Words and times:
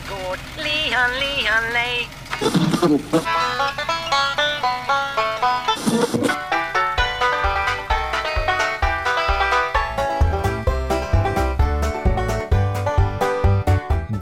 gård. 0.00 0.38
Lihan, 0.56 1.10
lihan, 1.20 1.72
lej. 1.72 2.08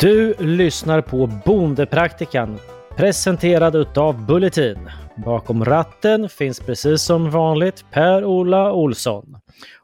Du 0.01 0.35
lyssnar 0.39 1.01
på 1.01 1.27
Bondepraktikan 1.27 2.59
presenterad 2.97 3.77
utav 3.77 4.27
Bulletin. 4.27 4.91
Bakom 5.17 5.65
ratten 5.65 6.29
finns 6.29 6.61
precis 6.61 7.03
som 7.03 7.31
vanligt 7.31 7.85
Per-Ola 7.91 8.73
Olsson. 8.73 9.37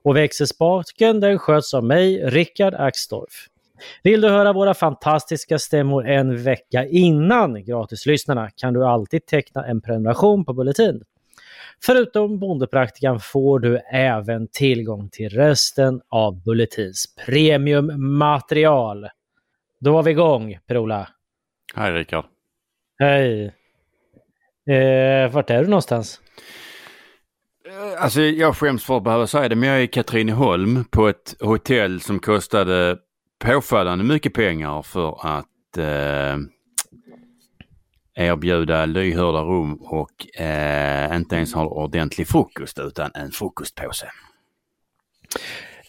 Och 0.02 0.16
växelspaken 0.16 1.20
den 1.20 1.38
sköts 1.38 1.74
av 1.74 1.84
mig, 1.84 2.30
Rickard 2.30 2.74
Axdorff. 2.74 3.49
Vill 4.02 4.20
du 4.20 4.28
höra 4.28 4.52
våra 4.52 4.74
fantastiska 4.74 5.58
stämmor 5.58 6.06
en 6.08 6.42
vecka 6.42 6.86
innan 6.86 7.64
gratislyssnarna 7.64 8.50
kan 8.56 8.74
du 8.74 8.84
alltid 8.84 9.26
teckna 9.26 9.66
en 9.66 9.80
prenumeration 9.80 10.44
på 10.44 10.52
Bulletin. 10.52 11.02
Förutom 11.82 12.38
Bondepraktikan 12.38 13.20
får 13.20 13.58
du 13.58 13.78
även 13.92 14.48
tillgång 14.48 15.08
till 15.08 15.28
resten 15.28 16.00
av 16.08 16.42
Bulletins 16.44 17.04
premiummaterial. 17.26 19.08
Då 19.80 19.92
var 19.92 20.02
vi 20.02 20.10
igång, 20.10 20.58
Per-Ola. 20.66 21.08
Hej 21.74 21.92
Rickard. 21.92 22.24
Hej. 22.98 23.44
Eh, 24.70 25.30
vart 25.32 25.50
är 25.50 25.62
du 25.62 25.68
någonstans? 25.68 26.20
Eh, 27.68 28.02
Alltså 28.04 28.20
jag 28.20 28.56
skäms 28.56 28.84
för 28.84 28.96
att 28.96 29.04
behöva 29.04 29.26
säga 29.26 29.48
det, 29.48 29.56
men 29.56 29.68
jag 29.68 29.78
är 29.78 29.82
i 29.82 29.88
Katrineholm 29.88 30.84
på 30.84 31.08
ett 31.08 31.34
hotell 31.40 32.00
som 32.00 32.18
kostade 32.18 32.98
påfallande 33.44 34.04
mycket 34.04 34.34
pengar 34.34 34.82
för 34.82 35.36
att 35.38 35.78
eh, 35.78 36.36
erbjuda 38.14 38.86
lyhörda 38.86 39.40
rum 39.40 39.74
och 39.74 40.40
eh, 40.40 41.16
inte 41.16 41.36
ens 41.36 41.54
ha 41.54 41.66
ordentlig 41.66 42.28
frukost 42.28 42.78
utan 42.78 43.10
en 43.14 43.30
frukostpåse. 43.30 44.06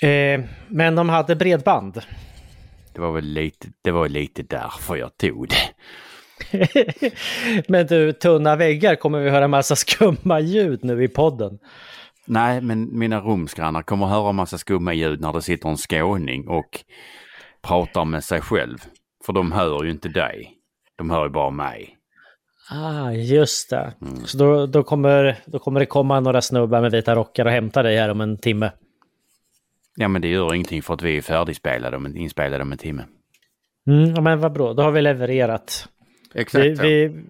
Eh, 0.01 0.41
men 0.67 0.95
de 0.95 1.09
hade 1.09 1.35
bredband. 1.35 2.01
Det 2.93 3.01
var 3.01 3.11
väl 3.11 3.25
lite, 3.25 3.67
det 3.81 3.91
var 3.91 4.09
lite 4.09 4.43
därför 4.43 4.95
jag 4.95 5.17
tog 5.17 5.47
det. 5.49 5.71
men 7.67 7.87
du, 7.87 8.13
tunna 8.13 8.55
väggar 8.55 8.95
kommer 8.95 9.19
vi 9.19 9.29
höra 9.29 9.47
massa 9.47 9.75
skumma 9.75 10.39
ljud 10.39 10.83
nu 10.83 11.03
i 11.03 11.07
podden. 11.07 11.59
Nej, 12.25 12.61
men 12.61 12.99
mina 12.99 13.19
rumsgrannar 13.19 13.81
kommer 13.81 14.05
höra 14.05 14.31
massa 14.31 14.57
skumma 14.57 14.93
ljud 14.93 15.21
när 15.21 15.33
det 15.33 15.41
sitter 15.41 15.69
en 15.69 15.77
skåning 15.77 16.47
och 16.47 16.83
pratar 17.61 18.05
med 18.05 18.23
sig 18.23 18.41
själv. 18.41 18.77
För 19.25 19.33
de 19.33 19.51
hör 19.51 19.83
ju 19.83 19.91
inte 19.91 20.09
dig. 20.09 20.53
De 20.95 21.09
hör 21.09 21.23
ju 21.23 21.29
bara 21.29 21.49
mig. 21.49 21.97
Ah, 22.69 23.11
just 23.11 23.69
det. 23.69 23.93
Så 24.25 24.37
då, 24.37 24.65
då, 24.65 24.83
kommer, 24.83 25.39
då 25.45 25.59
kommer 25.59 25.79
det 25.79 25.85
komma 25.85 26.19
några 26.19 26.41
snubbar 26.41 26.81
med 26.81 26.91
vita 26.91 27.15
rockar 27.15 27.45
och 27.45 27.51
hämta 27.51 27.83
dig 27.83 27.97
här 27.97 28.09
om 28.09 28.21
en 28.21 28.37
timme. 28.37 28.71
Ja, 29.95 30.07
men 30.07 30.21
det 30.21 30.27
gör 30.27 30.53
ingenting 30.53 30.81
för 30.81 30.93
att 30.93 31.01
vi 31.01 31.17
är 31.17 31.21
färdigspelade 31.21 31.97
en, 31.97 32.17
inspelade 32.17 32.63
om 32.63 32.71
en 32.71 32.77
timme. 32.77 33.03
Mm, 33.87 34.15
ja, 34.15 34.21
men 34.21 34.39
vad 34.39 34.53
bra, 34.53 34.73
då 34.73 34.83
har 34.83 34.91
vi 34.91 35.01
levererat. 35.01 35.87
Exakt 36.33 36.65
Vi, 36.65 36.69
vi, 36.69 37.23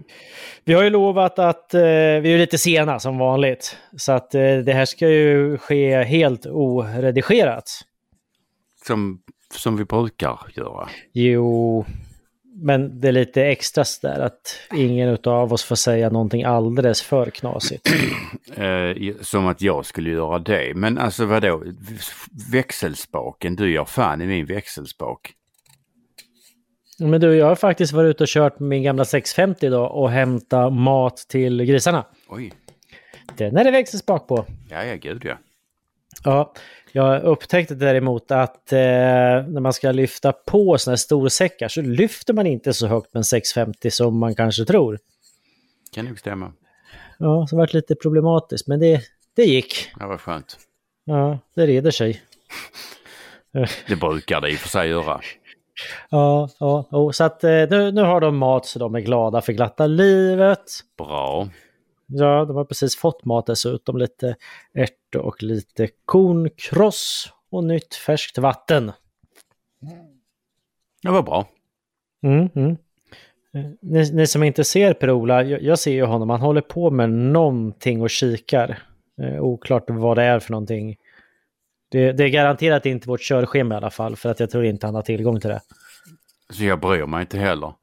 vi 0.64 0.74
har 0.74 0.84
ju 0.84 0.90
lovat 0.90 1.40
att 1.40 1.74
eh, 1.74 1.82
vi 1.82 2.34
är 2.34 2.38
lite 2.38 2.58
sena 2.58 3.00
som 3.00 3.18
vanligt. 3.18 3.78
Så 3.98 4.12
att 4.12 4.36
eh, 4.36 4.58
det 4.58 4.74
här 4.74 4.86
ska 4.86 5.10
ju 5.10 5.58
ske 5.58 6.04
helt 6.04 6.46
oredigerat. 6.46 7.70
Som, 8.86 9.22
som 9.52 9.78
vi 9.78 9.86
brukar 9.86 10.40
göra. 10.56 10.90
Jo, 11.14 11.86
men 12.56 13.00
det 13.00 13.08
är 13.08 13.12
lite 13.12 13.44
extra 13.46 13.84
där 14.02 14.20
att 14.20 14.56
ingen 14.76 15.18
av 15.24 15.54
oss 15.54 15.64
får 15.64 15.76
säga 15.76 16.10
någonting 16.10 16.44
alldeles 16.44 17.02
för 17.02 17.30
knasigt. 17.30 17.90
Eh, 18.56 18.96
som 19.22 19.48
att 19.48 19.62
jag 19.62 19.86
skulle 19.86 20.10
göra 20.10 20.40
det. 20.40 20.74
Men 20.76 20.98
alltså 20.98 21.26
vadå? 21.26 21.64
Växelspaken, 22.52 23.56
du 23.56 23.72
gör 23.72 23.86
fan 23.86 24.22
i 24.22 24.26
min 24.26 24.46
växelspak. 24.46 25.34
Men 27.00 27.22
du, 27.22 27.36
jag 27.36 27.46
har 27.46 27.56
faktiskt 27.56 27.94
varit 27.94 28.10
ute 28.10 28.24
och 28.24 28.28
kört 28.28 28.60
med 28.60 28.70
min 28.70 28.84
gamla 28.84 29.06
650 29.06 29.66
idag 29.66 29.96
och 29.96 30.12
hämtat 30.12 30.74
mat 30.74 31.18
till 31.18 31.64
grisarna. 31.64 32.06
Oj, 32.30 32.54
Den 33.38 33.58
är 33.58 33.64
det 33.64 33.72
växelspak 33.72 34.28
på. 34.28 34.46
ja 34.70 34.84
ja 34.84 34.96
gud 34.96 35.26
ja. 35.26 35.38
Ja, 36.24 36.54
jag 36.92 37.24
upptäckte 37.24 37.76
däremot 37.76 38.32
att 38.32 38.74
eh, 38.74 38.80
när 38.80 39.60
man 39.60 39.74
ska 39.74 39.92
lyfta 39.92 40.32
på 40.32 40.78
sådana 40.78 40.94
här 40.94 40.98
storsäckar 40.98 41.68
så 41.68 41.82
lyfter 41.82 42.34
man 42.34 42.48
inte 42.48 42.74
så 42.74 42.88
högt 42.88 43.14
med 43.14 43.20
en 43.20 43.24
650 43.24 43.92
som 43.92 44.18
man 44.20 44.36
kanske 44.36 44.66
tror. 44.66 45.00
Kan 45.94 46.06
nog 46.06 46.20
stämma. 46.20 46.54
Ja, 47.20 47.48
så 47.48 47.56
det 47.56 47.60
varit 47.60 47.74
lite 47.74 47.96
problematiskt, 47.96 48.68
men 48.68 48.80
det, 48.80 49.02
det 49.36 49.44
gick. 49.44 49.92
Det 50.00 50.06
var 50.06 50.18
skönt. 50.18 50.58
Ja, 51.06 51.40
det 51.56 51.68
reder 51.68 51.92
sig. 51.92 52.22
Det 53.88 53.96
brukar 53.96 54.42
det 54.42 54.52
i 54.52 54.56
och 54.56 54.60
för 54.60 54.70
sig 54.70 54.90
göra. 54.90 55.22
Ja, 56.10 56.50
ja, 56.60 56.88
ja. 56.92 57.12
så 57.12 57.24
att 57.24 57.44
eh, 57.44 57.50
nu, 57.50 57.92
nu 57.92 58.02
har 58.02 58.22
de 58.22 58.38
mat 58.38 58.66
så 58.66 58.80
de 58.80 58.96
är 58.96 59.00
glada 59.00 59.42
för 59.42 59.54
glatta 59.54 59.88
livet. 59.88 60.64
Bra. 60.98 61.50
Ja, 62.14 62.46
de 62.46 62.56
har 62.56 62.66
precis 62.66 62.96
fått 62.96 63.26
mat 63.26 63.46
dessutom. 63.46 63.98
Lite 63.98 64.36
ärtor 64.74 65.22
och 65.22 65.44
lite 65.44 65.90
kornkross 66.06 67.34
och 67.50 67.64
nytt 67.64 67.96
färskt 67.96 68.38
vatten. 68.38 68.92
Det 71.04 71.10
var 71.10 71.24
bra. 71.24 71.48
Mm, 72.24 72.50
mm. 72.56 72.78
Eh, 73.54 73.72
Ni, 73.82 74.12
ni 74.12 74.28
som 74.28 74.44
inte 74.44 74.64
ser 74.64 74.94
Per-Ola, 74.94 75.44
jag, 75.44 75.62
jag 75.62 75.80
ser 75.80 75.92
ju 75.92 76.04
honom, 76.04 76.30
han 76.30 76.42
håller 76.42 76.62
på 76.62 76.92
med 76.92 77.10
någonting 77.10 78.02
och 78.02 78.10
kikar. 78.10 78.80
Eh, 79.22 79.42
oklart 79.44 79.84
vad 79.88 80.18
det 80.18 80.24
är 80.24 80.40
för 80.40 80.52
någonting. 80.52 80.98
Det, 81.90 82.12
det 82.12 82.24
är 82.24 82.30
garanterat 82.30 82.86
inte 82.86 83.08
vårt 83.10 83.22
körschema 83.22 83.76
i 83.76 83.78
alla 83.78 83.90
fall, 83.90 84.16
för 84.16 84.30
att 84.30 84.40
jag 84.40 84.50
tror 84.50 84.66
inte 84.66 84.86
han 84.86 84.96
har 84.96 85.02
tillgång 85.02 85.40
till 85.40 85.50
det. 85.50 85.62
Så 86.54 86.64
jag 86.64 86.80
bryr 86.80 87.06
mig 87.06 87.22
inte 87.22 87.38
heller. 87.38 87.74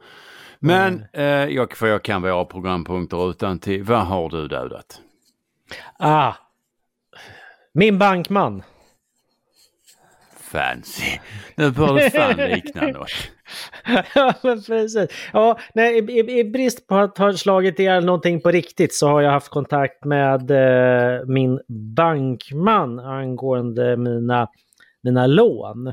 Men 0.58 1.04
eh, 1.12 1.24
jag, 1.24 1.76
för 1.76 1.86
jag 1.86 2.02
kan 2.02 2.22
våra 2.22 2.44
programpunkter 2.44 3.30
utan 3.30 3.58
till. 3.58 3.82
Vad 3.82 4.06
har 4.06 4.28
du 4.28 4.48
dödat? 4.48 5.00
Ah! 5.98 6.32
Min 7.72 7.98
bankman. 7.98 8.62
Fancy. 10.52 11.18
Nu 11.54 11.70
bör 11.70 11.94
det 11.94 12.10
fan 12.10 12.36
likna 12.50 12.86
något. 12.86 13.10
ja, 14.14 14.34
men 14.42 14.62
precis. 14.62 15.28
Ja, 15.32 15.58
nej, 15.74 15.98
i, 15.98 16.20
i, 16.20 16.38
I 16.38 16.44
brist 16.44 16.86
på 16.86 16.96
att 16.96 17.18
ha 17.18 17.32
slagit 17.32 17.78
ihjäl 17.78 18.04
någonting 18.04 18.40
på 18.40 18.50
riktigt 18.50 18.94
så 18.94 19.08
har 19.08 19.20
jag 19.20 19.30
haft 19.30 19.48
kontakt 19.48 20.04
med 20.04 20.50
eh, 20.50 21.26
min 21.26 21.60
bankman 21.68 22.98
angående 22.98 23.96
mina, 23.96 24.48
mina 25.08 25.26
lån. 25.26 25.86
Ja. 25.86 25.92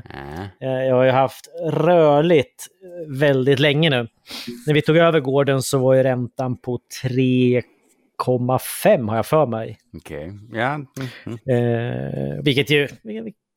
Eh, 0.60 0.84
jag 0.84 0.94
har 0.94 1.04
ju 1.04 1.10
haft 1.10 1.48
rörligt 1.62 2.66
eh, 2.82 2.88
väldigt 3.18 3.58
länge 3.58 3.90
nu. 3.90 4.08
När 4.66 4.74
vi 4.74 4.82
tog 4.82 4.96
över 4.96 5.20
gården 5.20 5.62
så 5.62 5.78
var 5.78 5.94
ju 5.94 6.02
räntan 6.02 6.56
på 6.56 6.78
3,5 7.04 9.08
har 9.08 9.16
jag 9.16 9.26
för 9.26 9.46
mig. 9.46 9.78
Okej, 9.96 10.32
ja. 10.52 10.74
Mm, 10.74 10.86
mm. 11.26 11.38
Eh, 11.48 12.42
vilket 12.42 12.70
ju 12.70 12.88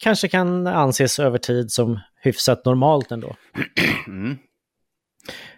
kanske 0.03 0.27
kan 0.27 0.67
anses 0.67 1.19
över 1.19 1.37
tid 1.37 1.71
som 1.71 1.99
hyfsat 2.21 2.65
normalt 2.65 3.11
ändå. 3.11 3.35
Mm. 4.07 4.37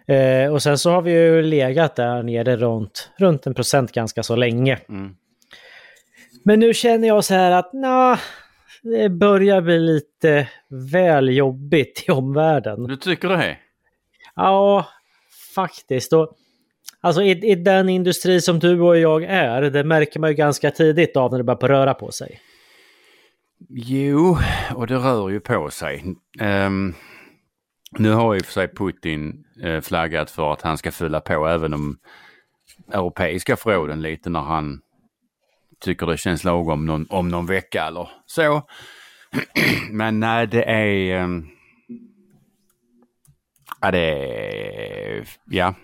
Eh, 0.06 0.52
och 0.52 0.62
sen 0.62 0.78
så 0.78 0.90
har 0.90 1.02
vi 1.02 1.12
ju 1.12 1.42
legat 1.42 1.96
där 1.96 2.22
nere 2.22 2.56
runt, 2.56 3.10
runt 3.16 3.46
en 3.46 3.54
procent 3.54 3.92
ganska 3.92 4.22
så 4.22 4.36
länge. 4.36 4.78
Mm. 4.88 5.16
Men 6.44 6.60
nu 6.60 6.74
känner 6.74 7.08
jag 7.08 7.24
så 7.24 7.34
här 7.34 7.50
att 7.50 7.72
nah, 7.72 8.18
det 8.82 9.08
börjar 9.08 9.60
bli 9.60 9.78
lite 9.78 10.48
väl 10.92 11.36
jobbigt 11.36 12.04
i 12.08 12.12
omvärlden. 12.12 12.84
Du 12.84 12.96
tycker 12.96 13.28
det? 13.28 13.58
Ja, 14.34 14.86
faktiskt. 15.54 16.12
Och, 16.12 16.36
alltså 17.00 17.22
i, 17.22 17.30
i 17.30 17.54
den 17.54 17.88
industri 17.88 18.40
som 18.40 18.58
du 18.58 18.80
och 18.80 18.98
jag 18.98 19.24
är, 19.24 19.62
det 19.62 19.84
märker 19.84 20.20
man 20.20 20.30
ju 20.30 20.36
ganska 20.36 20.70
tidigt 20.70 21.16
av 21.16 21.30
när 21.30 21.38
det 21.38 21.44
börjar 21.44 21.56
på 21.56 21.68
röra 21.68 21.94
på 21.94 22.10
sig. 22.10 22.40
Jo, 23.68 24.36
och 24.74 24.86
det 24.86 24.96
rör 24.96 25.28
ju 25.28 25.40
på 25.40 25.70
sig. 25.70 26.04
Ehm, 26.40 26.94
nu 27.98 28.10
har 28.10 28.34
och 28.40 28.44
för 28.44 28.52
sig 28.52 28.68
Putin 28.68 29.44
eh, 29.62 29.80
flaggat 29.80 30.30
för 30.30 30.52
att 30.52 30.62
han 30.62 30.78
ska 30.78 30.92
fylla 30.92 31.20
på 31.20 31.46
även 31.46 31.70
de 31.70 31.98
europeiska 32.92 33.56
förråden 33.56 34.02
lite 34.02 34.30
när 34.30 34.40
han 34.40 34.80
tycker 35.82 36.06
det 36.06 36.16
känns 36.16 36.44
lagom 36.44 36.86
någon, 36.86 37.06
om 37.10 37.28
någon 37.28 37.46
vecka 37.46 37.84
eller 37.84 38.08
så. 38.26 38.62
Men 39.90 40.20
nej, 40.20 40.46
det 40.46 40.64
är... 40.64 41.16
ehm, 41.16 41.46
Ja, 43.80 43.90
det 43.90 43.98
är... 43.98 45.24
Ja. 45.44 45.74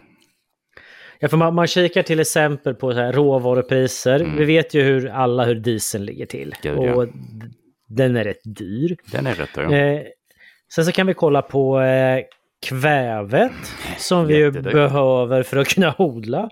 Ja, 1.20 1.28
för 1.28 1.36
man, 1.36 1.54
man 1.54 1.66
kikar 1.66 2.02
till 2.02 2.20
exempel 2.20 2.74
på 2.74 2.92
så 2.92 2.98
här 2.98 3.12
råvarupriser. 3.12 4.34
Vi 4.38 4.44
vet 4.44 4.74
ju 4.74 4.82
hur 4.82 5.08
alla 5.08 5.44
hur 5.44 5.54
dieseln 5.54 6.04
ligger 6.04 6.26
till. 6.26 6.54
Gud, 6.62 6.78
och 6.78 7.06
den 7.88 8.16
är 8.16 8.24
rätt 8.24 8.40
dyr. 8.44 8.96
Den 9.12 9.26
är 9.26 9.34
rätt 9.34 9.50
då. 9.54 9.60
Eh, 9.60 10.02
sen 10.74 10.84
så 10.84 10.92
kan 10.92 11.06
vi 11.06 11.14
kolla 11.14 11.42
på 11.42 11.80
eh, 11.80 12.20
kvävet 12.66 13.52
som 13.98 14.26
vi 14.26 14.50
behöver 14.50 15.42
för 15.42 15.56
att 15.56 15.68
kunna 15.68 15.94
odla. 15.98 16.50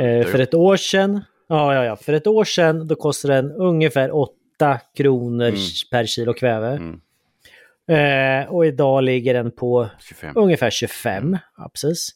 Eh, 0.00 0.26
för 0.26 0.38
ett 0.38 0.54
år 0.54 0.76
sedan, 0.76 1.24
ja, 1.48 1.74
ja, 1.74 1.84
ja, 1.84 1.96
för 1.96 2.12
ett 2.12 2.26
år 2.26 2.44
sedan 2.44 2.88
då 2.88 2.94
kostade 2.94 3.34
den 3.34 3.52
ungefär 3.52 4.14
8 4.16 4.80
kronor 4.96 5.48
Mm. 5.48 5.58
per 5.90 6.06
kilo 6.06 6.34
kväve. 6.34 6.68
Mm, 6.70 7.00
Eh, 7.90 8.48
och 8.50 8.66
idag 8.66 9.04
ligger 9.04 9.34
den 9.34 9.50
på 9.50 9.88
25. 10.00 10.32
ungefär 10.36 10.70
25. 10.70 11.38
Ja, 11.56 11.70
precis. 11.74 12.10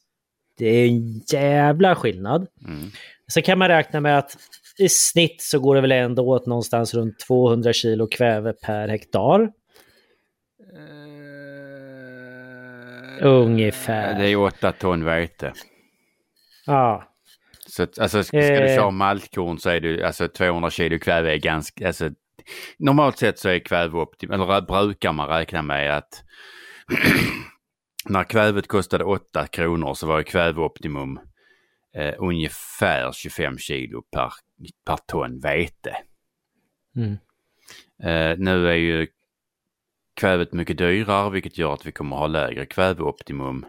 Det 0.58 0.66
är 0.66 0.86
en 0.86 1.20
jävla 1.32 1.94
skillnad. 1.94 2.46
Mm. 2.66 2.90
Så 3.26 3.42
kan 3.42 3.58
man 3.58 3.68
räkna 3.68 4.00
med 4.00 4.18
att 4.18 4.36
i 4.78 4.88
snitt 4.88 5.42
så 5.42 5.58
går 5.58 5.74
det 5.74 5.80
väl 5.80 5.92
ändå 5.92 6.28
åt 6.28 6.46
någonstans 6.46 6.94
runt 6.94 7.18
200 7.18 7.72
kilo 7.72 8.06
kväve 8.06 8.52
per 8.52 8.88
hektar. 8.88 9.52
Ungefär. 13.20 14.18
Det 14.18 14.28
är 14.28 14.36
åtta 14.36 14.72
ton 14.72 15.04
vete. 15.04 15.52
Ja, 16.66 17.04
Så 17.72 17.86
alltså, 18.00 18.24
ska 18.24 18.38
Eh. 18.38 18.60
du 18.60 18.74
köra 18.74 18.90
maltkorn 18.90 19.58
så 19.58 19.70
är 19.70 19.80
det 19.80 20.06
alltså 20.06 20.28
200 20.28 20.70
kilo 20.70 20.98
kväve 20.98 21.32
är 21.32 21.36
ganska, 21.36 21.86
alltså 21.86 22.10
normalt 22.78 23.18
sett 23.18 23.38
så 23.38 23.48
är 23.48 23.58
kväve 23.58 23.98
optim, 23.98 24.30
eller 24.30 24.60
brukar 24.60 25.12
man 25.12 25.28
räkna 25.28 25.62
med 25.62 25.96
att 25.96 26.24
när 28.08 28.24
kvävet 28.24 28.68
kostade 28.68 29.04
8 29.04 29.46
kronor 29.46 29.94
så 29.94 30.06
var 30.06 30.18
ju 30.18 30.24
kväveoptimum 30.24 31.20
eh, 31.96 32.14
ungefär 32.18 33.12
25 33.12 33.58
kilo 33.58 34.02
per, 34.02 34.32
per 34.86 34.96
ton 35.06 35.40
vete. 35.40 35.96
Mm. 36.96 37.12
Eh, 38.02 38.38
nu 38.38 38.68
är 38.68 38.74
ju 38.76 39.06
kvävet 40.16 40.52
mycket 40.52 40.78
dyrare 40.78 41.30
vilket 41.30 41.58
gör 41.58 41.72
att 41.72 41.86
vi 41.86 41.92
kommer 41.92 42.16
ha 42.16 42.26
lägre 42.26 42.66
kväveoptimum. 42.66 43.66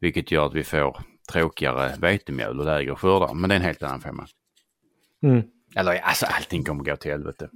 Vilket 0.00 0.30
gör 0.30 0.46
att 0.46 0.54
vi 0.54 0.64
får 0.64 0.96
tråkigare 1.32 1.92
vetemjöl 2.00 2.60
och 2.60 2.66
lägre 2.66 2.94
skördar. 2.94 3.34
Men 3.34 3.48
det 3.48 3.54
är 3.54 3.56
en 3.56 3.64
helt 3.64 3.82
annan 3.82 4.00
femma. 4.00 4.26
Mm. 5.22 5.42
Eller 5.76 6.00
alltså 6.00 6.26
allting 6.26 6.64
kommer 6.64 6.84
gå 6.84 6.96
till 6.96 7.10
helvete. 7.10 7.48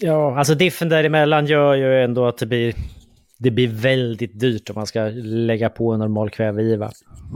ja, 0.00 0.38
alltså 0.38 0.54
diffen 0.54 0.88
däremellan 0.88 1.46
gör 1.46 1.74
ju 1.74 2.04
ändå 2.04 2.26
att 2.26 2.38
det 2.38 2.46
blir, 2.46 2.74
det 3.38 3.50
blir 3.50 3.68
väldigt 3.68 4.40
dyrt 4.40 4.70
om 4.70 4.74
man 4.74 4.86
ska 4.86 5.10
lägga 5.22 5.68
på 5.68 5.92
en 5.92 5.98
normal 5.98 6.30
kvävegiva. 6.30 6.90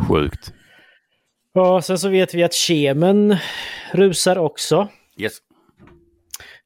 Sjukt. 0.09 0.53
Ja, 1.53 1.83
sen 1.83 1.99
så 1.99 2.09
vet 2.09 2.35
vi 2.35 2.45
att 2.45 2.55
kemen 2.55 3.37
rusar 3.93 4.39
också. 4.39 4.89
Yes. 5.19 5.39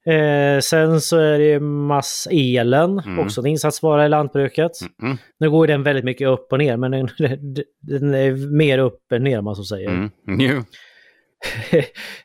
Eh, 0.05 0.59
sen 0.59 1.01
så 1.01 1.17
är 1.17 1.39
det 1.39 1.59
mass 1.59 2.27
elen, 2.31 2.99
Mm. 3.05 3.19
också 3.19 3.41
en 3.41 3.47
insatsvara 3.47 4.05
i 4.05 4.09
lantbruket. 4.09 4.71
Mm. 5.03 5.17
Nu 5.39 5.49
går 5.49 5.67
den 5.67 5.83
väldigt 5.83 6.05
mycket 6.05 6.27
upp 6.27 6.51
och 6.51 6.57
ner, 6.59 6.77
men 6.77 6.91
den, 7.17 7.55
den 7.81 8.13
är 8.13 8.55
mer 8.57 8.77
upp 8.77 9.11
än 9.11 9.23
ner 9.23 9.39
om 9.39 9.45
man 9.45 9.55
så 9.55 9.63
säger. 9.63 9.89
Mm. 9.89 10.09
Jo. 10.27 10.63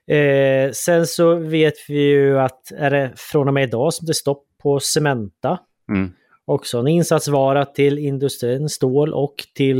eh, 0.17 0.71
sen 0.73 1.07
så 1.07 1.35
vet 1.35 1.75
vi 1.89 2.01
ju 2.03 2.39
att 2.39 2.73
är 2.79 2.91
det 2.91 3.13
från 3.17 3.49
och 3.49 3.55
med 3.55 3.63
idag 3.69 3.95
som 3.95 4.07
det 4.07 4.11
är 4.11 4.15
stopp 4.15 4.45
på 4.63 4.81
Cementa. 4.81 5.59
Mm. 5.93 6.11
Också 6.47 6.79
en 6.79 6.87
insatsvara 6.89 7.65
till 7.65 7.99
industrin, 7.99 8.69
stål 8.69 9.13
och 9.15 9.35
till 9.55 9.79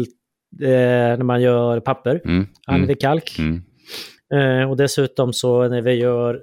eh, 0.63 0.69
när 1.17 1.23
man 1.25 1.43
gör 1.43 1.81
papper, 1.81 2.21
Mm. 2.25 2.47
använder 2.67 2.89
Mm. 2.93 2.97
kalk. 3.01 3.37
Mm. 3.39 3.63
Eh, 4.35 4.71
och 4.71 4.77
dessutom 4.77 5.33
så 5.33 5.69
när 5.69 5.83
vi 5.83 5.93
gör 5.93 6.41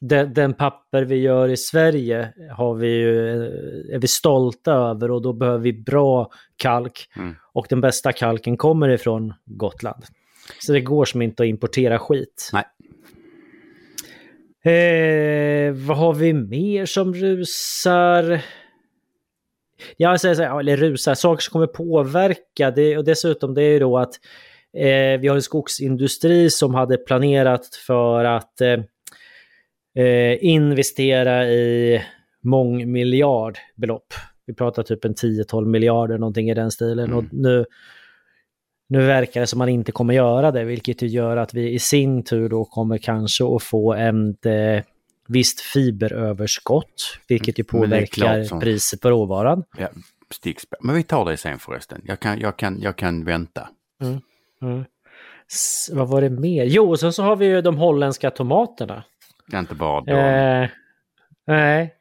den, 0.00 0.34
den 0.34 0.54
papper 0.54 1.02
vi 1.02 1.16
gör 1.16 1.48
i 1.48 1.56
Sverige 1.56 2.32
har 2.56 2.74
vi 2.74 2.88
ju, 2.88 3.28
eh, 3.28 3.94
är 3.94 3.98
vi 3.98 4.08
stolta 4.08 4.72
över 4.72 5.10
och 5.10 5.22
då 5.22 5.32
behöver 5.32 5.58
vi 5.58 5.72
bra 5.72 6.30
kalk. 6.56 7.08
Mm. 7.16 7.34
Och 7.52 7.66
den 7.68 7.80
bästa 7.80 8.12
kalken 8.12 8.56
kommer 8.56 8.88
ifrån 8.88 9.34
Gotland. 9.44 10.04
Så 10.60 10.72
det 10.72 10.80
går 10.80 11.04
som 11.04 11.22
inte 11.22 11.42
att 11.42 11.48
importera 11.48 11.98
skit. 11.98 12.50
Nej. 12.52 12.64
Eh, 14.64 15.72
vad 15.72 15.96
har 15.96 16.14
vi 16.14 16.32
mer 16.32 16.86
som 16.86 17.14
rusar? 17.14 18.40
Jag 19.96 20.20
säger 20.20 20.34
så 20.34 20.42
här, 20.42 20.60
eller 20.60 20.76
rusar, 20.76 21.14
saker 21.14 21.42
som 21.42 21.52
kommer 21.52 21.66
påverka. 21.66 22.70
Det, 22.70 22.98
och 22.98 23.04
dessutom 23.04 23.54
det 23.54 23.62
är 23.62 23.72
ju 23.72 23.78
då 23.78 23.98
att 23.98 24.14
eh, 24.76 25.20
vi 25.20 25.28
har 25.28 25.34
en 25.34 25.42
skogsindustri 25.42 26.50
som 26.50 26.74
hade 26.74 26.96
planerat 26.96 27.74
för 27.86 28.24
att 28.24 28.60
eh, 28.60 28.76
eh, 29.98 30.44
investera 30.44 31.48
i 31.48 32.00
mångmiljardbelopp. 32.42 34.14
Vi 34.46 34.54
pratar 34.54 34.82
typ 34.82 35.04
en 35.04 35.14
10-12 35.14 35.66
miljarder, 35.66 36.18
någonting 36.18 36.50
i 36.50 36.54
den 36.54 36.70
stilen. 36.70 37.04
Mm. 37.04 37.18
Och 37.18 37.24
nu, 37.32 37.64
nu 38.88 39.06
verkar 39.06 39.40
det 39.40 39.46
som 39.46 39.58
man 39.58 39.68
inte 39.68 39.92
kommer 39.92 40.14
göra 40.14 40.50
det, 40.50 40.64
vilket 40.64 41.02
gör 41.02 41.36
att 41.36 41.54
vi 41.54 41.70
i 41.72 41.78
sin 41.78 42.22
tur 42.24 42.48
då 42.48 42.64
kommer 42.64 42.98
kanske 42.98 43.44
att 43.56 43.62
få 43.62 43.94
ett 43.94 44.46
eh, 44.46 44.82
visst 45.28 45.60
fiberöverskott, 45.60 47.18
vilket 47.28 47.58
ju 47.58 47.64
Mm, 47.72 47.82
påverkar 47.90 48.44
klart 48.48 48.60
priset 48.62 49.00
på 49.00 49.10
råvaran. 49.10 49.64
Ja, 49.78 49.88
stickspår. 50.30 50.78
Men 50.82 50.94
vi 50.94 51.02
tar 51.02 51.24
det 51.30 51.36
sen 51.36 51.58
förresten. 51.58 52.00
Jag 52.04 52.20
kan, 52.20 52.40
jag 52.40 52.56
kan, 52.56 52.80
jag 52.80 52.96
kan 52.96 53.24
vänta. 53.24 53.68
Mm. 54.62 54.84
S- 55.52 55.90
vad 55.92 56.08
var 56.08 56.20
det 56.20 56.30
mer? 56.30 56.64
Jo, 56.64 56.90
och 56.90 57.00
sen 57.00 57.12
så 57.12 57.22
har 57.22 57.36
vi 57.36 57.46
ju 57.46 57.60
de 57.62 57.76
holländska 57.76 58.30
tomaterna. 58.30 59.04
Är 59.52 59.58
inte 59.58 59.74
bara 59.74 60.00
då. 60.00 60.12
Eh, 60.16 60.68
nej. 61.46 61.94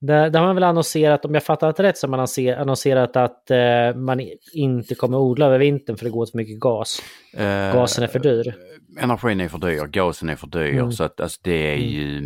Där, 0.00 0.30
där 0.30 0.38
har 0.40 0.46
man 0.46 0.56
väl 0.56 0.64
annonserat, 0.64 1.24
om 1.24 1.34
jag 1.34 1.44
fattat 1.44 1.80
rätt, 1.80 1.98
så 1.98 2.06
har 2.06 2.10
man 2.10 2.20
annonser- 2.20 2.56
annonserat 2.56 3.16
att 3.16 3.50
eh, 3.50 3.94
man 3.94 4.20
inte 4.52 4.94
kommer 4.94 5.18
odla 5.18 5.46
över 5.46 5.58
vintern 5.58 5.96
för 5.96 6.04
det 6.04 6.10
går 6.10 6.20
åt 6.22 6.30
för 6.30 6.38
mycket 6.38 6.60
gas. 6.60 7.02
Eh, 7.34 7.72
Gasen 7.74 8.04
är 8.04 8.08
för 8.08 8.18
dyr. 8.18 8.54
Energin 9.00 9.40
är 9.40 9.48
för 9.48 9.58
dyr, 9.58 9.86
gasen 9.86 10.28
är 10.28 10.36
för 10.36 10.46
dyr. 10.46 10.72
Mm. 10.78 10.92
Så 10.92 11.04
att 11.04 11.20
alltså, 11.20 11.40
det 11.44 11.72
är 11.72 11.76
ju 11.76 12.20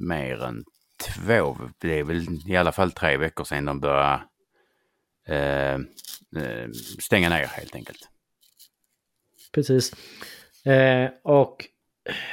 mer 0.00 0.44
än 0.44 0.64
två, 1.16 1.56
det 1.78 1.98
är 1.98 2.04
väl 2.04 2.26
i 2.48 2.56
alla 2.56 2.72
fall 2.72 2.92
tre 2.92 3.16
veckor 3.16 3.44
sedan 3.44 3.64
de 3.64 3.80
började 3.80 4.20
eh, 5.28 5.74
eh, 5.74 6.68
stänga 7.02 7.28
ner 7.28 7.44
helt 7.44 7.74
enkelt. 7.74 8.08
Precis. 9.54 9.92
Eh, 10.66 11.10
och 11.24 11.56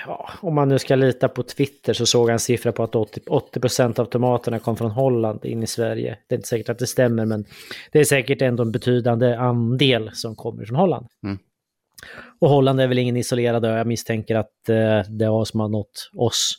ja, 0.06 0.30
om 0.42 0.56
man 0.56 0.70
nu 0.70 0.80
ska 0.80 0.96
lita 0.96 1.28
på 1.28 1.44
Twitter 1.44 1.94
så 1.94 2.06
såg 2.06 2.30
jag 2.30 2.34
en 2.34 2.40
siffra 2.40 2.72
på 2.72 2.84
att 2.84 2.96
80, 2.96 3.20
80% 3.20 4.00
av 4.00 4.06
tomaterna 4.06 4.60
kom 4.60 4.78
från 4.78 4.92
Holland 4.92 5.46
in 5.46 5.64
i 5.64 5.68
Sverige. 5.68 6.18
Det 6.28 6.36
är 6.36 6.38
inte 6.38 6.48
säkert 6.48 6.70
att 6.70 6.80
det 6.80 6.88
stämmer 6.88 7.26
men 7.26 7.46
det 7.92 8.00
är 8.00 8.04
säkert 8.04 8.42
ändå 8.42 8.64
en 8.64 8.72
betydande 8.72 9.36
andel 9.36 10.10
som 10.14 10.36
kommer 10.36 10.66
från 10.66 10.76
Holland. 10.76 11.08
Mm. 11.24 11.38
Och 12.40 12.50
Holland 12.50 12.82
är 12.82 12.88
väl 12.88 12.98
ingen 12.98 13.18
isolerad 13.18 13.66
ö. 13.66 13.78
Jag 13.78 13.88
misstänker 13.88 14.36
att 14.36 14.70
eh, 14.70 15.02
det 15.10 15.26
har 15.26 15.46
som 15.46 15.60
har 15.60 15.70
nått 15.70 16.12
oss. 16.16 16.58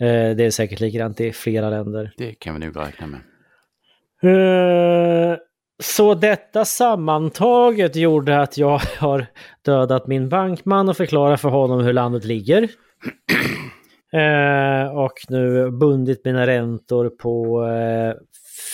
Eh, 0.00 0.36
det 0.36 0.44
är 0.44 0.50
säkert 0.50 0.80
likadant 0.80 1.20
i 1.20 1.32
flera 1.32 1.70
länder. 1.70 2.12
Det 2.16 2.34
kan 2.34 2.54
vi 2.54 2.66
nog 2.66 2.76
räkna 2.76 3.06
med. 3.06 3.20
Eh, 4.22 5.38
Så 5.82 6.14
detta 6.14 6.64
sammantaget 6.64 7.96
gjorde 7.96 8.40
att 8.40 8.58
jag 8.58 8.78
har 8.98 9.26
dödat 9.62 10.06
min 10.06 10.28
bankman 10.28 10.88
och 10.88 10.96
förklarat 10.96 11.40
för 11.40 11.48
honom 11.48 11.84
hur 11.84 11.92
landet 11.92 12.24
ligger. 12.24 12.68
Eh, 14.12 14.96
och 14.96 15.12
nu 15.28 15.70
bundit 15.70 16.24
mina 16.24 16.46
räntor 16.46 17.08
på 17.08 17.64
eh, 17.66 18.14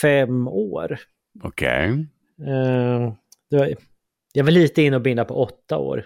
fem 0.01 0.47
år. 0.47 0.99
Okej. 1.43 1.85
Eh, 2.47 3.13
det 3.49 3.57
var, 3.57 3.73
jag 4.33 4.43
var 4.43 4.51
lite 4.51 4.81
inne 4.81 4.95
och 4.95 5.01
binda 5.01 5.25
på 5.25 5.43
åtta 5.43 5.77
år. 5.77 6.05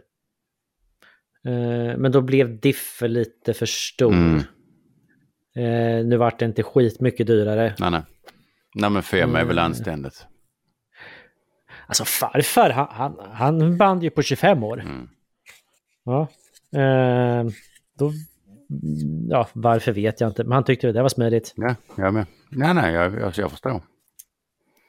Eh, 1.48 1.98
men 1.98 2.12
då 2.12 2.22
blev 2.22 2.60
diffen 2.60 3.13
lite 3.13 3.53
för 3.53 3.65
stor. 3.65 4.13
Mm. 4.13 4.39
Eh, 5.56 6.06
nu 6.06 6.18
vart 6.18 6.39
det 6.39 6.46
inte 6.46 6.63
skitmycket 6.63 7.27
dyrare. 7.27 7.74
Nej, 7.79 7.91
nej. 7.91 8.01
Nej 8.75 8.89
men 8.89 9.03
fem 9.03 9.36
är 9.36 9.46
väl 9.46 9.58
Mm. 9.58 9.65
anständigt. 9.65 10.27
Alltså 11.89 12.05
farfar, 12.05 12.69
han, 12.69 12.88
han, 12.91 13.19
han 13.31 13.77
band 13.77 14.03
ju 14.03 14.10
på 14.10 14.22
25 14.22 14.63
år. 14.63 14.79
Mm. 14.79 15.10
Ja. 16.03 16.27
Eh, 16.79 17.46
då, 18.00 18.12
ja, 19.29 19.48
varför 19.53 19.91
vet 19.91 20.22
jag 20.22 20.29
inte, 20.29 20.43
men 20.43 20.51
han 20.51 20.63
tyckte 20.63 20.88
det 20.88 20.93
där 20.93 21.01
var 21.01 21.10
smidigt. 21.10 21.53
Ja, 21.55 21.75
jag 21.96 22.13
med. 22.13 22.25
Nej, 22.50 22.74
nej, 22.74 22.93
jag, 22.93 23.19
jag, 23.19 23.34
jag 23.36 23.51
förstår. 23.51 23.81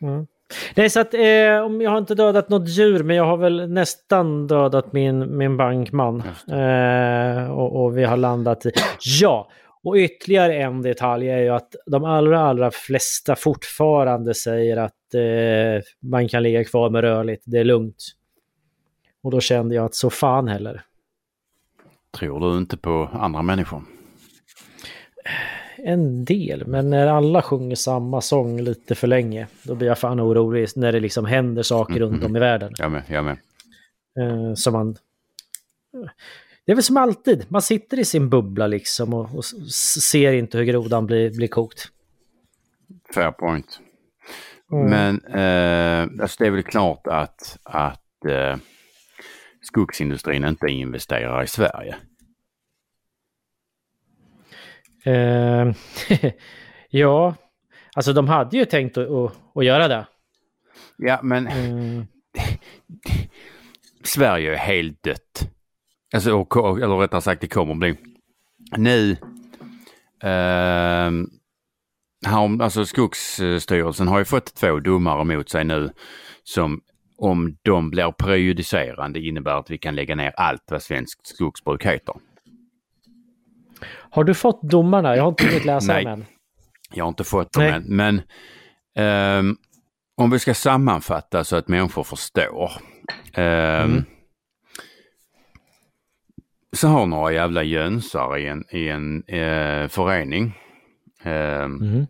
Mm. 0.02 0.26
Nej, 0.74 0.90
så 0.90 1.00
att 1.00 1.14
eh, 1.14 1.64
om 1.64 1.80
jag 1.80 1.90
har 1.90 1.98
inte 1.98 2.14
dödat 2.14 2.48
något 2.48 2.68
djur, 2.68 3.02
men 3.02 3.16
jag 3.16 3.24
har 3.24 3.36
väl 3.36 3.70
nästan 3.70 4.46
dödat 4.46 4.92
min, 4.92 5.36
min 5.36 5.56
bankman. 5.56 6.22
Eh, 6.48 7.50
och, 7.50 7.84
och 7.84 7.98
vi 7.98 8.04
har 8.04 8.16
landat 8.16 8.66
i... 8.66 8.72
Ja! 9.20 9.48
Och 9.84 9.96
ytterligare 9.96 10.54
en 10.54 10.82
detalj 10.82 11.28
är 11.28 11.38
ju 11.38 11.48
att 11.48 11.74
de 11.86 12.04
allra, 12.04 12.40
allra 12.40 12.70
flesta 12.70 13.36
fortfarande 13.36 14.34
säger 14.34 14.76
att 14.76 15.14
eh, 15.14 15.82
man 16.00 16.28
kan 16.28 16.42
ligga 16.42 16.64
kvar 16.64 16.90
med 16.90 17.00
rörligt, 17.00 17.42
det 17.46 17.58
är 17.58 17.64
lugnt. 17.64 18.04
Och 19.22 19.30
då 19.30 19.40
kände 19.40 19.74
jag 19.74 19.84
att 19.84 19.94
så 19.94 20.10
fan 20.10 20.48
heller. 20.48 20.82
Tror 22.18 22.40
du 22.40 22.58
inte 22.58 22.76
på 22.76 23.10
andra 23.12 23.42
människor? 23.42 23.82
en 25.84 26.24
del, 26.24 26.66
men 26.66 26.90
när 26.90 27.06
alla 27.06 27.42
sjunger 27.42 27.76
samma 27.76 28.20
sång 28.20 28.60
lite 28.60 28.94
för 28.94 29.06
länge, 29.06 29.46
då 29.62 29.74
blir 29.74 29.88
jag 29.88 29.98
fan 29.98 30.20
orolig 30.20 30.68
när 30.76 30.92
det 30.92 31.00
liksom 31.00 31.24
händer 31.24 31.62
saker 31.62 31.96
Mm, 31.96 32.08
runt 32.08 32.24
om 32.24 32.36
i 32.36 32.40
världen. 32.40 32.72
Jag 32.78 32.92
med, 32.92 33.02
jag 33.08 33.24
med. 33.24 33.36
Eh, 34.20 34.54
som 34.54 34.72
man... 34.72 34.96
Det 36.64 36.72
är 36.72 36.76
väl 36.76 36.82
som 36.82 36.96
alltid, 36.96 37.46
man 37.48 37.62
sitter 37.62 37.98
i 37.98 38.04
sin 38.04 38.30
bubbla 38.30 38.66
liksom 38.66 39.14
och, 39.14 39.34
och 39.34 39.44
ser 39.44 40.32
inte 40.32 40.58
hur 40.58 40.64
grodan 40.64 41.06
blir, 41.06 41.30
blir 41.30 41.48
kokt. 41.48 41.88
Fair 43.14 43.30
point. 43.30 43.80
Mm. 44.72 44.90
Men 44.90 45.24
eh, 45.24 46.22
alltså 46.22 46.36
det 46.38 46.46
är 46.46 46.50
väl 46.50 46.62
klart 46.62 47.06
att, 47.06 47.58
att 47.62 48.24
eh, 48.24 48.56
skogsindustrin 49.62 50.44
inte 50.44 50.66
investerar 50.66 51.42
i 51.42 51.46
Sverige. 51.46 51.96
Eh, 55.04 55.72
ja, 56.90 57.34
alltså 57.94 58.12
de 58.12 58.28
hade 58.28 58.56
ju 58.56 58.64
tänkt 58.64 58.98
att, 58.98 59.10
att, 59.10 59.32
att 59.54 59.64
göra 59.64 59.88
det. 59.88 60.06
Ja, 60.96 61.20
men 61.22 61.46
Mm. 61.46 62.06
Sverige 64.04 64.52
är 64.52 64.56
helt 64.56 65.02
dött. 65.02 65.50
Alltså, 66.14 66.32
och, 66.34 66.78
eller 66.78 66.96
rättare 66.98 67.20
sagt, 67.20 67.40
det 67.40 67.48
kommer 67.48 67.74
bli. 67.74 67.96
Nu, 68.76 69.16
har, 72.26 72.62
alltså 72.62 72.86
Skogsstyrelsen 72.86 74.08
har 74.08 74.18
ju 74.18 74.24
fått 74.24 74.54
två 74.54 74.80
domar 74.80 75.20
emot 75.20 75.48
sig 75.50 75.64
nu 75.64 75.90
som 76.44 76.80
om 77.18 77.56
de 77.62 77.90
blir 77.90 78.12
prejudicerande 78.12 79.20
innebär 79.20 79.54
att 79.58 79.70
vi 79.70 79.78
kan 79.78 79.94
lägga 79.94 80.14
ner 80.14 80.32
allt 80.36 80.62
vad 80.70 80.82
svenskt 80.82 81.26
skogsbruk 81.26 81.86
heter. 81.86 82.14
Har 84.10 84.24
du 84.24 84.34
fått 84.34 84.62
domarna? 84.62 85.16
Jag 85.16 85.22
har 85.22 85.28
inte 85.28 85.46
hunnit 85.46 85.64
läsa 85.64 85.92
Nej. 85.92 86.04
dem 86.04 86.12
än. 86.12 86.24
Jag 86.92 87.04
har 87.04 87.08
inte 87.08 87.24
fått 87.24 87.52
dem 87.52 87.62
Nej. 87.62 87.72
än, 87.72 87.84
men 87.86 88.22
ehm, 88.96 89.56
om 90.16 90.30
vi 90.30 90.38
ska 90.38 90.54
sammanfatta 90.54 91.44
så 91.44 91.56
att 91.56 91.68
människor 91.68 92.04
förstår. 92.04 92.72
ehm, 93.32 93.90
Mm. 93.90 94.04
Så 96.76 96.88
har 96.88 97.06
några 97.06 97.32
jävla 97.32 97.62
jönsar 97.62 98.38
i 98.38 98.46
en, 98.46 98.64
i 98.70 98.88
en 98.88 99.24
eh, 99.24 99.88
förening 99.88 100.58
ehm, 101.22 101.76
Mm. 101.80 102.06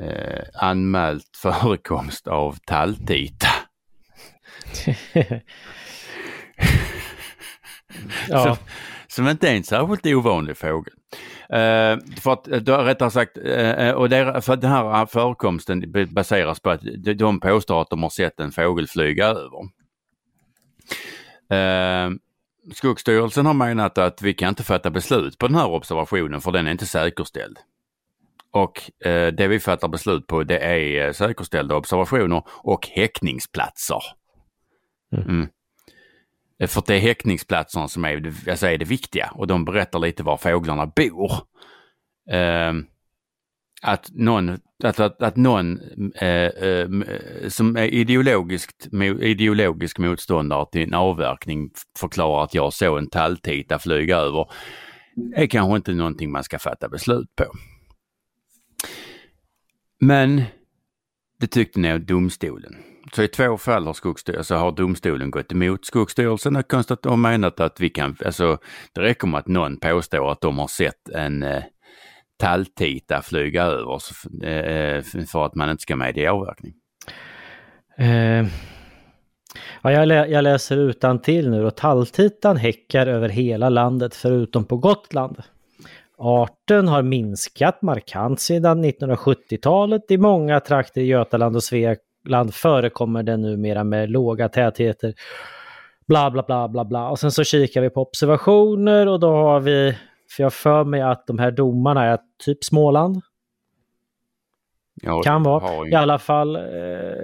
eh, 0.00 0.44
anmält 0.54 1.36
förekomst 1.42 2.26
av 2.28 2.56
talltita. 2.66 3.48
ja, 8.28 8.58
Som 9.06 9.28
inte 9.28 9.48
är 9.48 9.56
en 9.56 9.64
särskilt 9.64 10.06
ovanlig 10.06 10.56
fågel. 10.56 10.94
Eh, 11.50 11.96
för 12.20 12.32
att, 12.32 12.48
eh, 12.48 12.60
då, 12.60 12.76
rättare 12.76 13.10
sagt, 13.10 13.38
eh, 13.38 13.90
och 13.90 14.08
det, 14.08 14.42
för 14.42 14.56
den 14.56 14.70
här 14.70 15.06
förekomsten 15.06 15.92
baseras 16.10 16.60
på 16.60 16.70
att 16.70 16.80
de, 16.82 17.14
de 17.14 17.40
påstår 17.40 17.82
att 17.82 17.90
de 17.90 18.02
har 18.02 18.10
sett 18.10 18.40
en 18.40 18.52
fågel 18.52 18.86
flyga 18.86 19.26
över. 19.26 19.68
Eh, 22.68 22.72
Skogsstyrelsen 22.74 23.46
har 23.46 23.54
menat 23.54 23.98
att 23.98 24.22
vi 24.22 24.34
kan 24.34 24.48
inte 24.48 24.64
fatta 24.64 24.90
beslut 24.90 25.38
på 25.38 25.46
den 25.46 25.56
här 25.56 25.70
observationen 25.70 26.40
för 26.40 26.52
den 26.52 26.66
är 26.66 26.70
inte 26.70 26.86
säkerställd. 26.86 27.58
Och 28.50 29.06
eh, 29.06 29.32
det 29.32 29.48
vi 29.48 29.60
fattar 29.60 29.88
beslut 29.88 30.26
på 30.26 30.44
det 30.44 30.58
är 30.58 31.06
eh, 31.06 31.12
säkerställda 31.12 31.76
observationer 31.76 32.42
och 32.48 32.86
häckningsplatser. 32.88 34.02
Mm. 35.16 35.48
Eh, 36.60 36.68
För 36.68 36.82
det 36.86 36.94
är 36.94 37.00
häckningsplatserna 37.00 37.88
som 37.88 38.04
är 38.04 38.32
alltså 38.50 38.66
är 38.66 38.78
det 38.78 38.84
viktiga 38.84 39.30
och 39.34 39.46
de 39.46 39.64
berättar 39.64 39.98
lite 39.98 40.22
var 40.22 40.36
fåglarna 40.36 40.86
bor. 40.86 41.32
Ehm, 42.30 42.86
att 43.82 44.10
någon, 44.12 44.58
att, 44.84 45.00
att, 45.00 45.22
att 45.22 45.36
någon 45.36 45.80
eh, 46.14 46.28
eh, 46.28 46.88
som 47.48 47.76
är 47.76 47.84
ideologiskt, 47.84 48.88
ideologisk 49.20 49.98
motståndare 49.98 50.66
till 50.72 50.82
en 50.82 50.94
avverkning 50.94 51.70
förklarar 51.98 52.44
att 52.44 52.54
jag 52.54 52.72
såg 52.72 52.98
en 52.98 53.10
talltita 53.10 53.78
flyga 53.78 54.16
över 54.16 54.46
är 55.34 55.46
kanske 55.46 55.76
inte 55.76 55.92
någonting 55.92 56.30
man 56.30 56.44
ska 56.44 56.58
fatta 56.58 56.88
beslut 56.88 57.36
på. 57.36 57.44
Men 60.00 60.42
det 61.40 61.46
tyckte 61.46 61.80
nog 61.80 62.06
domstolen. 62.06 62.76
Så 63.12 63.22
i 63.22 63.28
två 63.28 63.58
fall 63.58 63.86
har, 63.86 63.94
Skogsstyrelsen, 63.94 64.58
har 64.58 64.72
domstolen 64.72 65.30
gått 65.30 65.52
emot 65.52 65.86
Skogsstyrelsen 65.86 66.56
och, 66.56 66.68
konstat, 66.68 67.06
och 67.06 67.18
menat 67.18 67.60
att 67.60 67.80
vi 67.80 67.88
kan, 67.90 68.16
alltså 68.24 68.58
det 68.92 69.00
räcker 69.00 69.26
med 69.26 69.38
att 69.38 69.46
någon 69.46 69.76
påstår 69.76 70.32
att 70.32 70.40
de 70.40 70.58
har 70.58 70.68
sett 70.68 71.08
en 71.08 71.42
eh, 71.42 71.62
talltita 72.38 73.22
flyga 73.22 73.62
över 73.64 73.98
så, 73.98 74.44
eh, 74.46 75.02
för 75.26 75.46
att 75.46 75.54
man 75.54 75.70
inte 75.70 75.82
ska 75.82 75.96
med 75.96 76.18
i 76.18 76.26
avverkning. 76.26 76.74
Eh, 77.98 78.46
ja, 79.82 79.92
jag, 79.92 80.08
lä 80.08 80.26
jag 80.26 80.42
läser 80.42 80.76
utan 80.76 81.18
till 81.18 81.50
nu 81.50 81.64
och 81.64 81.76
talltitan 81.76 82.56
häckar 82.56 83.06
över 83.06 83.28
hela 83.28 83.68
landet 83.68 84.14
förutom 84.14 84.64
på 84.64 84.76
Gotland. 84.76 85.36
Arten 86.18 86.88
har 86.88 87.02
minskat 87.02 87.82
markant 87.82 88.40
sedan 88.40 88.84
1970-talet. 88.84 90.10
I 90.10 90.18
många 90.18 90.60
trakter 90.60 91.00
i 91.00 91.04
Götaland 91.04 91.56
och 91.56 91.64
Svealand 91.64 92.54
förekommer 92.54 93.22
den 93.22 93.42
numera 93.42 93.84
med 93.84 94.10
låga 94.10 94.48
tätheter. 94.48 95.14
Bla 96.08 96.30
bla 96.30 96.42
bla 96.42 96.68
bla 96.68 96.84
bla. 96.84 97.08
Och 97.08 97.18
sen 97.18 97.32
så 97.32 97.44
kikar 97.44 97.80
vi 97.80 97.90
på 97.90 98.00
observationer 98.00 99.08
och 99.08 99.20
då 99.20 99.30
har 99.30 99.60
vi, 99.60 99.96
för 100.30 100.42
jag 100.42 100.52
för 100.52 100.84
mig 100.84 101.00
att 101.00 101.26
de 101.26 101.38
här 101.38 101.50
domarna 101.50 102.04
är 102.04 102.18
typ 102.44 102.64
Småland. 102.64 103.22
Jag 105.02 105.24
Kan 105.24 105.42
vara. 105.42 105.88
I 105.88 105.94
alla 105.94 106.18
fall, 106.18 106.56
eh, 106.56 106.62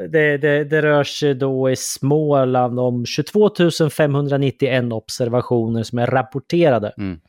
det, 0.09 0.37
det, 0.37 0.65
det 0.65 0.83
rör 0.83 1.05
sig 1.05 1.35
då 1.35 1.71
i 1.71 1.77
Småland 1.77 2.81
om 2.81 3.07
22 3.07 3.51
591 3.91 4.93
observationer 4.93 5.83
som 5.83 5.99
är 5.99 6.07
rapporterade. 6.07 6.93
Mm. 6.99 7.21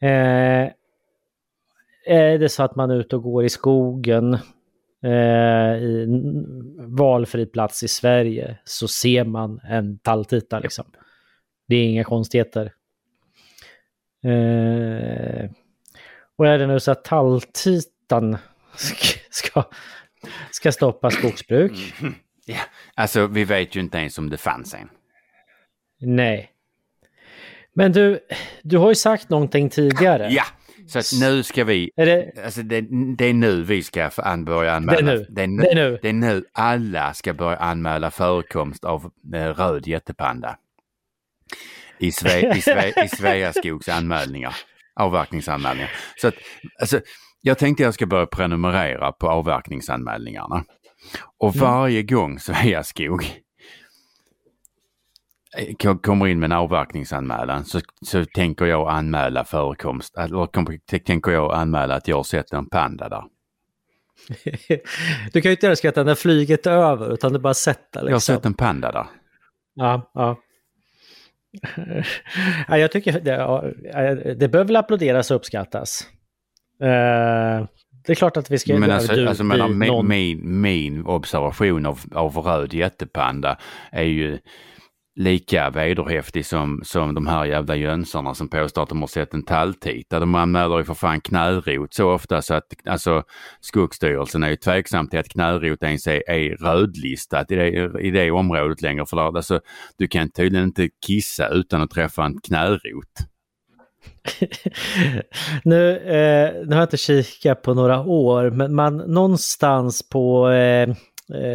Eh, 0.00 0.72
är 2.06 2.38
det 2.38 2.48
så 2.48 2.62
att 2.62 2.76
man 2.76 2.90
är 2.90 2.94
ute 2.94 3.16
och 3.16 3.22
går 3.22 3.44
i 3.44 3.48
skogen 3.48 4.34
eh, 5.02 5.76
i 5.82 6.06
valfri 6.78 7.46
plats 7.46 7.82
i 7.82 7.88
Sverige 7.88 8.58
så 8.64 8.88
ser 8.88 9.24
man 9.24 9.60
en 9.68 9.98
talltita 9.98 10.58
liksom. 10.58 10.84
Det 11.68 11.76
är 11.76 11.84
inga 11.84 12.04
konstigheter. 12.04 12.72
Eh, 14.26 15.50
och 16.36 16.46
är 16.46 16.58
det 16.58 16.66
nu 16.66 16.80
så 16.80 16.90
att 16.90 17.04
talltitan 17.04 18.36
ska, 19.30 19.62
ska, 20.50 20.72
stoppa 20.72 21.10
skogsbruk? 21.10 21.72
Ja, 22.48 22.58
alltså 22.94 23.26
vi 23.26 23.44
vet 23.44 23.76
ju 23.76 23.80
inte 23.80 23.98
ens 23.98 24.18
om 24.18 24.30
det 24.30 24.36
fanns 24.36 24.74
en. 24.74 24.88
Nej. 26.00 26.50
Men 27.74 27.92
du, 27.92 28.20
du 28.62 28.78
har 28.78 28.88
ju 28.88 28.94
sagt 28.94 29.30
någonting 29.30 29.70
tidigare. 29.70 30.28
Ja, 30.30 30.44
så 30.86 30.98
att 30.98 31.12
nu 31.20 31.42
ska 31.42 31.64
vi, 31.64 31.90
Är 31.96 32.06
det, 32.06 32.32
alltså 32.44 32.62
det, 32.62 32.80
det 33.18 33.24
är 33.24 33.34
nu 33.34 33.62
vi 33.62 33.82
ska 33.82 34.10
börja 34.46 34.72
anmäla. 34.72 35.00
Det 35.00 35.12
är 35.12 35.16
nu. 35.16 35.26
Det 35.28 35.42
är 35.42 35.46
nu, 35.46 35.62
det 35.62 35.70
är 35.70 35.74
nu. 35.74 35.98
det 36.02 36.08
är 36.08 36.12
nu 36.12 36.44
alla 36.52 37.14
ska 37.14 37.34
börja 37.34 37.56
anmäla 37.56 38.10
förekomst 38.10 38.84
av 38.84 39.10
eh, 39.34 39.54
röd 39.54 39.86
jättepanda. 39.86 40.56
I, 41.98 42.12
Sve, 42.12 42.56
i, 42.56 42.60
Sve, 42.62 42.88
i 43.04 43.08
Sveaskogs 43.08 43.88
anmälningar, 43.88 44.56
avverkningsanmälningar. 45.00 45.90
Så 46.16 46.28
att, 46.28 46.34
alltså, 46.80 47.00
jag 47.40 47.58
tänkte 47.58 47.82
jag 47.82 47.94
ska 47.94 48.06
börja 48.06 48.26
prenumerera 48.26 49.12
på 49.12 49.28
avverkningsanmälningarna. 49.30 50.64
Och 51.38 51.56
Mm. 51.56 51.68
varje 51.68 52.02
gång 52.02 52.38
Sveaskog 52.38 53.24
eh, 55.58 55.74
ko- 55.82 55.98
kommer 55.98 56.26
in 56.26 56.38
med 56.40 56.46
en 56.46 56.52
avverkningsanmälan 56.58 57.64
så, 57.64 57.80
så 58.06 58.24
tänker 58.24 58.64
jag 58.66 58.88
anmäla 58.88 59.44
förekomst, 59.44 60.16
eller 60.18 60.98
tänker 60.98 61.30
jag 61.32 61.54
anmäla 61.54 61.94
att 61.94 62.08
jag 62.08 62.16
har 62.16 62.24
sett 62.24 62.52
en 62.52 62.68
panda 62.68 63.08
där. 63.08 63.24
Du 65.32 65.40
kan 65.40 65.50
ju 65.50 65.56
inte 65.56 65.76
så 65.76 65.88
att 65.88 65.96
när 65.96 66.14
flyget 66.14 66.66
är 66.66 66.70
över, 66.72 67.12
utan 67.14 67.32
du 67.32 67.38
bara 67.38 67.54
sätter 67.54 68.00
liksom. 68.00 68.08
Jag 68.08 68.14
har 68.14 68.20
sett 68.20 68.46
en 68.46 68.54
panda 68.54 68.92
där. 68.92 69.06
Ja, 69.74 70.10
ja. 70.14 70.36
Ja, 72.68 72.78
jag 72.78 72.92
tycker 72.92 73.20
det, 73.20 73.30
ja, 73.30 73.64
det 74.34 74.48
bör 74.48 74.64
väl 74.64 74.76
applåderas 74.76 75.30
och 75.30 75.36
uppskattas. 75.36 76.06
Eh, 76.82 77.66
det 78.06 78.12
är 78.12 78.14
klart 78.14 78.36
att 78.36 78.50
vi 78.50 78.58
ska... 78.58 78.78
Men 78.78 78.90
alltså, 78.90 79.12
du, 79.14 79.28
alltså 79.28 79.44
menar, 79.44 79.68
vi, 79.68 79.74
min, 79.74 79.88
någon- 79.88 80.08
min, 80.08 80.60
min 80.60 81.06
observation 81.06 81.86
av, 81.86 82.00
av 82.14 82.36
röd 82.36 82.74
jättepanda 82.74 83.58
är 83.92 84.02
ju 84.02 84.38
lika 85.16 85.70
vederhäftig 85.70 86.46
som, 86.46 86.80
som 86.84 87.14
de 87.14 87.26
här 87.26 87.44
jävla 87.44 87.76
jönsarna 87.76 88.34
som 88.34 88.48
påstår 88.48 88.82
att 88.82 88.88
de 88.88 89.00
har 89.00 89.06
sett 89.06 89.34
en 89.34 89.44
talltita. 89.44 90.20
De 90.20 90.34
anmäler 90.34 90.78
ju 90.78 90.84
för 90.84 90.94
fan 90.94 91.20
knärot 91.20 91.94
så 91.94 92.12
ofta 92.12 92.42
så 92.42 92.54
att 92.54 92.66
alltså 92.84 93.22
Skogsstyrelsen 93.60 94.42
är 94.42 94.48
ju 94.48 94.56
tveksam 94.56 95.08
till 95.08 95.18
att 95.18 95.28
knärot 95.28 95.82
ens 95.82 96.06
är, 96.06 96.30
är 96.30 96.56
rödlistat 96.56 97.50
i 97.50 97.54
det, 97.54 98.00
i 98.00 98.10
det 98.10 98.30
området 98.30 98.82
längre. 98.82 99.06
För 99.06 99.16
där, 99.16 99.36
alltså, 99.36 99.60
du 99.98 100.08
kan 100.08 100.30
tydligen 100.30 100.66
inte 100.66 100.88
kissa 101.06 101.48
utan 101.48 101.82
att 101.82 101.90
träffa 101.90 102.24
en 102.24 102.40
knärot. 102.40 103.12
nu, 105.64 105.96
eh, 105.96 106.66
nu 106.66 106.74
har 106.74 106.76
jag 106.76 106.84
inte 106.84 106.96
kikat 106.96 107.62
på 107.62 107.74
några 107.74 108.00
år, 108.00 108.50
men 108.50 108.74
man 108.74 108.96
någonstans 108.96 110.08
på 110.08 110.50
eh, 110.50 110.88
eh 110.90 110.96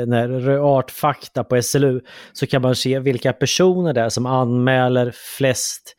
när 0.07 0.57
artfakta 0.77 1.43
på 1.43 1.61
SLU 1.61 2.01
så 2.33 2.47
kan 2.47 2.61
man 2.61 2.75
se 2.75 2.99
vilka 2.99 3.33
personer 3.33 3.93
det 3.93 4.01
är 4.01 4.09
som 4.09 4.25
anmäler 4.25 5.11
flest 5.37 5.95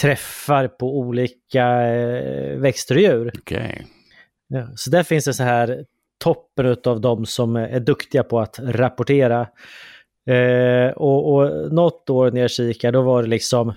träffar 0.00 0.68
på 0.68 0.98
olika 0.98 1.86
eh, 1.86 2.58
växter 2.58 2.94
och 2.94 3.00
djur. 3.00 3.32
Okay. 3.38 3.82
Ja, 4.48 4.68
så 4.76 4.90
där 4.90 5.02
finns 5.02 5.24
det 5.24 5.34
så 5.34 5.42
här 5.42 5.84
toppen 6.18 6.76
av 6.84 7.00
de 7.00 7.26
som 7.26 7.56
är 7.56 7.80
duktiga 7.80 8.22
på 8.22 8.40
att 8.40 8.58
rapportera. 8.62 9.48
Eh, 10.26 10.88
och, 10.88 11.34
och 11.34 11.72
något 11.72 12.10
år 12.10 12.30
när 12.30 12.40
jag 12.40 12.50
kikade 12.50 12.98
då 12.98 13.02
var 13.02 13.22
det 13.22 13.28
liksom 13.28 13.74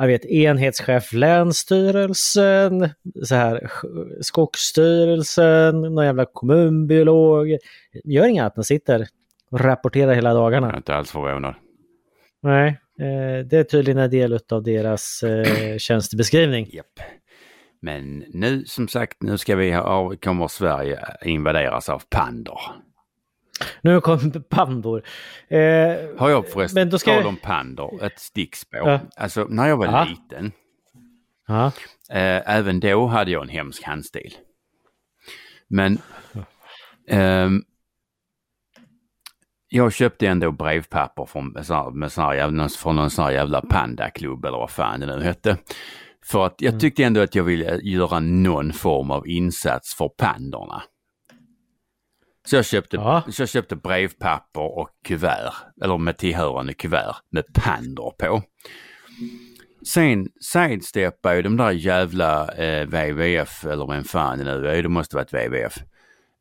jag 0.00 0.06
vet, 0.06 0.24
enhetschef 0.24 1.12
Länsstyrelsen, 1.12 2.88
så 3.24 3.34
här, 3.34 3.70
Skogsstyrelsen, 4.20 5.80
någon 5.80 6.04
jävla 6.04 6.26
kommunbiolog. 6.32 7.58
Gör 8.04 8.26
inget 8.26 8.42
annat 8.42 8.56
än 8.56 8.64
sitter 8.64 9.06
och 9.50 9.60
rapporterar 9.60 10.14
hela 10.14 10.34
dagarna. 10.34 10.66
Jag 10.66 10.74
är 10.74 10.76
inte 10.76 10.94
alls 10.94 11.10
förvånad. 11.10 11.54
Nej, 12.42 12.68
eh, 13.00 13.46
det 13.46 13.58
är 13.58 13.64
tydligen 13.64 13.98
en 13.98 14.10
del 14.10 14.38
av 14.52 14.62
deras 14.62 15.22
eh, 15.22 15.76
tjänstebeskrivning. 15.78 16.66
Yep. 16.72 16.86
Men 17.82 18.24
nu 18.28 18.64
som 18.64 18.88
sagt, 18.88 19.22
nu 19.22 19.38
ska 19.38 19.56
vi 19.56 19.72
ha, 19.72 20.16
kommer 20.16 20.48
Sverige 20.48 21.00
invaderas 21.24 21.88
av 21.88 22.02
pandor. 22.10 22.60
Nu 23.80 24.00
kommer 24.00 24.40
pandor. 24.40 25.02
Eh, 25.48 25.58
har 26.18 26.30
jag 26.30 26.48
förresten, 26.48 26.80
men 26.80 26.90
då 26.90 26.98
ska 26.98 27.14
tal 27.14 27.26
om 27.26 27.36
pandor, 27.36 28.04
ett 28.04 28.18
stickspår. 28.18 28.88
Ja. 28.88 29.00
Alltså 29.16 29.46
när 29.50 29.68
jag 29.68 29.76
var 29.76 29.86
ja. 29.86 30.04
liten, 30.04 30.52
ja. 31.46 31.66
Eh, 32.10 32.56
även 32.56 32.80
då 32.80 33.06
hade 33.06 33.30
jag 33.30 33.42
en 33.42 33.48
hemsk 33.48 33.82
handstil. 33.82 34.34
Men 35.68 35.98
eh, 37.08 37.48
jag 39.68 39.92
köpte 39.92 40.26
ändå 40.26 40.52
brevpapper 40.52 41.26
från, 41.26 41.48
med 41.48 42.12
sån 42.12 42.24
här 42.24 42.34
jävla, 42.34 42.68
från 42.68 42.96
någon 42.96 43.10
sån 43.10 43.24
här 43.24 43.32
jävla 43.32 43.60
pandaklubb 43.60 44.44
eller 44.44 44.58
vad 44.58 44.70
fan 44.70 45.00
det 45.00 45.06
nu 45.06 45.22
hette. 45.22 45.56
För 46.24 46.46
att 46.46 46.54
jag 46.58 46.68
mm. 46.68 46.80
tyckte 46.80 47.04
ändå 47.04 47.20
att 47.20 47.34
jag 47.34 47.44
ville 47.44 47.80
göra 47.82 48.20
någon 48.20 48.72
form 48.72 49.10
av 49.10 49.28
insats 49.28 49.94
för 49.94 50.08
pandorna. 50.08 50.82
Så 52.48 52.56
jag 52.56 52.64
köpte, 52.64 52.96
ja. 52.96 53.22
så 53.30 53.42
jag 53.42 53.48
köpte 53.48 53.76
brevpapper 53.76 54.78
och 54.78 54.90
kuvert, 55.04 55.52
eller 55.82 55.98
med 55.98 56.18
tillhörande 56.18 56.74
kuvert 56.74 57.16
med 57.30 57.44
pandor 57.54 58.14
på. 58.18 58.42
Sen 59.86 60.28
sidesteppade 60.40 61.36
ju 61.36 61.42
de 61.42 61.56
där 61.56 61.70
jävla 61.70 62.48
eh, 62.54 62.86
WWF, 62.86 63.64
eller 63.64 63.86
vem 63.86 64.04
fan 64.04 64.38
det 64.38 64.44
nu 64.44 64.68
är, 64.68 64.82
det 64.82 64.88
måste 64.88 65.16
varit 65.16 65.32
WWF. 65.32 65.76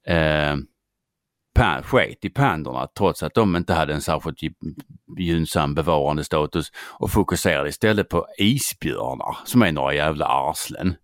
Eh, 0.08 0.56
pan, 1.56 1.84
sket 1.84 2.26
i 2.26 2.30
pandorna 2.30 2.88
trots 2.98 3.24
att 3.24 3.34
de 3.34 3.56
inte 3.56 3.74
hade 3.74 3.94
en 3.94 4.02
särskilt 4.02 4.38
gynnsam 5.18 5.76
bevarande 5.76 6.24
status 6.24 6.72
och 7.00 7.12
fokuserade 7.12 7.70
istället 7.70 8.10
på 8.10 8.28
isbjörnar 8.38 9.38
som 9.46 9.62
är 9.62 9.72
några 9.72 9.94
jävla 9.94 10.26
arslen. 10.26 10.96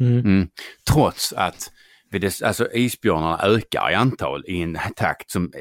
Mm. 0.00 0.18
Mm. 0.18 0.48
Trots 0.92 1.32
att 1.32 1.70
alltså 2.42 2.72
isbjörnarna 2.72 3.42
ökar 3.42 3.90
i 3.90 3.94
antal 3.94 4.44
i 4.46 4.62
en 4.62 4.78
takt 4.96 5.30
som 5.30 5.52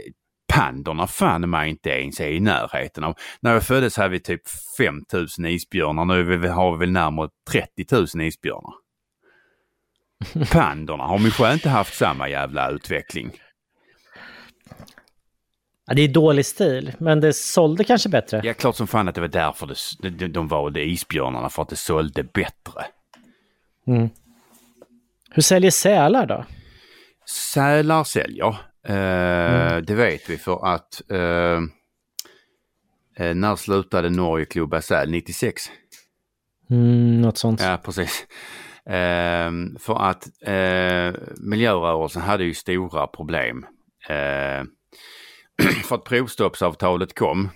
pandorna 0.53 1.07
fan 1.07 1.49
mig 1.49 1.69
inte 1.69 1.89
ens 1.89 2.19
är 2.19 2.29
i 2.29 2.39
närheten 2.39 3.03
av. 3.03 3.17
När 3.41 3.53
jag 3.53 3.63
föddes 3.63 3.97
hade 3.97 4.09
vi 4.09 4.19
typ 4.19 4.41
5000 4.77 5.45
isbjörnar, 5.45 6.05
nu 6.05 6.47
har 6.49 6.71
vi 6.71 6.77
väl 6.79 6.91
närmare 6.91 7.29
30 7.51 7.85
000 7.91 8.27
isbjörnar. 8.27 8.73
Pandorna 10.51 11.03
har 11.03 11.17
kanske 11.17 11.53
inte 11.53 11.69
haft 11.69 11.97
samma 11.97 12.29
jävla 12.29 12.69
utveckling. 12.69 13.31
Ja, 15.87 15.93
det 15.95 16.01
är 16.01 16.07
dålig 16.07 16.45
stil, 16.45 16.93
men 16.99 17.19
det 17.19 17.33
sålde 17.33 17.83
kanske 17.83 18.09
bättre. 18.09 18.41
Ja, 18.43 18.53
klart 18.53 18.75
som 18.75 18.87
fan 18.87 19.07
att 19.07 19.15
det 19.15 19.21
var 19.21 19.27
därför 19.27 19.67
det, 19.99 20.09
de, 20.09 20.27
de 20.27 20.47
valde 20.47 20.85
isbjörnarna, 20.85 21.49
för 21.49 21.61
att 21.61 21.69
det 21.69 21.75
sålde 21.75 22.23
bättre. 22.23 22.85
Mm. 23.87 24.09
Hur 25.31 25.41
säljer 25.41 25.71
sälar 25.71 26.25
då? 26.25 26.45
Sälar 27.53 28.03
säljer. 28.03 28.55
Eh, 28.87 29.71
mm. 29.71 29.85
Det 29.85 29.95
vet 29.95 30.29
vi 30.29 30.37
för 30.37 30.65
att 30.65 31.01
eh, 31.11 31.61
eh 33.25 33.35
när 33.35 33.55
slutade 33.55 34.09
Norge 34.09 34.45
klubba 34.45 34.81
säl? 34.81 35.11
96? 35.11 35.71
Mm, 36.69 37.21
något 37.21 37.37
sånt. 37.37 37.61
Ja, 37.61 37.79
precis. 37.83 38.27
Eh, 38.85 39.51
för 39.79 40.09
att 40.09 40.27
eh, 40.41 41.21
miljörörelsen 41.37 42.21
hade 42.21 42.43
ju 42.43 42.53
stora 42.53 43.07
problem. 43.07 43.65
Eh, 44.09 44.63
för 45.83 45.95
att 45.95 46.03
provstoppsavtalet 46.03 47.19
kom. 47.19 47.49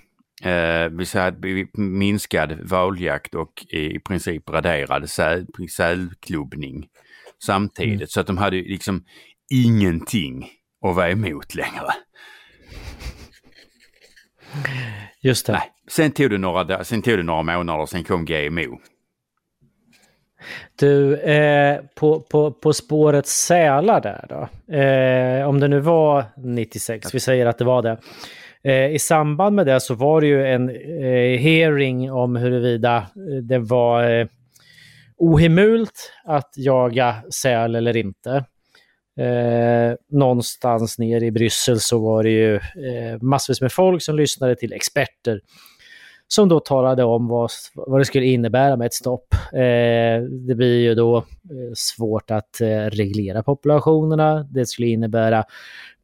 Eh, 0.44 0.90
vi 0.90 1.20
hade 1.20 1.68
minskad 1.74 2.70
valjakt 2.70 3.36
och 3.36 3.66
i 3.70 4.00
princip 4.00 4.50
raderad 4.50 5.10
säl, 5.10 5.46
sälklubbning 5.70 6.88
samtidigt. 7.46 7.96
Mm. 7.96 8.08
Så 8.08 8.20
att 8.20 8.28
de 8.28 8.38
hade 8.38 8.56
liksom 8.56 9.04
ingenting 9.52 10.50
att 10.86 10.96
vara 10.96 11.10
emot 11.12 11.56
längre. 11.56 11.94
Just 15.22 15.46
det. 15.46 15.54
Nej. 15.54 15.72
Sen 15.88 16.12
tog 16.12 16.30
det 16.30 16.38
några, 16.38 16.84
sen 16.84 17.02
tog 17.02 17.18
det 17.18 17.24
några 17.24 17.44
månader, 17.44 17.86
sen 17.86 18.04
kom 18.04 18.26
GMO. 18.26 18.80
Du, 20.80 21.16
eh, 21.16 21.80
på, 21.96 22.20
på, 22.20 22.52
på 22.52 22.74
spåret 22.74 23.28
sälar 23.28 24.02
där 24.02 24.26
då. 24.30 24.74
Eh, 24.76 25.50
om 25.50 25.60
det 25.60 25.68
nu 25.68 25.80
var 25.80 26.26
96, 26.38 27.16
vi 27.16 27.20
säger 27.20 27.46
att 27.46 27.58
det 27.58 27.66
var 27.66 27.82
det. 27.82 27.98
Eh, 28.64 28.96
I 28.96 29.00
samband 29.00 29.56
med 29.56 29.66
det 29.66 29.80
så 29.80 29.96
var 29.96 30.22
det 30.22 30.28
ju 30.28 30.48
en 30.48 30.70
eh, 30.70 31.40
hearing 31.40 32.12
om 32.12 32.36
huruvida 32.36 33.08
det 33.42 33.60
var 33.60 34.10
eh, 34.10 34.28
ohemult 35.18 36.12
att 36.26 36.50
jaga 36.56 37.24
säl 37.34 37.76
eller 37.76 37.98
inte. 37.98 38.46
Eh, 39.20 39.96
någonstans 40.10 41.00
ner 41.00 41.24
i 41.24 41.32
Bryssel 41.32 41.80
så 41.80 42.00
var 42.00 42.24
det 42.24 42.30
ju 42.30 42.56
eh, 42.56 43.22
massvis 43.22 43.62
med 43.62 43.72
folk 43.72 44.04
som 44.04 44.16
lyssnade 44.16 44.56
till 44.56 44.74
experter 44.74 45.40
som 46.28 46.50
då 46.50 46.60
talade 46.60 47.04
om 47.04 47.28
vad, 47.28 47.50
vad 47.76 48.02
det 48.02 48.06
skulle 48.06 48.26
innebära 48.26 48.76
med 48.76 48.86
ett 48.86 48.94
stopp. 48.94 49.34
Eh, 49.54 50.24
det 50.48 50.56
blir 50.56 50.80
ju 50.80 50.96
då 50.96 51.18
eh, 51.18 51.24
svårt 51.76 52.32
att 52.32 52.62
eh, 52.62 52.86
reglera 52.90 53.44
populationerna. 53.44 54.44
Det 54.44 54.66
skulle 54.66 54.88
innebära 54.88 55.44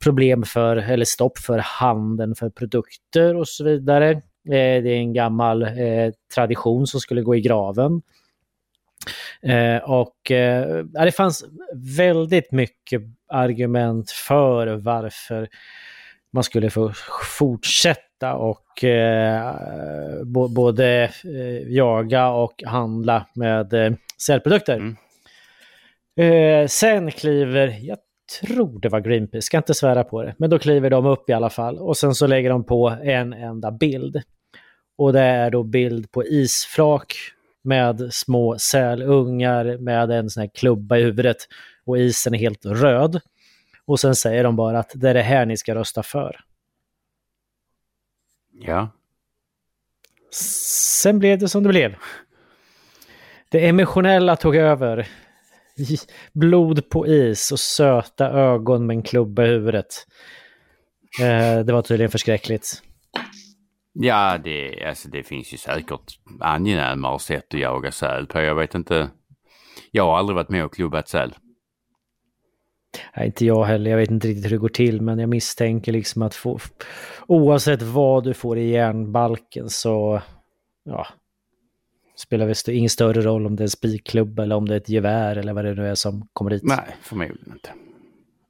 problem 0.04 0.44
för, 0.44 0.78
eller 0.78 1.06
stopp 1.06 1.38
för 1.38 1.58
handeln 1.58 2.36
för 2.36 2.50
produkter 2.50 3.36
och 3.36 3.48
så 3.48 3.64
vidare. 3.64 4.12
Eh, 4.12 4.22
det 4.84 4.90
är 4.90 4.98
en 4.98 5.14
gammal 5.14 5.64
eh, 5.64 6.12
tradition 6.36 6.88
som 6.88 7.00
skulle 7.00 7.22
gå 7.22 7.36
i 7.36 7.42
graven. 7.42 8.02
Eh, 9.42 9.78
och 9.78 10.32
eh, 10.32 10.84
det 10.84 11.12
fanns 11.12 11.46
väldigt 11.98 12.52
mycket 12.52 13.02
argument 13.28 14.12
för 14.12 14.68
varför 14.68 15.48
man 16.34 16.44
skulle 16.44 16.70
få 16.70 16.92
fortsätta 17.38 18.34
och 18.34 18.84
eh, 18.84 19.54
både 20.50 21.04
eh, 21.24 21.68
jaga 21.68 22.30
och 22.30 22.64
handla 22.66 23.26
med 23.36 23.74
eh, 23.74 23.92
sälprodukter. 24.22 24.76
Mm. 24.76 24.96
Eh, 26.20 26.68
sen 26.68 27.12
kliver, 27.12 27.78
jag 27.82 27.98
tror 28.42 28.80
det 28.80 28.90
var 28.90 29.00
Greenpeace, 29.00 29.42
ska 29.46 29.58
inte 29.58 29.74
svära 29.74 30.04
på 30.04 30.24
det, 30.24 30.36
men 30.38 30.50
då 30.50 30.60
kliver 30.60 30.90
de 30.90 31.06
upp 31.06 31.30
i 31.30 31.34
alla 31.34 31.50
fall 31.50 31.78
och 31.78 31.98
sen 31.98 32.16
så 32.16 32.28
lägger 32.28 32.50
de 32.50 32.64
på 32.64 32.98
en 33.04 33.34
enda 33.34 33.72
bild. 33.72 34.22
Och 34.98 35.14
det 35.14 35.22
är 35.22 35.52
då 35.52 35.64
bild 35.64 36.12
på 36.12 36.26
isflak 36.26 37.14
med 37.64 38.10
små 38.12 38.60
sälungar 38.60 39.78
med 39.78 40.12
en 40.12 40.30
sån 40.30 40.42
här 40.42 40.50
klubba 40.54 40.98
i 40.98 41.04
huvudet 41.04 41.38
och 41.86 41.98
isen 41.98 42.34
är 42.34 42.40
helt 42.40 42.66
röd. 42.66 43.22
Och 43.86 44.00
sen 44.00 44.16
säger 44.16 44.44
de 44.44 44.56
bara 44.56 44.80
att 44.80 44.92
det 44.96 45.10
är 45.10 45.14
det 45.14 45.22
här 45.22 45.46
ni 45.46 45.58
ska 45.58 45.76
rösta 45.76 46.04
för. 46.04 46.40
Ja. 48.62 48.92
Sen 50.32 51.20
blev 51.20 51.40
det 51.40 51.50
som 51.50 51.64
det 51.64 51.70
blev. 51.70 51.96
Det 53.50 53.68
emotionella 53.68 54.36
tog 54.36 54.56
över. 54.56 55.08
Blod 56.34 56.90
på 56.90 57.08
is 57.08 57.52
och 57.52 57.60
söta 57.60 58.30
ögon 58.30 58.86
med 58.86 58.96
en 58.96 59.04
klubba 59.04 59.46
i 59.46 59.48
huvudet. 59.48 60.08
Eh, 61.22 61.66
det 61.66 61.74
var 61.74 61.82
tydligen 61.82 62.12
förskräckligt. 62.12 62.84
Ja, 63.94 64.38
det, 64.44 64.86
alltså 64.86 65.10
det 65.10 65.24
finns 65.24 65.54
ju 65.54 65.58
säkert 65.58 66.20
angenämare 66.40 67.20
sätt 67.20 67.54
att 67.54 67.60
jaga 67.60 67.92
säl 67.92 68.28
på. 68.28 68.40
Jag 68.42 68.56
vet 68.56 68.76
inte. 68.76 69.10
Jag 69.92 70.04
har 70.04 70.18
aldrig 70.18 70.36
varit 70.36 70.50
med 70.50 70.66
och 70.66 70.74
klubbat 70.74 71.08
säl. 71.10 71.36
Nej, 73.18 73.26
inte 73.26 73.46
jag 73.46 73.64
heller. 73.64 73.92
Jag 73.92 73.98
vet 73.98 74.12
inte 74.12 74.28
riktigt 74.28 74.46
hur 74.46 74.50
det 74.50 74.58
går 74.58 74.70
till, 74.70 75.02
men 75.02 75.20
jag 75.20 75.30
misstänker 75.30 75.92
liksom 75.92 76.22
att 76.22 76.36
få, 76.36 76.60
oavsett 77.28 77.82
vad 77.82 78.24
du 78.24 78.34
får 78.34 78.58
i 78.58 78.70
järnbalken 78.70 79.70
så, 79.70 80.22
ja, 80.84 81.08
Spelar 82.16 82.46
väl 82.46 82.52
st- 82.52 82.74
ingen 82.74 82.90
större 82.90 83.22
roll 83.22 83.46
om 83.46 83.56
det 83.56 83.62
är 83.62 83.66
en 83.66 83.70
spikklubb 83.70 84.40
eller 84.40 84.56
om 84.56 84.68
det 84.68 84.74
är 84.76 84.78
ett 84.78 84.90
gevär 84.90 85.36
eller 85.36 85.54
vad 85.54 85.66
det 85.66 85.74
nu 85.74 85.88
är 85.88 85.96
som 85.96 86.28
kommer 86.34 86.52
dit. 86.52 86.64
Nej, 86.64 86.96
förmodligen 87.02 87.52
inte. 87.54 87.70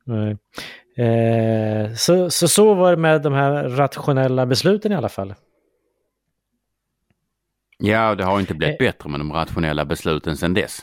Nej. 0.03 0.37
Eh, 0.97 1.93
så, 1.93 2.29
så 2.29 2.47
så 2.47 2.73
var 2.73 2.91
det 2.91 2.97
med 2.97 3.21
de 3.21 3.33
här 3.33 3.69
rationella 3.69 4.45
besluten 4.45 4.91
i 4.91 4.95
alla 4.95 5.09
fall. 5.09 5.33
Ja, 7.77 8.15
det 8.15 8.23
har 8.23 8.39
inte 8.39 8.53
blivit 8.53 8.81
Eh. 8.81 8.85
bättre 8.85 9.09
med 9.09 9.19
de 9.19 9.33
rationella 9.33 9.85
besluten 9.85 10.37
sedan 10.37 10.53
dess. 10.53 10.79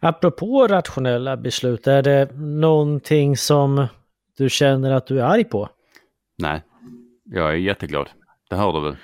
Apropå 0.00 0.66
rationella 0.66 1.36
beslut, 1.36 1.86
är 1.86 2.02
det 2.02 2.28
någonting 2.36 3.36
som 3.36 3.86
du 4.36 4.50
känner 4.50 4.90
att 4.90 5.06
du 5.06 5.20
är 5.20 5.24
arg 5.24 5.44
på? 5.44 5.68
Nej, 6.38 6.62
jag 7.24 7.48
är 7.50 7.54
jätteglad. 7.54 8.08
Det 8.50 8.56
hör 8.56 8.72
du 8.72 8.80
väl? 8.80 8.96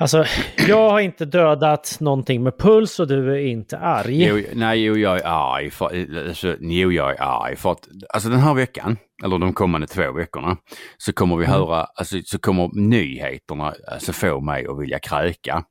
Alltså, 0.00 0.24
jag 0.68 0.90
har 0.90 1.00
inte 1.00 1.24
dödat 1.24 1.96
någonting 2.00 2.42
med 2.42 2.58
puls 2.58 3.00
och 3.00 3.08
du 3.08 3.32
är 3.32 3.38
inte 3.38 3.78
arg. 3.78 4.24
Jo, 4.24 4.42
nej, 4.54 4.84
jo, 4.84 4.96
jag 4.96 5.16
är 5.16 5.26
arg. 5.26 5.70
För, 5.70 6.26
alltså, 6.28 6.56
jo, 6.60 6.92
jag 6.92 7.10
är 7.10 7.22
arg. 7.22 7.56
För 7.56 7.72
att 7.72 7.88
alltså, 8.08 8.28
den 8.28 8.38
här 8.38 8.54
veckan, 8.54 8.96
eller 9.24 9.38
de 9.38 9.52
kommande 9.52 9.86
två 9.86 10.12
veckorna, 10.12 10.56
så 10.98 11.12
kommer 11.12 11.36
vi 11.36 11.46
höra, 11.46 11.84
alltså, 11.84 12.18
så 12.24 12.38
kommer 12.38 12.70
nyheterna 12.74 13.74
alltså, 13.92 14.12
få 14.12 14.40
mig 14.40 14.66
att 14.66 14.80
vilja 14.80 14.98
kräka. 14.98 15.64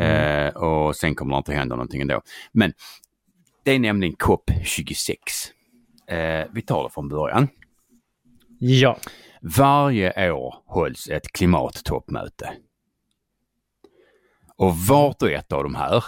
Eh, 0.00 0.48
och 0.48 0.96
sen 0.96 1.14
kommer 1.14 1.34
det 1.34 1.38
inte 1.38 1.52
hända 1.52 1.76
någonting 1.76 2.00
ändå. 2.00 2.20
Men 2.52 2.72
det 3.64 3.70
är 3.70 3.78
nämligen 3.78 4.14
COP26. 4.14 5.16
Eh, 6.08 6.46
vi 6.52 6.62
tar 6.62 6.82
det 6.82 6.90
från 6.90 7.08
början. 7.08 7.48
Ja. 8.58 8.96
Varje 9.40 10.32
år 10.32 10.54
hålls 10.66 11.08
ett 11.08 11.32
klimattoppmöte. 11.32 12.52
Och 14.56 14.76
vart 14.76 15.22
och 15.22 15.30
ett 15.30 15.52
av 15.52 15.62
de 15.62 15.74
här 15.74 16.04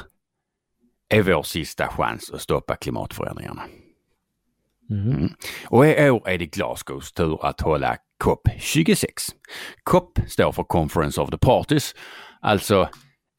är 1.08 1.22
vår 1.22 1.42
sista 1.42 1.88
chans 1.88 2.30
att 2.30 2.40
stoppa 2.40 2.76
klimatförändringarna. 2.76 3.62
Mm. 4.90 5.28
Och 5.68 5.86
i 5.86 6.10
år 6.10 6.28
är 6.28 6.38
det 6.38 6.46
Glasgows 6.46 7.12
tur 7.12 7.46
att 7.46 7.60
hålla 7.60 7.96
COP26. 8.24 9.06
COP 9.82 10.18
står 10.28 10.52
för 10.52 10.62
Conference 10.62 11.20
of 11.20 11.30
the 11.30 11.38
Parties, 11.38 11.94
alltså 12.40 12.88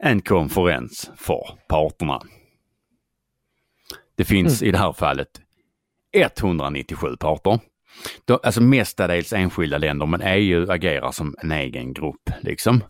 en 0.04 0.22
konferens 0.22 1.12
för 1.18 1.60
parterna. 1.68 2.22
Det 4.16 4.26
finns 4.26 4.64
i 4.64 4.72
det 4.72 4.78
här 4.78 4.94
fallet 4.94 5.42
197 6.14 7.18
parter. 7.18 7.60
De, 8.26 8.40
alltså 8.44 8.62
mestadels 8.62 9.34
enskilda 9.34 9.78
länder 9.78 10.06
men 10.06 10.22
EU 10.22 10.72
agerar 10.72 11.12
som 11.12 11.36
en 11.42 11.52
egen 11.52 11.94
grupp 11.94 12.30
liksom. 12.42 12.84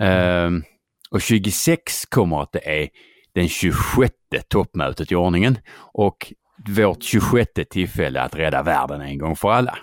Ehm, 0.00 0.62
och 1.12 1.22
26 1.22 2.06
kommer 2.06 2.42
att 2.42 2.52
det 2.52 2.82
är 2.82 2.88
den 3.34 3.48
26 3.48 4.14
toppmötet 4.48 5.12
i 5.12 5.14
ordningen 5.14 5.58
och 5.74 6.32
vårt 6.68 7.02
26 7.02 7.50
tillfälle 7.70 8.20
att 8.22 8.34
rädda 8.34 8.62
världen 8.62 9.00
en 9.00 9.18
gång 9.18 9.36
för 9.36 9.50
alla. 9.50 9.78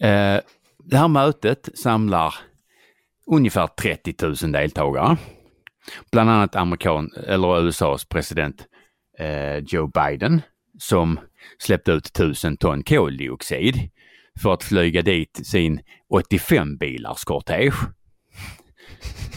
Eh, 0.00 0.40
det 0.84 0.96
här 0.96 1.08
mötet 1.08 1.68
samlar 1.78 2.34
ungefär 3.26 3.66
30 3.66 4.14
000 4.46 4.52
deltagare. 4.52 5.16
Bland 6.12 6.30
annat 6.30 6.56
amerikan, 6.56 7.10
eller 7.26 7.66
USAs 7.66 8.04
president 8.04 8.66
eh, 9.18 9.56
Joe 9.56 9.86
Biden 9.86 10.42
som 10.78 11.20
släppte 11.58 11.92
ut 11.92 12.06
1000 12.06 12.56
ton 12.56 12.82
koldioxid 12.82 13.90
för 14.42 14.52
att 14.52 14.62
flyga 14.64 15.02
dit 15.02 15.40
sin 15.46 15.80
85 16.08 16.76
bilars 16.76 17.24
kortege. 17.24 17.72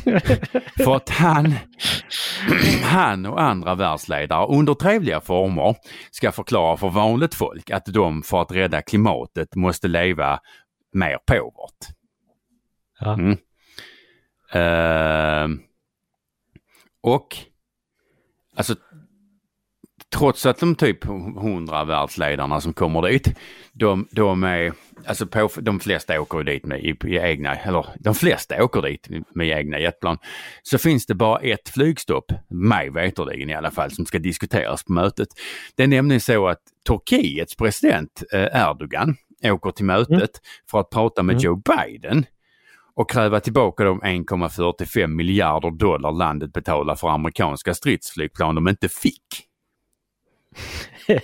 för 0.83 0.95
att 0.95 1.09
han, 1.09 1.53
han 2.83 3.25
och 3.25 3.41
andra 3.41 3.75
världsledare 3.75 4.47
under 4.47 4.73
trevliga 4.73 5.21
former 5.21 5.75
ska 6.11 6.31
förklara 6.31 6.77
för 6.77 6.89
vanligt 6.89 7.35
folk 7.35 7.69
att 7.69 7.85
de 7.85 8.23
för 8.23 8.41
att 8.41 8.51
rädda 8.51 8.81
klimatet 8.81 9.55
måste 9.55 9.87
leva 9.87 10.39
mer 10.93 11.17
påvert. 11.25 11.87
Ja. 12.99 13.13
Mm. 13.13 13.37
Ehm, 14.51 15.59
och 17.01 17.37
alltså 18.55 18.75
trots 20.15 20.45
att 20.45 20.59
de 20.59 20.75
typ 20.75 21.03
hundra 21.37 21.83
världsledarna 21.83 22.61
som 22.61 22.73
kommer 22.73 23.01
dit, 23.01 23.27
de, 23.73 24.07
de 24.11 24.43
är, 24.43 24.73
alltså 25.05 25.27
på, 25.27 25.49
de 25.61 25.79
flesta 25.79 26.21
åker 26.21 26.43
dit 26.43 26.65
med 26.65 26.79
i, 26.79 26.95
i 27.05 27.17
egna, 27.17 27.55
eller 27.55 27.85
de 27.99 28.15
flesta 28.15 28.63
åker 28.63 28.81
dit 28.81 29.09
med 29.35 29.47
egna 29.47 29.79
jetplan, 29.79 30.17
så 30.63 30.77
finns 30.77 31.05
det 31.05 31.15
bara 31.15 31.39
ett 31.39 31.69
flygstopp, 31.69 32.31
mig 32.49 32.89
veterligen 32.89 33.49
i 33.49 33.55
alla 33.55 33.71
fall, 33.71 33.91
som 33.91 34.05
ska 34.05 34.19
diskuteras 34.19 34.83
på 34.83 34.91
mötet. 34.91 35.27
Det 35.75 35.83
är 35.83 35.87
nämligen 35.87 36.21
så 36.21 36.47
att 36.47 36.61
Turkiets 36.87 37.55
president 37.55 38.23
eh, 38.33 38.69
Erdogan 38.69 39.15
åker 39.43 39.71
till 39.71 39.85
mötet 39.85 40.31
för 40.71 40.79
att 40.79 40.89
prata 40.89 41.23
med 41.23 41.33
Mm. 41.33 41.43
Joe 41.43 41.55
Biden 41.55 42.25
och 42.95 43.09
kräva 43.09 43.39
tillbaka 43.39 43.83
de 43.83 44.01
1,45 44.01 45.07
miljarder 45.07 45.71
dollar 45.71 46.11
landet 46.11 46.53
betalar 46.53 46.95
för 46.95 47.07
amerikanska 47.07 47.73
stridsflygplan 47.73 48.55
de 48.55 48.67
inte 48.67 48.89
fick. 48.89 49.46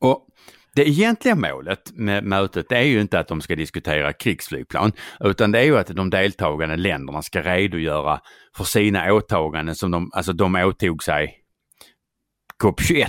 Och 0.00 0.26
det 0.74 0.88
egentliga 0.88 1.34
målet 1.34 1.92
med 1.94 2.24
mötet 2.24 2.72
är 2.72 2.80
ju 2.82 3.00
inte 3.00 3.18
att 3.18 3.28
de 3.28 3.40
ska 3.40 3.56
diskutera 3.56 4.12
krigsflygplan 4.12 4.92
utan 5.20 5.52
det 5.52 5.58
är 5.58 5.64
ju 5.64 5.78
att 5.78 5.86
de 5.86 6.10
deltagande 6.10 6.76
länderna 6.76 7.22
ska 7.22 7.42
redogöra 7.42 8.20
för 8.56 8.64
sina 8.64 9.12
åtaganden 9.12 9.74
som 9.74 9.90
de, 9.90 10.10
alltså 10.12 10.32
de 10.32 10.54
åtog 10.54 11.02
sig 11.02 11.36
COP21 12.62 13.08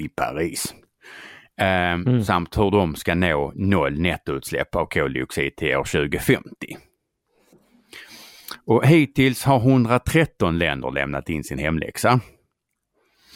i 0.00 0.08
Paris. 0.08 0.74
Ehm, 1.60 2.06
Mm. 2.06 2.24
Samt 2.24 2.58
hur 2.58 2.70
de 2.70 2.94
ska 2.94 3.14
nå 3.14 3.52
noll 3.54 4.00
nettoutsläpp 4.00 4.74
av 4.76 4.86
koldioxid 4.86 5.56
till 5.56 5.76
år 5.76 5.84
2050. 5.84 6.76
Och 8.66 8.86
hittills 8.86 9.44
har 9.44 9.60
113 9.60 10.58
länder 10.58 10.90
lämnat 10.90 11.28
in 11.28 11.44
sin 11.44 11.58
hemläxa. 11.58 12.20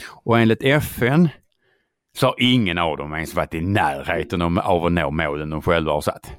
Och 0.08 0.38
enligt 0.38 0.62
FN 0.62 1.28
så 2.16 2.26
har 2.26 2.34
ingen 2.38 2.78
av 2.78 2.96
dem 2.96 3.14
ens 3.14 3.34
varit 3.34 3.54
i 3.54 3.60
närheten 3.60 4.42
av 4.42 4.84
att 4.86 4.92
nå 4.92 5.10
målen 5.10 5.50
de 5.50 5.62
själva 5.62 5.92
har 5.92 6.00
satt. 6.00 6.32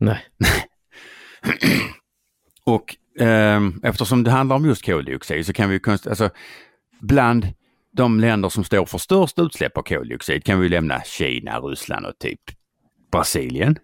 Nej. 0.00 0.24
Och 2.64 2.96
ehm, 3.20 3.80
eftersom 3.82 4.24
det 4.24 4.30
handlar 4.30 4.56
om 4.56 4.64
just 4.64 4.86
koldioxid 4.86 5.46
så 5.46 5.52
kan 5.52 5.70
vi 5.70 5.80
konstatera, 5.80 6.10
alltså 6.10 6.30
bland 7.00 7.46
de 7.92 8.20
länder 8.20 8.48
som 8.48 8.64
står 8.64 8.86
för 8.86 8.98
störst 8.98 9.38
utsläpp 9.38 9.78
av 9.78 9.82
koldioxid 9.82 10.44
kan 10.44 10.60
vi 10.60 10.68
lämna 10.68 11.02
Kina, 11.02 11.60
Ryssland 11.60 12.06
och 12.06 12.18
typ 12.18 12.40
Brasilien. 13.12 13.78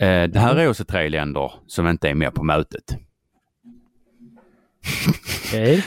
Eh, 0.00 0.22
det 0.22 0.38
här 0.38 0.56
är 0.56 0.68
också 0.68 0.84
tre 0.84 1.08
länder 1.08 1.52
som 1.66 1.88
inte 1.88 2.08
är 2.08 2.14
med 2.14 2.34
på 2.34 2.44
mötet. 2.44 2.98
Okej. 5.48 5.84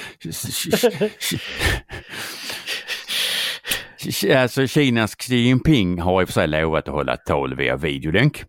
Alltså 4.38 4.68
Kinas 4.68 5.16
Xi 5.16 5.36
Jinping 5.36 6.00
har 6.00 6.22
i 6.22 6.24
och 6.26 6.30
för 6.30 6.34
sig 6.34 6.48
lovat 6.48 6.88
att 6.88 6.94
hålla 6.94 7.18
tal 7.18 7.56
via 7.56 7.76
videolänk. 7.76 8.44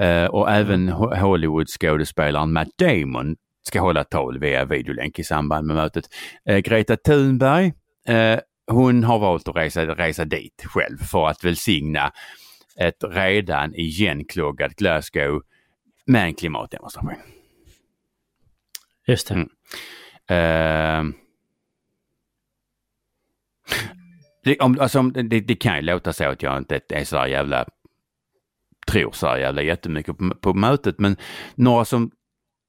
Eh, 0.00 0.24
och 0.24 0.50
även 0.50 0.90
Ho- 0.90 1.16
Hollywood-skådespelaren 1.20 2.52
Matt 2.52 2.68
Damon 2.78 3.36
ska 3.68 3.80
hålla 3.80 4.04
tal 4.04 4.38
via 4.38 4.64
videolänk 4.64 5.18
i 5.18 5.24
samband 5.24 5.66
med 5.66 5.76
mötet. 5.76 6.04
Eh, 6.48 6.58
Greta 6.58 6.96
Thunberg, 6.96 7.72
eh, 8.08 8.38
hon 8.70 9.04
har 9.04 9.18
valt 9.18 9.48
att 9.48 9.56
resa, 9.56 9.84
resa 9.86 10.24
dit 10.24 10.64
själv 10.66 10.98
för 10.98 11.28
att 11.28 11.44
välsigna 11.44 12.12
ett 12.80 13.04
redan 13.10 13.74
igenkloggat 13.74 14.74
Glasgow 14.74 15.42
med 16.06 16.24
en 16.24 16.34
klimatdemonstration. 16.34 17.14
Just 19.06 19.28
det. 19.28 19.34
Mm. 19.34 19.48
Eh, 20.28 21.04
det, 24.44 24.58
om, 24.60 24.80
alltså, 24.80 25.02
det, 25.02 25.40
det 25.40 25.56
kan 25.56 25.76
ju 25.76 25.82
låta 25.82 26.12
så 26.12 26.24
att 26.24 26.42
jag 26.42 26.58
inte 26.58 26.80
är 26.88 27.04
så 27.04 27.16
där 27.16 27.26
jävla 27.26 27.66
tror 28.86 29.12
så 29.12 29.26
här 29.26 29.36
jävla 29.38 29.62
jättemycket 29.62 30.18
på, 30.18 30.34
på 30.40 30.54
mötet 30.54 30.98
men 30.98 31.16
några 31.54 31.84
som 31.84 32.10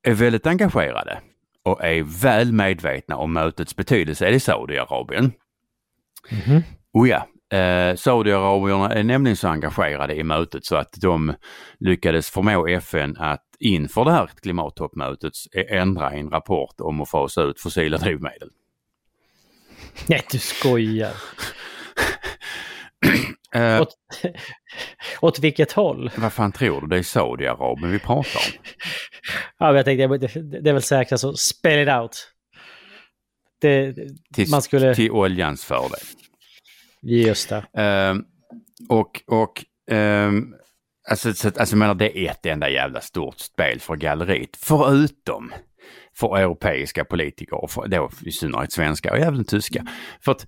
är 0.04 0.14
väldigt 0.14 0.48
engagerade 0.48 1.20
och 1.64 1.84
är 1.86 2.22
väl 2.22 2.54
medvetna 2.54 3.16
om 3.18 3.34
mötets 3.34 3.76
betydelse 3.76 4.28
är 4.28 4.32
det 4.32 4.40
Saudiarabien. 4.40 5.32
Mhm. 6.32 6.64
Oh 6.94 7.10
ja, 7.10 7.28
eh, 7.58 7.96
Saudiarabierna 7.96 8.94
är 8.94 9.04
nämligen 9.04 9.38
så 9.38 9.48
engagerade 9.48 10.16
i 10.16 10.24
mötet 10.24 10.66
så 10.66 10.76
att 10.76 10.94
de 11.02 11.34
lyckades 11.80 12.30
förmå 12.30 12.68
FN 12.68 13.16
att 13.18 13.47
inför 13.60 14.06
det 14.06 14.12
här 14.12 14.28
klimattoppmötet 14.42 15.34
ändra 15.70 16.12
en 16.12 16.30
rapport 16.30 16.76
om 16.82 17.02
att 17.02 17.10
fasa 17.10 17.42
ut 17.44 17.62
fossila 17.62 17.98
drivmedel. 17.98 18.50
Nej, 20.08 20.26
du 20.32 20.40
skojar. 20.40 21.14
Eh, 23.56 23.82
Åt, 23.82 23.96
åt 25.22 25.40
vilket 25.40 25.72
håll? 25.72 26.12
vad 26.18 26.34
fan 26.34 26.52
tror 26.52 26.82
du? 26.82 26.88
Det 26.88 26.98
är 26.98 27.04
Saudiarabien 27.04 27.92
vi 27.92 28.00
pratar 28.00 28.40
om. 28.40 28.64
Ja, 29.58 29.66
men 29.66 29.76
jag 29.76 29.86
tänkte, 29.86 30.08
det, 30.18 30.60
det 30.62 30.70
är 30.70 30.74
väl 30.74 30.82
säkrast 30.82 31.24
att 31.24 31.40
spell 31.40 31.80
it 31.80 31.90
out. 31.96 32.32
Det, 33.62 33.94
Till, 34.34 34.50
man 34.50 34.62
skulle... 34.62 34.96
till 34.96 35.12
oljans 35.12 35.66
fördel. 35.66 36.00
Just 37.02 37.50
det. 37.50 37.66
Ehm, 37.74 38.24
och 38.90 39.22
och 39.28 39.66
ehm, 39.92 40.54
alltså, 41.10 41.34
så, 41.34 41.48
alltså 41.48 41.76
jag 41.76 41.80
menar 41.80 41.96
det 41.96 42.20
är 42.20 42.32
ett 42.32 42.46
enda 42.46 42.70
jävla 42.70 43.02
stort 43.02 43.40
spel 43.40 43.80
för 43.80 43.96
galleriet. 43.96 44.58
Förutom 44.60 45.54
för 46.18 46.38
europeiska 46.38 47.06
politiker, 47.06 47.64
och 47.64 47.72
för, 47.72 47.88
då 47.88 48.10
i 48.26 48.32
synnerhet 48.32 48.72
svenska 48.72 49.12
och 49.12 49.18
även 49.18 49.46
tyska. 49.46 49.86
För 50.22 50.32
att 50.32 50.48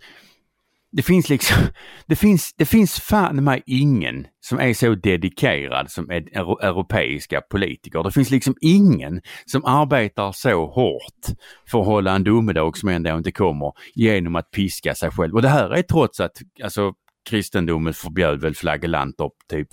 det 0.91 1.02
finns 1.02 1.30
liksom, 1.30 1.58
det 2.06 2.15
finns, 2.15 2.54
det 2.58 2.65
finns 2.65 3.00
fan 3.00 3.43
mig 3.43 3.63
ingen 3.65 4.26
som 4.41 4.60
är 4.60 4.74
så 4.74 4.95
dedikerad 4.95 5.91
som 5.91 6.10
euro, 6.10 6.60
europeiska 6.62 7.41
politiker. 7.41 8.04
Det 8.04 8.12
finns 8.12 8.32
liksom 8.32 8.56
ingen 8.62 9.22
som 9.45 9.65
arbetar 9.65 10.32
så 10.32 10.65
hårt 10.65 11.38
för 11.72 11.80
att 11.80 11.86
hålla 11.86 12.15
en 12.15 12.24
domedag 12.24 12.78
som 12.78 12.89
ändå 12.89 13.17
inte 13.17 13.32
kommer 13.32 13.74
genom 13.95 14.36
att 14.36 14.52
piska 14.52 14.95
sig 14.95 15.12
själv. 15.12 15.36
Och 15.36 15.41
det 15.41 15.50
här 15.50 15.69
är 15.69 15.82
trots 15.82 16.19
att 16.19 16.38
alltså, 16.63 16.93
kristendomen 17.30 17.94
förbjöd 17.94 18.42
väl 18.42 18.56
flagellanter 18.56 19.32
typ 19.50 19.68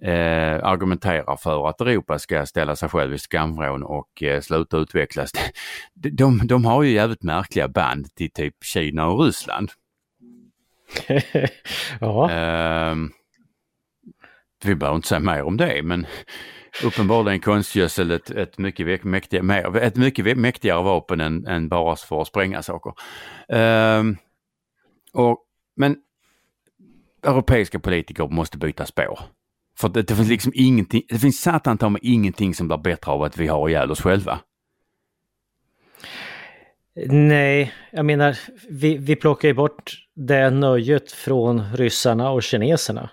eh, 0.03 0.65
argumenterar 0.65 1.37
för 1.37 1.69
att 1.69 1.81
Europa 1.81 2.19
ska 2.19 2.47
ställa 2.47 2.77
sig 2.77 2.89
själv 2.89 3.15
i 3.15 3.19
skamvrån 3.19 3.83
och 3.83 4.23
eh, 4.23 4.41
sluta 4.41 4.77
utvecklas. 4.77 5.33
De, 5.95 6.11
de, 6.11 6.47
de 6.47 6.65
har 6.65 6.83
ju 6.83 6.91
jävligt 6.91 7.23
märkliga 7.23 7.69
band 7.69 8.15
till 8.15 8.31
typ 8.31 8.55
Kina 8.65 9.07
och 9.07 9.25
Ryssland. 9.25 9.71
ja. 12.01 12.31
Ehm, 12.31 13.11
vi 14.65 14.75
behöver 14.75 14.97
inte 14.97 15.09
säga 15.09 15.21
mer 15.21 15.43
om 15.43 15.57
det 15.57 15.83
men 15.83 16.07
uppenbarligen 16.85 17.41
konstgödsel 17.41 18.11
ett, 18.11 18.31
ett, 18.31 18.59
mycket, 18.59 19.05
mäktigare, 19.05 19.81
ett 19.81 19.97
mycket 19.97 20.39
mäktigare 20.39 20.83
vapen 20.83 21.21
än, 21.21 21.47
än 21.47 21.69
bara 21.69 21.97
för 21.97 22.21
att 22.23 22.29
spränga 22.29 22.63
saker. 22.63 22.93
Ehm, 23.49 24.17
och, 25.13 25.39
men 25.77 25.97
europeiska 27.23 27.79
politiker 27.79 28.29
måste 28.29 28.59
byta 28.59 28.87
spår. 28.87 29.21
För 29.79 29.89
det, 29.89 30.03
det 30.03 30.15
finns 30.15 30.29
liksom 30.29 30.53
ingenting, 30.55 31.03
det 31.09 31.19
finns 31.19 31.41
satan 31.41 31.79
ta 31.79 31.89
mig 31.89 32.01
ingenting 32.05 32.55
som 32.55 32.69
blir 32.69 32.79
bättre 32.79 33.13
av 33.13 33.23
att 33.23 33.37
vi 33.37 33.47
har 33.47 33.69
ihjäl 33.69 33.91
oss 33.91 34.01
själva. 34.01 34.41
Nej, 37.07 37.73
jag 37.91 38.05
menar, 38.05 38.39
vi, 38.71 38.97
vi 38.97 39.17
plockar 39.17 39.49
ju 39.49 39.55
bort 39.55 39.93
det 40.15 40.51
nöjet 40.51 41.13
från 41.13 41.77
ryssarna 41.77 42.31
och 42.31 42.43
kineserna. 42.43 43.11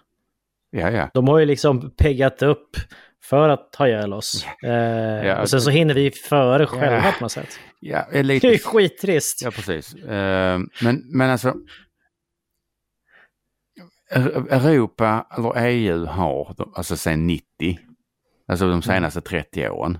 Ja, 0.76 0.92
ja. 0.92 1.10
De 1.14 1.28
har 1.28 1.40
ju 1.40 1.46
liksom 1.46 1.92
peggat 1.92 2.42
upp 2.42 2.78
för 3.24 3.50
att 3.50 3.76
ha 3.76 3.88
ihjäl 3.88 4.14
oss. 4.14 4.46
Eh, 4.64 5.42
och 5.42 5.50
sen 5.50 5.62
så 5.62 5.70
hinner 5.70 5.94
vi 5.94 6.12
före 6.12 6.66
själva 6.66 7.12
på 7.12 7.24
något 7.24 7.32
sätt. 7.32 7.60
ja 7.80 7.98
är 7.98 8.12
Det 8.12 8.20
är 8.20 8.24
lite, 8.24 8.48
ju 8.48 8.58
skittrist. 8.58 9.42
Ja, 9.42 9.52
precis. 9.52 9.96
Eh, 9.96 10.60
men, 10.82 11.04
men 11.06 11.30
alltså 11.30 11.54
Europa 14.50 15.28
eller 15.38 15.68
EU 15.68 16.06
har, 16.06 16.56
alltså 16.76 16.98
sedan 16.98 17.28
90, 17.28 17.44
alltså 18.48 18.70
de 18.70 18.82
senaste 18.82 19.22
30 19.22 19.70
åren, 19.70 19.98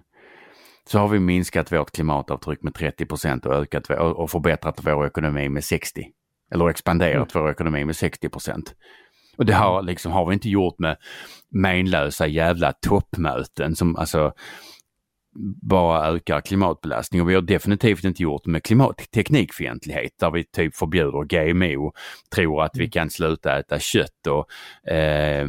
så 0.88 1.00
har 1.00 1.08
vi 1.08 1.20
minskat 1.20 1.72
vårt 1.72 1.92
klimatavtryck 1.92 2.64
med 2.64 2.74
30 2.74 3.06
procent 3.06 3.46
och 3.46 3.56
ökat 3.56 3.90
och 3.90 4.32
förbättrat 4.32 4.80
vår 4.84 5.08
ekonomi 5.08 5.50
med 5.50 5.64
60. 5.64 6.02
Eller 6.54 6.70
expanderat 6.70 7.36
vår 7.36 7.52
ekonomi 7.52 7.86
med 7.86 7.96
60 7.96 8.30
procent. 8.30 8.76
Och 9.38 9.46
det 9.46 9.54
har, 9.54 9.82
liksom, 9.82 10.12
har 10.12 10.26
vi 10.26 10.34
inte 10.34 10.50
gjort 10.50 10.80
med 10.80 10.98
menlösa 11.50 12.28
jävla 12.28 12.74
toppmöten 12.74 13.76
som 13.76 13.96
alltså 13.96 14.34
bara 15.62 16.08
ökar 16.08 16.42
klimatbelastning. 16.42 17.22
Och 17.22 17.30
vi 17.30 17.36
har 17.36 17.42
definitivt 17.42 18.04
inte 18.04 18.24
gjort 18.24 18.46
med 18.46 18.64
klimatteknikfientlighet 18.64 20.12
där 20.20 20.32
vi 20.32 20.44
typ 20.44 20.76
förbjuder 20.76 21.24
GMO, 21.24 21.94
tror 22.36 22.64
att 22.64 22.78
vi 22.78 22.90
kan 22.90 23.10
sluta 23.10 23.60
äta 23.60 23.80
kött 23.80 24.28
och 24.28 24.92
eh, 24.92 25.48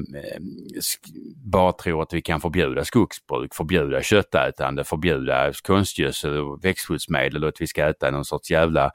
bara 1.44 1.72
tror 1.72 2.02
att 2.02 2.12
vi 2.12 2.22
kan 2.22 2.40
förbjuda 2.40 2.84
skogsbruk, 2.84 3.54
förbjuda 3.54 4.02
köttätande, 4.02 4.84
förbjuda 4.84 5.52
konstgödsel 5.52 6.38
och 6.38 6.64
växtskyddsmedel 6.64 7.42
och 7.44 7.48
att 7.48 7.60
vi 7.60 7.66
ska 7.66 7.88
äta 7.88 8.10
någon 8.10 8.24
sorts 8.24 8.50
jävla 8.50 8.90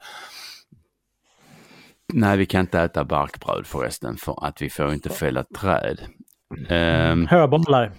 Nej, 2.12 2.36
vi 2.36 2.46
kan 2.46 2.60
inte 2.60 2.80
äta 2.80 3.04
barkbröd 3.04 3.66
förresten 3.66 4.16
för 4.16 4.46
att 4.46 4.62
vi 4.62 4.70
får 4.70 4.92
inte 4.92 5.08
fälla 5.10 5.44
träd. 5.44 6.00
Ehm, 6.68 7.26
Höbalar. 7.26 7.92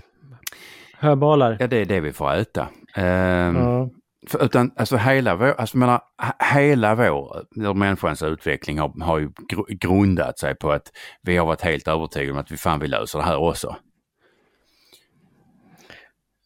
Höbalar. 0.98 1.58
ja, 1.60 1.68
det 1.68 1.78
är 1.78 1.86
det 1.86 2.00
vi 2.00 2.14
får 2.14 2.34
äta. 2.34 2.68
Ehm, 2.96 3.56
Ja. 3.56 3.90
För, 4.28 4.46
utan 4.46 4.72
alltså 4.78 4.98
hela 4.98 5.36
vår, 5.36 5.46
alltså 5.60 5.78
menar, 5.78 6.02
he- 6.22 6.54
hela 6.60 6.96
vår, 6.96 7.74
människans 7.74 8.22
utveckling 8.24 8.80
har, 8.80 9.04
har 9.04 9.20
ju 9.20 9.28
gr- 9.28 9.78
grundat 9.80 10.40
sig 10.40 10.56
på 10.56 10.72
att 10.72 10.92
vi 11.22 11.38
har 11.38 11.46
varit 11.46 11.62
helt 11.62 11.88
övertygade 11.88 12.32
om 12.32 12.38
att 12.38 12.52
vi 12.52 12.58
fan 12.58 12.80
vi 12.80 12.88
löser 12.88 13.20
det 13.20 13.26
här 13.26 13.38
också. 13.38 13.76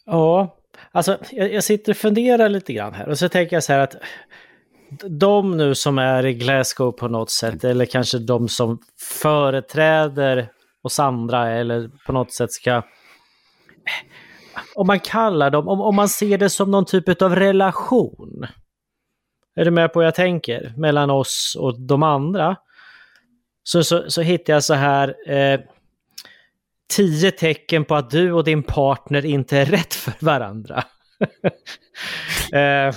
Ja, 0.06 0.58
alltså 0.91 1.17
jag, 1.32 1.53
jag 1.53 1.63
sitter 1.63 1.91
och 1.91 1.97
funderar 1.97 2.49
lite 2.49 2.73
grann 2.73 2.93
här 2.93 3.08
och 3.10 3.17
så 3.17 3.30
tänker 3.30 3.56
jag 3.56 3.63
så 3.63 3.73
här 3.73 3.80
att 3.80 3.95
de 5.10 5.58
nu 5.58 5.76
som 5.76 5.97
är 5.97 6.26
i 6.26 6.34
Glasgow 6.34 6.91
på 6.91 7.08
något 7.08 7.30
sätt 7.30 7.63
eller 7.63 7.86
kanske 7.86 8.17
de 8.17 8.50
som 8.50 8.80
företräder 9.21 10.50
oss 10.82 11.00
andra 11.00 11.50
eller 11.50 11.89
på 12.06 12.13
något 12.13 12.34
sätt 12.34 12.52
ska 12.52 12.84
om 14.76 14.88
man 14.88 15.00
kallar 15.00 15.50
dem, 15.50 15.67
om, 15.67 15.82
om 15.82 15.95
man 15.95 16.10
ser 16.10 16.38
det 16.38 16.50
som 16.50 16.71
någon 16.71 16.86
typ 16.86 17.21
av 17.21 17.36
relation. 17.36 18.47
Är 19.56 19.65
du 19.65 19.71
med 19.71 19.93
på 19.93 20.00
vad 20.00 20.06
jag 20.06 20.15
tänker? 20.15 20.73
Mellan 20.78 21.10
oss 21.10 21.58
och 21.60 21.80
de 21.82 22.04
andra. 22.04 22.56
Så, 23.63 23.84
så, 23.84 24.12
så 24.12 24.21
hittar 24.21 24.54
jag 24.54 24.63
så 24.63 24.73
här. 24.73 25.32
Eh, 25.32 25.60
tio 26.95 27.32
tecken 27.32 27.86
på 27.86 27.95
att 27.95 28.10
du 28.10 28.32
och 28.32 28.43
din 28.43 28.63
partner 28.63 29.26
inte 29.26 29.58
är 29.58 29.65
rätt 29.65 29.93
för 29.93 30.13
varandra. 30.19 30.84
eh, 32.54 32.95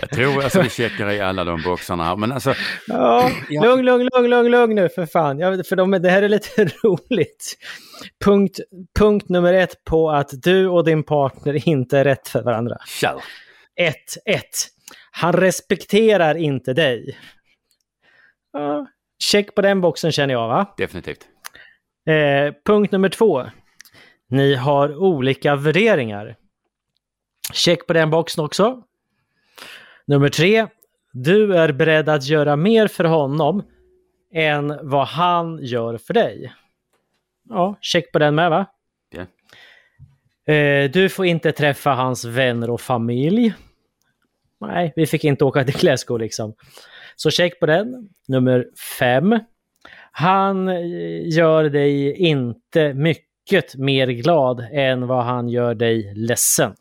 jag 0.00 0.10
tror 0.10 0.42
alltså 0.42 0.62
vi 0.62 0.70
checkar 0.70 1.10
i 1.10 1.20
alla 1.20 1.44
de 1.44 1.62
boxarna 1.62 2.04
här 2.04 2.16
men 2.16 2.32
alltså 2.32 2.54
ja, 2.86 3.30
lugn, 3.48 3.84
lugn, 3.84 4.08
lugn, 4.14 4.30
lugn, 4.30 4.50
lugn 4.50 4.74
nu 4.74 4.88
för 4.88 5.06
fan. 5.06 5.38
Ja, 5.38 5.62
för 5.68 5.76
de, 5.76 5.90
det 5.90 6.10
här 6.10 6.22
är 6.22 6.28
lite 6.28 6.64
roligt. 6.82 7.56
Punkt, 8.24 8.60
punkt 8.98 9.28
nummer 9.28 9.54
ett 9.54 9.84
på 9.84 10.10
att 10.10 10.30
du 10.32 10.68
och 10.68 10.84
din 10.84 11.02
partner 11.02 11.68
inte 11.68 11.98
är 11.98 12.04
rätt 12.04 12.28
för 12.28 12.42
varandra. 12.42 12.76
kör! 12.86 13.22
Ett, 13.80 14.16
ett. 14.24 14.68
Han 15.10 15.32
respekterar 15.32 16.34
inte 16.34 16.72
dig. 16.72 17.18
Ja, 18.52 18.86
check 19.22 19.54
på 19.54 19.62
den 19.62 19.80
boxen 19.80 20.12
känner 20.12 20.34
jag 20.34 20.48
va? 20.48 20.74
Definitivt. 20.76 21.26
Eh, 22.08 22.54
punkt 22.66 22.92
nummer 22.92 23.08
två. 23.08 23.46
Ni 24.30 24.54
har 24.54 24.96
olika 24.96 25.56
värderingar. 25.56 26.36
Check 27.52 27.86
på 27.86 27.92
den 27.92 28.10
boxen 28.10 28.44
också. 28.44 28.82
Nummer 30.08 30.28
tre. 30.28 30.66
Du 31.12 31.56
är 31.56 31.72
beredd 31.72 32.08
att 32.08 32.26
göra 32.26 32.56
mer 32.56 32.86
för 32.86 33.04
honom 33.04 33.62
än 34.32 34.78
vad 34.82 35.06
han 35.06 35.58
gör 35.62 35.98
för 35.98 36.14
dig. 36.14 36.54
Ja, 37.48 37.78
check 37.80 38.12
på 38.12 38.18
den 38.18 38.34
med 38.34 38.50
va? 38.50 38.66
Eh, 40.54 40.90
du 40.90 41.08
får 41.08 41.26
inte 41.26 41.52
träffa 41.52 41.90
hans 41.90 42.24
vänner 42.24 42.70
och 42.70 42.80
familj. 42.80 43.54
Nej, 44.60 44.92
vi 44.96 45.06
fick 45.06 45.24
inte 45.24 45.44
åka 45.44 45.64
till 45.64 45.80
Glasgow 45.80 46.18
liksom. 46.18 46.54
Så 47.16 47.30
check 47.30 47.60
på 47.60 47.66
den. 47.66 48.08
Nummer 48.28 48.66
fem. 48.98 49.38
Han 50.12 50.68
eh, 50.68 51.28
gör 51.28 51.64
dig 51.64 52.12
inte 52.12 52.94
mycket 52.94 53.76
mer 53.76 54.06
glad 54.06 54.66
än 54.72 55.06
vad 55.06 55.24
han 55.24 55.48
gör 55.48 55.74
dig 55.74 56.14
ledsen. 56.14 56.74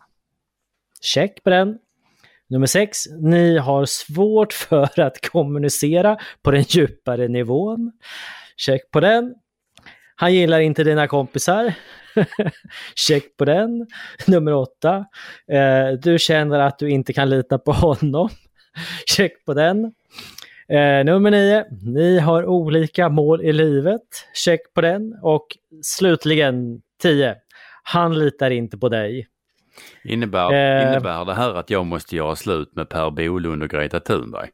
Check 1.01 1.43
på 1.43 1.49
den. 1.49 1.77
Nummer 2.49 2.67
sex. 2.67 2.97
Ni 3.21 3.57
har 3.57 3.85
svårt 3.85 4.53
för 4.69 4.99
att 4.99 5.29
kommunicera 5.29 6.17
på 6.41 6.51
den 6.51 6.63
djupare 6.67 7.27
nivån. 7.27 7.91
Check 8.57 8.91
på 8.91 8.99
den. 8.99 9.35
Han 10.15 10.33
gillar 10.33 10.59
inte 10.59 10.83
dina 10.83 11.07
kompisar. 11.07 11.73
Check 12.95 13.37
på 13.37 13.45
den. 13.45 13.87
Nummer 14.27 14.53
åtta. 14.53 15.05
Eh, 15.51 15.99
du 16.01 16.19
känner 16.19 16.59
att 16.59 16.79
du 16.79 16.89
inte 16.89 17.13
kan 17.13 17.29
lita 17.29 17.57
på 17.57 17.71
honom. 17.71 18.29
Check 19.15 19.45
på 19.45 19.53
den. 19.53 19.85
Eh, 20.69 21.05
nummer 21.05 21.31
nio. 21.31 21.65
Ni 21.81 22.19
har 22.19 22.45
olika 22.45 23.09
mål 23.09 23.41
i 23.41 23.53
livet. 23.53 24.01
Check 24.33 24.73
på 24.73 24.81
den. 24.81 25.19
Och 25.21 25.47
slutligen 25.83 26.81
10. 27.01 27.35
Han 27.83 28.19
litar 28.19 28.51
inte 28.51 28.77
på 28.77 28.89
dig. 28.89 29.27
Innebär, 30.03 30.53
Eh. 30.53 30.87
innebär 30.91 31.25
det 31.25 31.33
här 31.33 31.53
att 31.53 31.69
jag 31.69 31.85
måste 31.85 32.15
göra 32.15 32.35
slut 32.35 32.75
med 32.75 32.89
Per 32.89 33.09
Bolund 33.11 33.63
och 33.63 33.69
Greta 33.69 33.99
Thunberg? 33.99 34.49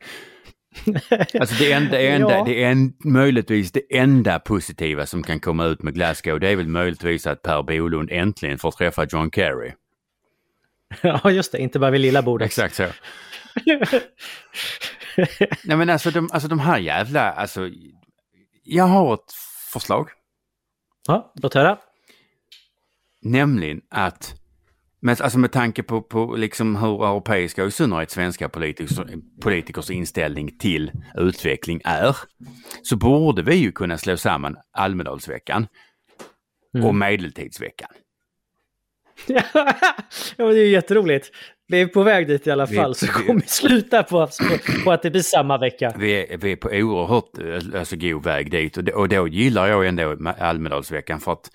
Alltså 1.39 1.55
det 1.59 1.71
enda, 1.71 1.91
det 1.91 2.07
enda, 2.07 2.31
Ja. 2.38 2.43
det 2.45 2.63
är 2.63 2.71
en, 2.71 2.93
möjligtvis 3.03 3.71
det 3.71 3.97
enda 3.97 4.39
positiva 4.39 5.05
som 5.05 5.23
kan 5.23 5.39
komma 5.39 5.65
ut 5.65 5.83
med 5.83 5.93
Glasgow, 5.93 6.39
det 6.39 6.49
är 6.49 6.55
väl 6.55 6.67
möjligtvis 6.67 7.27
att 7.27 7.41
Per 7.41 7.63
Bolund 7.63 8.09
äntligen 8.12 8.57
får 8.57 8.71
träffa 8.71 9.05
John 9.09 9.31
Kerry. 9.31 9.71
ja, 11.01 11.31
just 11.31 11.51
det. 11.51 11.57
Inte 11.57 11.79
bara 11.79 11.91
vid 11.91 12.01
lilla 12.01 12.21
bordet. 12.21 12.45
Exakt 12.45 12.75
så. 12.75 12.86
Nej 15.63 15.77
men 15.77 15.89
alltså 15.89 16.12
de, 16.12 16.29
alltså 16.33 16.49
de 16.49 16.59
här 16.59 16.79
jävla, 16.79 17.31
alltså. 17.31 17.69
Jag 18.63 18.83
har 18.83 19.13
ett 19.13 19.33
förslag. 19.73 20.09
Ja, 21.07 21.33
låt 21.36 21.53
höra. 21.53 21.77
Nämligen 23.21 23.81
att, 23.89 24.36
med, 25.04 25.22
alltså 25.22 25.39
med 25.39 25.52
tanke 25.52 25.84
på, 25.84 26.02
på 26.02 26.36
liksom 26.36 26.76
hur 26.76 27.06
europeiska 27.06 27.62
och 27.62 27.68
i 27.68 27.72
synnerhet 27.72 28.12
svenska 28.12 28.50
politikers, 28.50 29.00
politikers 29.42 29.89
inställning 29.89 30.58
till 30.58 30.92
utveckling 31.18 31.82
är, 31.84 32.18
så 32.84 32.96
borde 32.96 33.42
vi 33.42 33.56
ju 33.56 33.72
kunna 33.72 33.98
slå 33.98 34.18
samman 34.18 34.56
Almedalsveckan 34.72 35.68
och 36.84 36.96
Medeltidsveckan. 36.96 37.89
ja, 39.28 39.44
men 40.38 40.48
det 40.48 40.60
är 40.60 40.66
ju 40.66 40.70
jätteroligt. 40.72 41.32
Vi 41.68 41.82
är 41.82 41.88
på 41.88 42.04
väg 42.04 42.28
dit 42.28 42.48
i 42.48 42.52
alla 42.52 42.66
Vi- 42.66 42.76
fall, 42.76 42.96
så 42.96 43.06
vi- 43.06 43.12
kommer 43.12 43.42
vi 43.42 43.48
sluta 43.48 44.04
på, 44.04 44.28
på, 44.84 44.92
att 44.92 45.02
det 45.02 45.12
blir 45.12 45.22
samma 45.22 45.58
vecka. 45.58 45.94
Vi 45.98 46.12
är, 46.12 46.38
vi 46.38 46.52
är 46.52 46.56
på 46.56 46.70
oerhört 46.70 47.38
eh, 47.74 47.80
alltså, 47.80 47.96
god 47.96 48.24
väg 48.24 48.52
dit 48.52 48.78
och, 48.78 48.88
och 48.89 49.10
då 49.10 49.28
gillar 49.28 49.68
jag 49.68 49.88
ändå 49.88 50.18
Almedalsveckan 50.39 51.20
för 51.20 51.32
att 51.32 51.50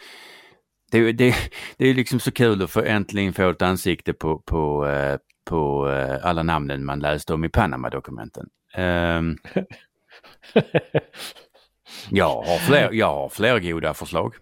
det, 0.91 1.13
det, 1.13 1.35
det 1.77 1.89
är 1.89 1.95
liksom 1.95 2.21
så 2.21 2.31
kul 2.31 2.63
att 2.63 2.71
få 2.71 2.83
äntligen 2.83 3.33
få 3.33 3.51
ett 3.51 3.63
ansikte 3.63 4.13
på, 4.13 4.39
på, 4.39 4.87
eh, 4.87 5.19
på 5.45 5.91
eh, 5.91 6.27
alla 6.27 6.43
namnen 6.43 6.85
man 6.85 7.01
läste 7.01 7.35
om 7.35 7.45
i 7.45 7.49
Panama-dokumenten. 7.49 8.49
Ehm, 8.75 9.37
jag, 12.11 12.43
har 12.43 12.59
fler, 12.59 12.93
jag 12.93 13.15
har 13.15 13.29
fler 13.29 13.59
goda 13.61 13.95
förslag. 13.95 14.35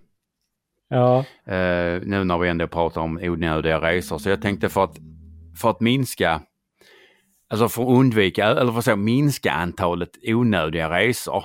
Ja, 0.89 1.19
eh, 1.47 2.01
nu 2.03 2.25
när 2.25 2.39
vi 2.39 2.49
ändå 2.49 2.67
pratar 2.67 3.01
om 3.01 3.19
onödiga 3.23 3.81
resor. 3.81 4.19
Så 4.19 4.29
jag 4.29 4.43
tänkte 4.43 4.69
för 4.69 4.85
att, 4.85 4.97
för 5.61 5.71
att 5.71 5.81
minska, 5.81 6.43
alltså 7.51 7.69
för 7.69 7.83
att 7.83 7.89
undvika, 7.89 8.47
eller 8.47 8.73
för 8.73 8.79
att 8.79 8.85
säga 8.85 8.97
minska 8.97 9.53
antalet 9.53 10.11
onödiga 10.23 10.91
resor. 10.91 11.45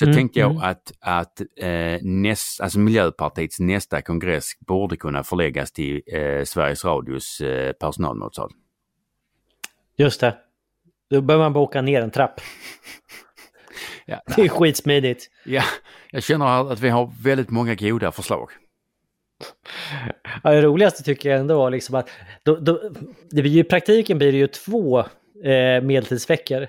Så 0.00 0.04
Mm, 0.06 0.16
tänkte 0.16 0.40
jag 0.40 0.50
mm. 0.50 0.62
att, 0.62 0.92
att 1.00 1.40
eh, 1.56 1.98
näst, 2.02 2.60
alltså 2.60 2.78
Miljöpartiets 2.78 3.60
nästa 3.60 4.02
kongress 4.02 4.44
borde 4.66 4.96
kunna 4.96 5.24
förläggas 5.24 5.72
till 5.72 6.02
eh, 6.06 6.44
Sveriges 6.44 6.84
Radios 6.84 7.40
eh, 7.40 7.72
personalmatsal. 7.72 8.50
just 9.96 10.20
det. 10.20 10.36
Då 11.10 11.20
behöver 11.20 11.44
man 11.44 11.52
bara 11.52 11.64
åka 11.64 11.82
ner 11.82 12.02
en 12.02 12.10
trapp. 12.10 12.40
Ja, 14.06 14.20
Det 14.36 14.42
är 14.42 14.48
skitsmidigt. 14.48 15.26
ja, 15.44 15.62
jag 16.10 16.22
känner 16.22 16.72
att 16.72 16.80
vi 16.80 16.88
har 16.88 17.12
väldigt 17.24 17.50
många 17.50 17.74
goda 17.74 18.12
förslag. 18.12 18.50
Ja, 20.42 20.50
det 20.50 20.62
roligaste 20.62 21.02
tycker 21.02 21.30
jag 21.30 21.40
ändå 21.40 21.58
var 21.58 21.70
liksom 21.70 21.94
att 21.94 22.10
då, 22.42 22.56
då, 22.56 22.80
det 23.30 23.42
blir 23.42 23.50
ju, 23.52 23.60
i 23.60 23.64
praktiken 23.64 24.18
blir 24.18 24.32
det 24.32 24.38
ju 24.38 24.46
två 24.46 24.98
eh, 25.44 25.82
medeltidsveckor. 25.82 26.66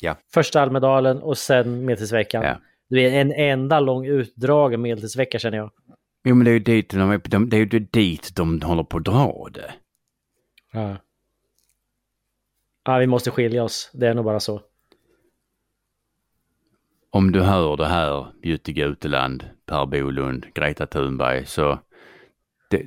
Ja. 0.00 0.16
Första 0.34 0.60
Almedalen 0.62 1.18
och 1.22 1.38
sen 1.38 1.84
medeltidsveckan. 1.84 2.42
Ja. 2.44 2.60
Det 2.88 2.94
blir 2.94 3.12
en 3.12 3.32
enda 3.32 3.80
lång 3.80 4.06
utdragen 4.06 4.82
medeltidsvecka 4.82 5.38
känner 5.38 5.58
jag. 5.58 5.70
Jo 6.24 6.34
men 6.34 6.44
det 6.44 6.50
är 6.50 6.52
ju 6.52 6.58
dit 6.58 6.90
de, 6.90 7.10
är- 7.10 7.18
de, 7.28 7.48
det 7.50 7.56
är 7.56 7.58
ju 7.58 7.66
dit 7.78 8.36
de 8.36 8.62
håller 8.62 8.82
på 8.84 8.96
att 8.96 9.04
dra 9.04 9.48
det. 9.52 9.74
Ja. 10.72 10.96
ja, 12.84 12.98
vi 12.98 13.06
måste 13.06 13.30
skilja 13.30 13.64
oss. 13.64 13.90
Det 13.94 14.08
är 14.08 14.14
nog 14.14 14.24
bara 14.24 14.40
så. 14.40 14.62
om 17.10 17.32
du 17.32 17.40
hör 17.42 17.76
det 17.76 17.86
här, 17.86 18.26
Jytte 18.42 18.72
Guteland, 18.72 19.44
Per 19.66 19.86
Bolund, 19.86 20.46
Greta 20.54 20.86
Thunberg, 20.86 21.46
så 21.46 21.78
det, 22.70 22.86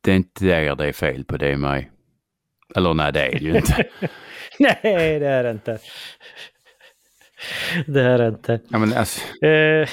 det 0.00 0.10
är 0.12 0.16
inte 0.16 0.46
er 0.46 0.74
det 0.76 0.86
är 0.88 0.92
fel 0.92 1.24
på, 1.24 1.36
det 1.36 1.48
är 1.52 1.56
mig. 1.56 1.90
Eller 2.76 2.94
nej, 2.94 3.12
det 3.12 3.26
är 3.26 3.30
det 3.32 3.38
ju 3.44 3.56
inte. 3.56 3.88
Nej, 4.58 4.80
det 5.20 5.26
är 5.26 5.44
det 5.44 5.50
inte. 5.50 5.78
Det 7.86 8.02
är 8.02 8.18
det 8.18 8.28
inte. 8.28 8.60
Ja, 8.68 8.78
men 8.78 8.92
alltså, 8.92 9.20
Eh, 9.46 9.88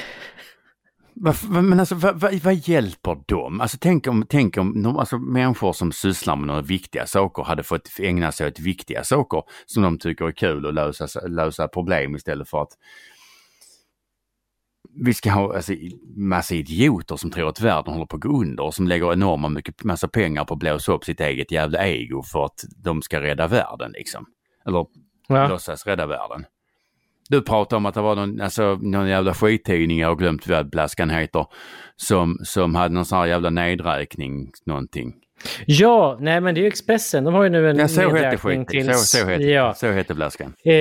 men 1.49 1.79
alltså, 1.79 1.95
vad, 1.95 2.19
vad, 2.19 2.33
vad 2.33 2.53
hjälper 2.53 3.17
dem? 3.27 3.62
Alltså, 3.62 3.77
tänk 3.81 4.07
om, 4.07 4.25
tänk 4.29 4.57
om 4.57 4.83
de, 4.83 4.97
alltså, 4.97 5.17
människor 5.17 5.73
som 5.73 5.91
sysslar 5.91 6.35
med 6.35 6.47
några 6.47 6.62
viktiga 6.62 7.05
saker 7.05 7.43
hade 7.43 7.63
fått 7.63 7.89
ägna 7.99 8.31
sig 8.31 8.47
åt 8.47 8.59
viktiga 8.59 9.03
saker 9.03 9.43
som 9.65 9.83
de 9.83 9.97
tycker 9.97 10.25
är 10.25 10.31
kul 10.31 10.65
att 10.65 10.73
lösa, 10.73 11.27
lösa 11.27 11.67
problem 11.67 12.15
istället 12.15 12.49
för 12.49 12.62
att 12.62 12.71
vi 14.95 15.13
ska 15.13 15.31
ha 15.31 15.55
alltså, 15.55 15.73
massa 16.15 16.55
idioter 16.55 17.15
som 17.15 17.31
tror 17.31 17.49
att 17.49 17.62
världen 17.62 17.93
håller 17.93 18.05
på 18.05 18.15
att 18.15 18.21
gå 18.21 18.41
under 18.41 18.63
och 18.63 18.73
som 18.73 18.88
lägger 18.88 19.13
enorma 19.13 19.49
mycket, 19.49 19.83
massa 19.83 20.07
pengar 20.07 20.45
på 20.45 20.53
att 20.53 20.59
blåsa 20.59 20.91
upp 20.91 21.03
sitt 21.03 21.19
eget 21.19 21.51
jävla 21.51 21.88
ego 21.88 22.23
för 22.23 22.45
att 22.45 22.65
de 22.75 23.01
ska 23.01 23.21
rädda 23.21 23.47
världen 23.47 23.91
liksom. 23.91 24.25
Eller 24.65 24.85
ja. 25.27 25.47
låtsas 25.47 25.85
rädda 25.85 26.05
världen. 26.07 26.45
Du 27.30 27.42
pratar 27.42 27.78
om 27.78 27.86
att 27.86 27.94
det 27.94 28.02
var 28.02 28.15
någon, 28.15 28.42
alltså, 28.42 28.80
någon 28.82 29.08
jävla 29.08 29.34
skittidning, 29.34 30.00
jag 30.00 30.08
har 30.08 30.15
glömt 30.15 30.48
vad 30.48 30.70
blaskan 30.70 31.10
heter, 31.10 31.46
som, 31.96 32.38
som 32.44 32.76
hade 32.76 32.94
någon 32.94 33.06
sån 33.06 33.18
här 33.20 33.26
jävla 33.26 33.50
nedräkning 33.50 34.52
någonting. 34.65 35.13
ja, 35.65 36.18
nej 36.22 36.42
men 36.42 36.56
det 36.56 36.60
är 36.60 36.62
ju 36.62 36.68
Expressen. 36.68 37.24
De 37.24 37.34
har 37.34 37.44
ju 37.44 37.50
nu 37.50 37.70
en 37.70 37.78
Ja, 37.78 37.88
så 37.88 38.02
nedräkning 38.02 38.38
skiten. 38.38 38.65
till... 38.65 38.94
Så, 38.94 39.18
så, 39.18 39.26
hette, 39.26 39.44
ja. 39.44 39.74
så 39.74 39.88
hette 39.92 40.13
blaskan. 40.13 40.54
Eh, 40.63 40.72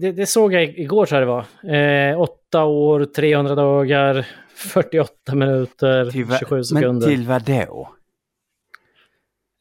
det, 0.00 0.12
det 0.16 0.26
såg 0.26 0.52
jag 0.52 0.62
igår 0.64 1.06
tror 1.06 1.20
jag 1.22 1.28
det 1.28 1.44
var. 1.72 2.10
Eh, 2.12 2.20
8 2.20 2.64
år, 2.64 3.04
300 3.04 3.54
dagar, 3.54 4.26
48 4.54 5.34
minuter, 5.34 6.04
va- 6.04 6.36
27 6.38 6.64
sekunder. 6.64 7.06
Men 7.08 7.16
till 7.16 7.26
vad 7.26 7.42
då? 7.42 7.88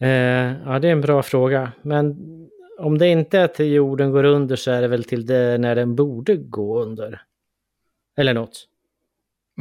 Eh, 0.01 0.09
ja, 0.65 0.79
det 0.79 0.87
är 0.87 0.91
en 0.91 1.01
bra 1.01 1.23
fråga. 1.23 1.71
Men 1.81 2.15
om 2.77 2.97
det 2.97 3.07
inte 3.07 3.39
är 3.39 3.47
till 3.47 3.71
jorden 3.71 4.11
går 4.11 4.23
under 4.23 4.55
så 4.55 4.71
är 4.71 4.81
det 4.81 4.87
väl 4.87 5.03
till 5.03 5.25
det 5.25 5.57
när 5.57 5.75
den 5.75 5.95
borde 5.95 6.35
gå 6.35 6.81
under. 6.81 7.21
Eller 8.17 8.33
något. 8.33 8.67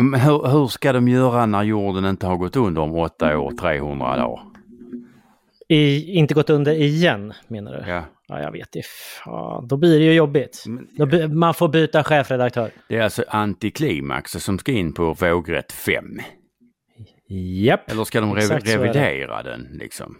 Men 0.00 0.20
hur, 0.20 0.46
hur 0.48 0.66
ska 0.66 0.92
de 0.92 1.08
göra 1.08 1.46
när 1.46 1.62
jorden 1.62 2.04
inte 2.04 2.26
har 2.26 2.36
gått 2.36 2.56
under 2.56 2.82
om 2.82 2.94
8 2.94 3.38
år, 3.38 3.50
300 3.60 4.16
dagar? 4.16 4.42
I, 5.68 6.12
inte 6.12 6.34
gått 6.34 6.50
under 6.50 6.72
igen, 6.72 7.32
menar 7.48 7.72
du? 7.72 7.90
Ja. 7.90 8.04
Ja, 8.28 8.40
jag 8.42 8.52
vet 8.52 8.76
inte. 8.76 8.88
Fan, 9.24 9.68
då 9.68 9.76
blir 9.76 9.98
det 9.98 10.04
ju 10.04 10.12
jobbigt. 10.12 10.64
Men- 10.66 11.08
by- 11.08 11.28
man 11.28 11.54
får 11.54 11.68
byta 11.68 12.04
chefredaktör. 12.04 12.70
Det 12.88 12.96
är 12.96 13.02
alltså 13.02 13.24
antiklimax 13.28 14.32
som 14.32 14.58
ska 14.58 14.72
in 14.72 14.92
på 14.94 15.12
vågrätt 15.14 15.72
5. 15.72 16.04
Japp. 17.28 17.90
Eller 17.90 18.04
ska 18.04 18.20
de 18.20 18.34
rev- 18.36 18.60
revidera 18.76 19.42
den 19.42 19.68
liksom? 19.72 20.16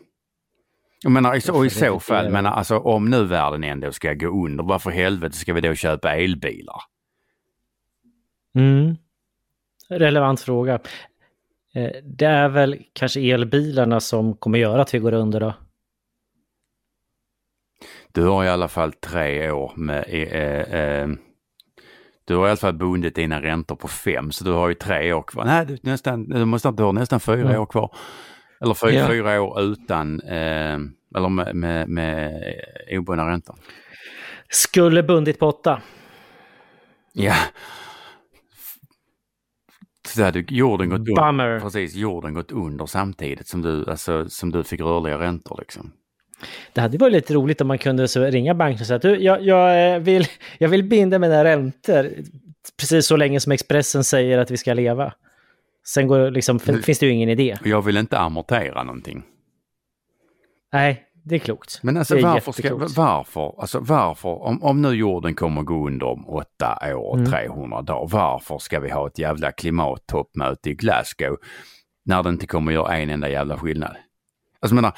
Jag 1.02 1.12
menar, 1.12 1.34
i 1.34 1.40
så, 1.40 1.54
och 1.56 1.66
i 1.66 1.70
så 1.70 2.00
fall, 2.00 2.30
menar, 2.30 2.50
alltså, 2.50 2.78
om 2.78 3.10
nu 3.10 3.24
världen 3.24 3.64
ändå 3.64 3.92
ska 3.92 4.14
gå 4.14 4.44
under, 4.44 4.64
varför 4.64 4.90
helvete 4.90 5.36
ska 5.36 5.52
vi 5.54 5.60
då 5.60 5.74
köpa 5.74 6.14
elbilar? 6.16 6.80
Mm. 8.54 8.96
Relevant 9.88 10.40
fråga. 10.40 10.74
Eh, 11.74 11.90
Det 12.04 12.26
är 12.26 12.48
väl 12.48 12.82
kanske 12.92 13.20
elbilarna 13.20 14.00
som 14.00 14.34
kommer 14.36 14.58
göra 14.58 14.82
att 14.82 14.94
vi 14.94 14.98
går 14.98 15.12
under 15.14 15.40
då? 15.40 15.54
Du 18.12 18.22
har 18.24 18.44
i 18.44 18.48
alla 18.48 18.68
fall 18.68 18.92
tre 18.92 19.50
år 19.50 19.72
med, 19.76 20.04
eh, 20.08 20.80
eh, 20.80 21.08
Du 22.24 22.36
har 22.36 22.46
i 22.46 22.50
alla 22.50 22.56
fall 22.56 22.74
bundit 22.74 23.14
dina 23.14 23.42
räntor 23.42 23.76
på 23.76 23.88
fem, 23.88 24.32
så 24.32 24.44
du 24.44 24.52
har 24.52 24.68
ju 24.68 24.74
tre 24.74 25.12
år 25.12 25.22
kvar. 25.22 25.44
Nej, 25.44 25.66
du, 25.66 25.78
nästan, 25.82 26.28
du, 26.28 26.44
måste, 26.44 26.70
du 26.70 26.82
har 26.82 26.92
nästan 26.92 27.20
fyra 27.20 27.40
Mm. 27.50 27.60
år 27.60 27.66
kvar. 27.66 27.94
Eller 28.60 28.74
fyra, 28.74 28.92
Ja. 28.92 29.08
fyra 29.08 29.42
år 29.42 29.60
utan, 29.60 30.20
eh, 30.20 30.78
eller 31.16 31.28
med, 31.28 31.56
med, 31.56 31.88
med 31.88 32.42
obundna 32.90 33.30
räntor. 33.30 33.56
Skulle 34.48 35.02
bundit 35.02 35.38
på 35.38 35.46
åtta. 35.46 35.82
Ja. 37.12 37.34
Så 40.08 40.22
hade 40.22 40.44
jorden 40.48 40.88
gått 40.90 40.98
under. 40.98 41.14
Bummer. 41.14 41.60
Precis, 41.60 41.94
jorden 41.94 42.34
gått 42.34 42.52
under 42.52 42.86
samtidigt 42.86 43.48
som 43.48 43.62
du, 43.62 43.90
alltså, 43.90 44.28
som 44.28 44.52
du 44.52 44.64
fick 44.64 44.80
rörliga 44.80 45.18
räntor 45.18 45.56
liksom. 45.58 45.92
Det 46.72 46.80
hade 46.80 46.98
varit 46.98 47.12
lite 47.12 47.34
roligt 47.34 47.60
om 47.60 47.68
man 47.68 47.78
kunde 47.78 48.08
så 48.08 48.24
ringa 48.24 48.54
banken 48.54 48.80
och 48.80 48.86
säga 48.86 48.96
att 48.96 49.02
du, 49.02 49.16
jag, 49.22 49.42
jag, 49.42 49.94
eh, 49.94 49.98
vill, 50.00 50.26
jag 50.58 50.68
vill 50.68 50.84
binda 50.84 51.18
mina 51.18 51.44
räntor 51.44 52.10
precis 52.78 53.06
så 53.06 53.16
länge 53.16 53.40
som 53.40 53.52
Expressen 53.52 54.04
säger 54.04 54.38
att 54.38 54.50
vi 54.50 54.56
ska 54.56 54.74
leva. 54.74 55.12
Sen 55.88 56.06
går, 56.08 56.30
liksom, 56.30 56.58
Mm. 56.68 56.82
finns 56.82 56.98
det 56.98 57.06
ju 57.06 57.12
ingen 57.12 57.28
idé. 57.28 57.56
Jag 57.64 57.82
vill 57.82 57.96
inte 57.96 58.18
amortera 58.18 58.82
någonting. 58.82 59.22
Nej, 60.72 61.02
det 61.24 61.34
är 61.34 61.38
klokt. 61.38 61.80
Men 61.82 61.96
alltså 61.96 62.20
varför, 62.20 62.52
ska, 62.52 62.74
varför, 62.96 63.60
alltså 63.60 63.80
varför, 63.80 64.28
om, 64.42 64.62
om 64.62 64.82
nu 64.82 64.88
jorden 64.92 65.34
kommer 65.34 65.62
gå 65.62 65.86
under 65.86 66.06
om 66.06 66.28
åtta 66.28 66.78
år 66.96 67.10
och 67.10 67.16
Mm. 67.18 67.30
300 67.30 67.82
dagar, 67.82 68.08
varför 68.12 68.58
ska 68.58 68.80
vi 68.80 68.90
ha 68.90 69.06
ett 69.06 69.18
jävla 69.18 69.52
klimattoppmöte 69.52 70.70
i 70.70 70.74
Glasgow 70.74 71.36
när 72.04 72.22
det 72.22 72.28
inte 72.28 72.46
kommer 72.46 72.72
göra 72.72 72.96
en 72.96 73.10
enda 73.10 73.28
jävla 73.28 73.58
skillnad? 73.58 73.96
Alltså 74.60 74.74
menar, 74.74 74.92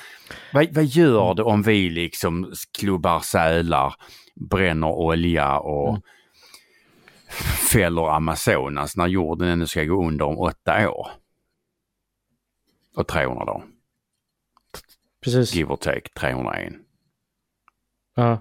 vad, 0.53 0.75
vad 0.75 0.85
gör 0.85 1.35
det 1.35 1.43
om 1.43 1.63
vi 1.63 1.91
liksom 1.91 2.53
klubbar 2.79 3.21
sälar, 3.21 3.95
bränner 4.51 4.89
olja 4.89 5.59
och 5.59 5.89
Mm. 5.89 6.01
Fäller 7.73 8.17
Amazonas 8.17 8.97
när 8.97 9.07
jorden 9.07 9.49
ändå 9.49 9.67
ska 9.67 9.85
gå 9.85 10.07
under 10.07 10.25
om 10.25 10.39
åtta 10.39 10.91
år? 10.91 11.09
Och 12.97 13.07
300 13.09 13.45
dagar, 13.45 13.67
Precis. 15.25 15.55
give 15.55 15.73
or 15.73 15.77
take 15.77 16.09
301. 16.15 16.73
Ja. 18.17 18.39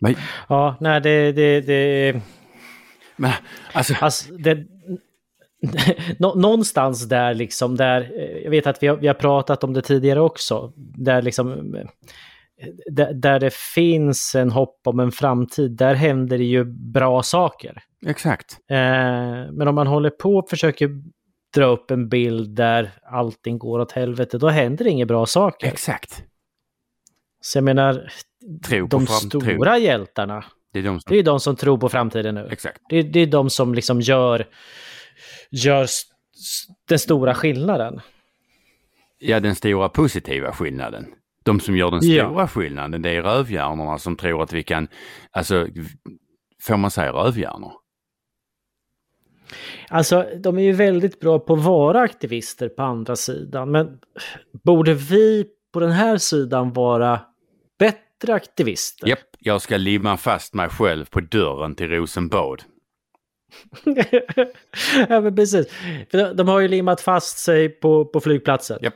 Men, 0.00 0.14
ja, 0.48 0.76
nej 0.80 1.00
det... 1.00 1.32
det, 1.32 1.60
det 1.60 2.22
men 3.16 3.32
alltså, 3.72 3.94
Alltså, 4.00 4.32
det, 4.32 4.66
nå, 6.18 6.34
någonstans 6.34 7.08
där 7.08 7.34
liksom, 7.34 7.76
där, 7.76 8.12
eh, 8.16 8.38
jag 8.44 8.50
vet 8.50 8.66
att 8.66 8.82
vi 8.82 8.86
har, 8.86 8.96
vi 8.96 9.06
har 9.06 9.14
pratat 9.14 9.64
om 9.64 9.72
det 9.72 9.82
tidigare 9.82 10.20
också, 10.20 10.72
där 10.76 11.22
liksom, 11.22 11.74
eh, 11.74 11.86
där, 13.14 13.40
det 13.40 13.54
finns 13.54 14.34
en 14.34 14.50
hopp 14.50 14.80
om 14.84 15.00
en 15.00 15.12
framtid, 15.12 15.76
där 15.76 15.94
händer 15.94 16.38
det 16.38 16.44
ju 16.44 16.64
bra 16.64 17.22
saker. 17.22 17.82
exakt. 18.06 18.58
Eh, 18.70 18.76
men 19.52 19.68
om 19.68 19.74
man 19.74 19.86
håller 19.86 20.10
på 20.10 20.36
och 20.36 20.50
försöker 20.50 20.90
dra 21.54 21.64
upp 21.64 21.90
en 21.90 22.08
bild 22.08 22.56
där 22.56 22.90
allting 23.02 23.58
går 23.58 23.78
åt 23.78 23.92
helvete, 23.92 24.38
då 24.38 24.48
händer 24.48 24.84
det 24.84 24.90
inga 24.90 25.06
bra 25.06 25.26
saker. 25.26 25.66
Exakt. 25.66 26.24
Så 27.40 27.58
jag 27.58 27.64
menar, 27.64 28.10
Tro 28.66 28.88
på 28.88 28.96
de 28.98 29.06
stora 29.06 29.78
hjältarna, 29.78 30.44
Det 30.72 30.78
är 30.78 30.82
de 30.82 30.94
det 30.94 31.00
som... 31.00 31.12
är 31.12 31.16
ju 31.16 31.22
de 31.22 31.40
som 31.40 31.56
tror 31.56 31.78
på 31.78 31.88
framtiden 31.88 32.34
nu. 32.34 32.48
Exakt. 32.50 32.80
Det, 32.88 33.02
det 33.02 33.20
är 33.20 33.26
de 33.26 33.50
som 33.50 33.74
liksom 33.74 34.00
gör, 34.00 34.46
gör 35.50 35.86
den 36.88 36.98
stora 36.98 37.34
skillnaden. 37.34 38.00
Ja, 39.18 39.40
den 39.40 39.54
stora 39.54 39.88
positiva 39.88 40.52
skillnaden. 40.52 41.06
De 41.44 41.60
som 41.60 41.76
gör 41.76 41.90
den 41.90 42.00
Ja. 42.02 42.24
stora 42.28 42.48
skillnaden, 42.48 43.02
det 43.02 43.10
är 43.10 43.22
rövhjärnorna 43.22 43.98
som 43.98 44.16
tror 44.16 44.42
att 44.42 44.52
vi 44.52 44.62
kan, 44.62 44.88
alltså, 45.30 45.66
får 46.62 46.76
man 46.76 46.90
säga 46.90 47.12
rövhjärnor? 47.12 47.72
Alltså, 49.88 50.26
de 50.38 50.58
är 50.58 50.62
ju 50.62 50.72
väldigt 50.72 51.20
bra 51.20 51.38
på 51.38 51.52
att 51.54 51.64
vara 51.64 52.00
aktivister 52.00 52.68
på 52.68 52.82
andra 52.82 53.16
sidan, 53.16 53.70
men 53.70 53.98
borde 54.64 54.94
vi 54.94 55.46
på 55.72 55.80
den 55.80 55.90
här 55.90 56.16
sidan 56.18 56.72
vara 56.72 57.20
bättre 57.78 58.34
aktivister? 58.34 59.08
Japp, 59.08 59.18
jag 59.38 59.62
ska 59.62 59.76
limma 59.76 60.16
fast 60.16 60.54
mig 60.54 60.68
själv 60.68 61.04
på 61.04 61.20
dörren 61.20 61.74
till 61.74 61.88
Rosenbad. 61.88 62.62
ja, 65.08 65.20
men 65.20 65.36
precis. 65.36 65.66
De, 66.10 66.22
de 66.36 66.48
har 66.48 66.60
ju 66.60 66.68
limmat 66.68 67.00
fast 67.00 67.38
sig 67.38 67.68
på, 67.68 68.04
på 68.04 68.20
flygplatsen. 68.20 68.78
Japp. 68.82 68.94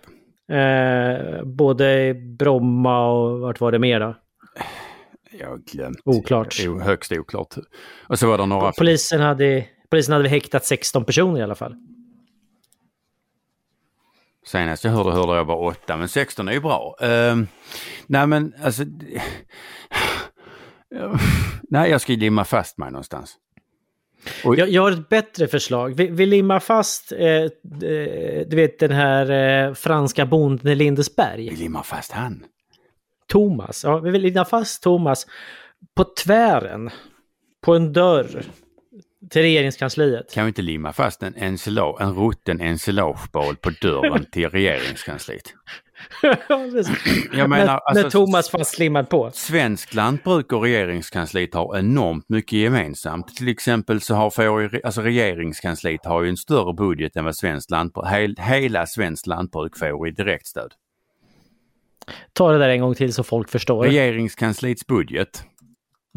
Eh, 0.48 1.44
både 1.44 2.14
Bromma 2.14 3.06
och 3.06 3.40
vart 3.40 3.60
var 3.60 3.72
det 3.72 3.78
mer 3.78 4.00
då? 4.00 4.16
Jag 5.38 5.48
har 5.48 5.58
glömt. 5.58 6.00
Oklart. 6.04 6.56
O, 6.68 6.78
högst 6.78 7.12
oklart. 7.12 7.54
Och 8.08 8.18
så 8.18 8.28
var 8.28 8.38
det 8.38 8.46
några... 8.46 8.72
Polisen 8.72 9.20
hade, 9.20 9.66
polisen 9.90 10.12
hade 10.12 10.28
häktat 10.28 10.64
16 10.64 11.04
personer 11.04 11.40
i 11.40 11.42
alla 11.42 11.54
fall. 11.54 11.76
Senast 14.46 14.84
jag 14.84 14.90
hörde 14.90 15.12
hörde 15.12 15.36
jag 15.36 15.46
bara 15.46 15.58
åtta, 15.58 15.96
men 15.96 16.08
16 16.08 16.48
är 16.48 16.52
ju 16.52 16.60
bra. 16.60 16.96
Ehm, 17.00 17.46
nej 18.06 18.26
men 18.26 18.54
alltså... 18.62 18.82
nej, 21.70 21.90
jag 21.90 22.00
ska 22.00 22.12
limma 22.12 22.44
fast 22.44 22.78
mig 22.78 22.90
någonstans. 22.90 23.36
Och, 24.44 24.56
Jag, 24.56 24.68
jag 24.68 24.82
har 24.82 24.92
ett 24.92 25.08
bättre 25.08 25.48
förslag. 25.48 25.94
Vi, 25.96 26.06
vi 26.06 26.26
limmar 26.26 26.60
fast, 26.60 27.12
eh, 27.12 27.18
eh, 27.28 27.48
du 28.46 28.56
vet 28.56 28.78
den 28.78 28.92
här 28.92 29.30
eh, 29.30 29.74
franska 29.74 30.26
bonden 30.26 30.66
i 30.66 30.70
vi 30.70 30.74
Lindesberg. 30.74 31.50
limmar 31.50 31.82
fast 31.82 32.12
han. 32.12 32.44
Thomas. 33.28 33.84
Ja, 33.84 33.98
vi 33.98 34.10
vill 34.10 34.22
limma 34.22 34.44
fast 34.44 34.82
Thomas 34.82 35.26
på 35.96 36.04
tvären. 36.04 36.90
På 37.62 37.74
en 37.74 37.92
dörr. 37.92 38.44
Till 39.30 39.42
regeringskansliet. 39.42 40.34
Kan 40.34 40.44
vi 40.44 40.48
inte 40.48 40.62
limma 40.62 40.92
fast 40.92 41.22
en, 41.22 41.34
ensilage, 41.34 42.00
en 42.00 42.14
rutten 42.14 42.60
ensilagebal 42.60 43.56
på 43.56 43.70
dörren 43.70 44.24
till 44.30 44.48
regeringskansliet? 44.48 45.54
Menar, 47.32 47.48
när, 47.48 47.68
alltså- 47.68 48.02
när 48.02 48.10
Thomas 48.10 48.50
fastlimmad 48.50 49.08
på. 49.08 49.30
Svenskt 49.32 49.94
lantbruk 49.94 50.52
och 50.52 50.62
regeringskansliet 50.62 51.54
har 51.54 51.78
enormt 51.78 52.28
mycket 52.28 52.52
gemensamt. 52.58 53.36
Till 53.36 53.48
exempel 53.48 54.00
så 54.00 54.14
har 54.14 54.30
får, 54.30 54.80
alltså 54.84 55.00
regeringskansliet 55.02 56.04
har 56.04 56.22
ju 56.22 56.28
en 56.28 56.36
större 56.36 56.74
budget 56.74 57.16
än 57.16 57.24
vad 57.24 57.36
svenskt 57.36 57.70
lantbruk, 57.70 58.06
hel, 58.08 58.36
hela 58.38 58.86
svenskt 58.86 59.26
lantbruk 59.26 59.78
får 59.78 60.08
i 60.08 60.10
direktstöd. 60.10 60.72
Ta 62.32 62.52
det 62.52 62.58
där 62.58 62.68
en 62.68 62.80
gång 62.80 62.94
till 62.94 63.12
så 63.14 63.22
folk 63.22 63.48
förstår. 63.50 63.84
Regeringskansliets 63.84 64.86
budget 64.86 65.44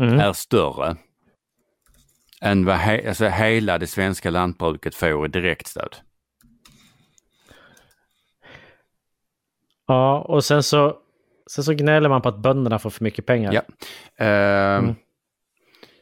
Mm. 0.02 0.20
är 0.20 0.34
större 0.34 0.96
än 2.42 2.66
vad 2.66 2.76
he, 2.76 3.08
alltså 3.10 3.28
hela 3.28 3.78
det 3.78 3.88
svenska 3.88 4.30
lantbruket 4.30 4.96
får 4.96 5.26
i 5.26 5.30
direktstöd. 5.30 5.96
Ja, 9.88 10.22
och 10.22 10.44
sen 10.44 10.64
så, 10.64 10.98
sen 11.52 11.64
så 11.64 11.74
gnäller 11.74 12.10
man 12.10 12.22
på 12.22 12.30
att 12.30 12.38
bönderna 12.38 12.80
får 12.80 12.90
för 12.90 13.04
mycket 13.04 13.26
pengar. 13.26 13.54
Ja. 13.54 13.62
Ehm, 14.26 14.84
Mm. 14.84 14.96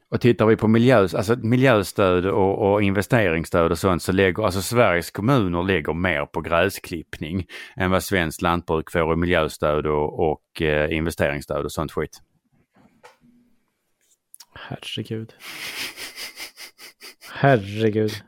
Och 0.10 0.22
tittar 0.22 0.46
vi 0.46 0.56
på 0.56 0.68
miljö, 0.68 0.98
alltså 0.98 1.36
miljöstöd 1.36 2.26
och, 2.26 2.72
och 2.74 2.84
investeringsstöd 2.84 3.72
och 3.72 3.78
sånt 3.78 4.04
så 4.04 4.12
lägger 4.12 4.44
alltså 4.44 4.62
Sveriges 4.62 5.12
kommuner 5.12 5.64
lägger 5.64 5.94
mer 5.94 6.26
på 6.26 6.42
gräsklippning 6.42 7.46
än 7.76 7.92
vad 7.92 8.04
svenskt 8.04 8.42
lantbruk 8.42 8.92
får 8.92 9.14
i 9.14 9.16
miljöstöd 9.16 9.88
och, 9.88 10.32
och 10.32 10.62
eh, 10.62 10.94
investeringsstöd 10.98 11.66
och 11.66 11.72
sånt 11.72 11.92
skit. 11.92 12.22
Herregud. 14.54 15.34
Herregud. 17.34 18.12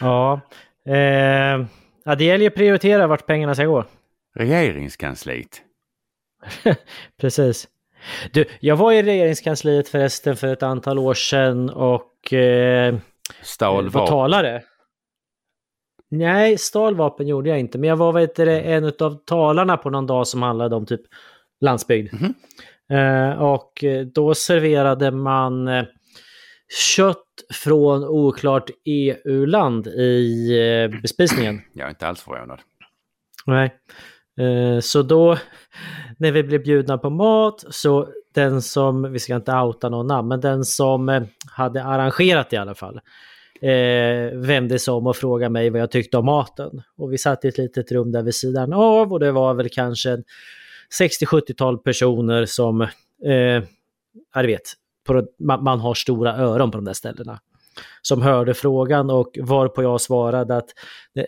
Ja. 0.00 0.40
Eh, 0.86 1.66
ja, 2.04 2.14
det 2.14 2.24
gäller 2.24 2.42
ju 2.42 2.48
att 2.48 2.54
prioritera 2.54 3.06
vart 3.06 3.26
pengarna 3.26 3.54
ska 3.54 3.64
gå. 3.64 3.84
Regeringskansliet. 4.34 5.62
Precis. 7.20 7.68
Du, 8.32 8.44
jag 8.60 8.76
var 8.76 8.92
i 8.92 9.02
regeringskansliet 9.02 9.88
förresten 9.88 10.36
för 10.36 10.46
ett 10.46 10.62
antal 10.62 10.98
år 10.98 11.14
sedan 11.14 11.70
och 11.70 12.32
eh, 12.32 12.94
Stal 13.42 13.88
var 13.88 14.06
talare. 14.06 14.62
Nej, 16.10 16.58
stal 16.58 16.96
vapen 16.96 17.26
gjorde 17.26 17.50
jag 17.50 17.60
inte, 17.60 17.78
men 17.78 17.88
jag 17.88 17.96
var 17.96 18.12
vet 18.12 18.36
du, 18.36 18.50
en 18.50 18.84
av 18.84 19.24
talarna 19.24 19.76
på 19.76 19.90
någon 19.90 20.06
dag 20.06 20.26
som 20.26 20.42
handlade 20.42 20.76
om 20.76 20.86
typ 20.86 21.00
landsbygd. 21.60 22.14
Mhm. 22.14 22.34
Eh, 22.98 23.42
och 23.42 23.84
då 24.14 24.34
serverade 24.34 25.10
man 25.10 25.68
eh, 25.68 25.84
kött 26.70 27.26
från 27.52 28.04
oklart 28.04 28.70
EU-land 28.84 29.86
i 29.86 30.50
eh, 30.58 31.00
bespisningen. 31.00 31.60
Jag 31.72 31.86
är 31.86 31.90
inte 31.90 32.08
alls 32.08 32.20
förvånad. 32.20 32.60
Nej. 33.46 33.74
Eh, 34.40 34.80
Så 34.80 35.02
då, 35.02 35.38
när 36.18 36.32
vi 36.32 36.42
blev 36.42 36.62
bjudna 36.62 36.98
på 36.98 37.10
mat, 37.10 37.64
så 37.70 38.08
den 38.34 38.62
som, 38.62 39.12
vi 39.12 39.18
ska 39.18 39.36
inte 39.36 39.52
outa 39.52 39.88
någon 39.88 40.06
namn, 40.06 40.28
men 40.28 40.40
den 40.40 40.64
som 40.64 41.08
eh, 41.08 41.22
hade 41.50 41.84
arrangerat 41.84 42.52
i 42.52 42.56
alla 42.56 42.74
fall, 42.74 43.00
eh, 43.62 44.38
vände 44.38 44.78
sig 44.78 44.94
om 44.94 45.06
och 45.06 45.16
frågade 45.16 45.50
mig 45.50 45.70
vad 45.70 45.80
jag 45.80 45.90
tyckte 45.90 46.16
om 46.16 46.24
maten. 46.24 46.82
Och 46.96 47.12
vi 47.12 47.18
satt 47.18 47.44
i 47.44 47.48
ett 47.48 47.58
litet 47.58 47.92
rum 47.92 48.12
där 48.12 48.22
vid 48.22 48.34
sidan 48.34 48.72
av 48.72 49.12
och 49.12 49.20
det 49.20 49.32
var 49.32 49.54
väl 49.54 49.68
kanske 49.68 50.10
en 50.10 50.24
60-70-tal 51.00 51.78
personer 51.78 52.46
som 52.46 52.80
eh, 53.24 53.62
ja, 54.34 54.42
du 54.42 54.46
vet, 54.46 54.72
på, 55.14 55.26
man, 55.38 55.64
man 55.64 55.80
har 55.80 55.94
stora 55.94 56.36
öron 56.36 56.70
på 56.70 56.78
de 56.78 56.84
där 56.84 56.92
ställena 56.92 57.40
som 58.02 58.22
hörde 58.22 58.54
frågan 58.54 59.10
och 59.10 59.38
varpå 59.42 59.82
jag 59.82 60.00
svarade 60.00 60.56
att 60.56 60.68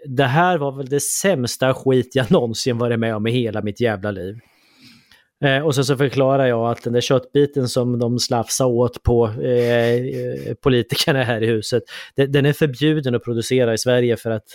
det, 0.04 0.24
här 0.24 0.58
var 0.58 0.72
väl 0.72 0.86
det 0.86 1.00
sämsta 1.00 1.74
skit 1.74 2.10
jag 2.14 2.30
någonsin 2.30 2.78
varit 2.78 2.98
med 2.98 3.16
om 3.16 3.26
i 3.26 3.30
hela 3.30 3.62
mitt 3.62 3.80
jävla 3.80 4.10
liv. 4.10 4.38
Eh, 5.44 5.66
och 5.66 5.74
så, 5.74 5.84
så 5.84 5.96
förklarar 5.96 6.46
jag 6.46 6.70
att 6.70 6.82
den 6.82 6.92
där 6.92 7.00
köttbiten 7.00 7.68
som 7.68 7.98
de 7.98 8.18
slafsar 8.18 8.66
åt 8.66 9.02
på 9.02 9.26
eh, 9.26 10.54
politikerna 10.62 11.22
här 11.22 11.42
i 11.42 11.46
huset, 11.46 11.82
det, 12.14 12.26
den 12.26 12.46
är 12.46 12.52
förbjuden 12.52 13.14
att 13.14 13.24
producera 13.24 13.74
i 13.74 13.78
Sverige 13.78 14.16
för 14.16 14.30
att 14.30 14.46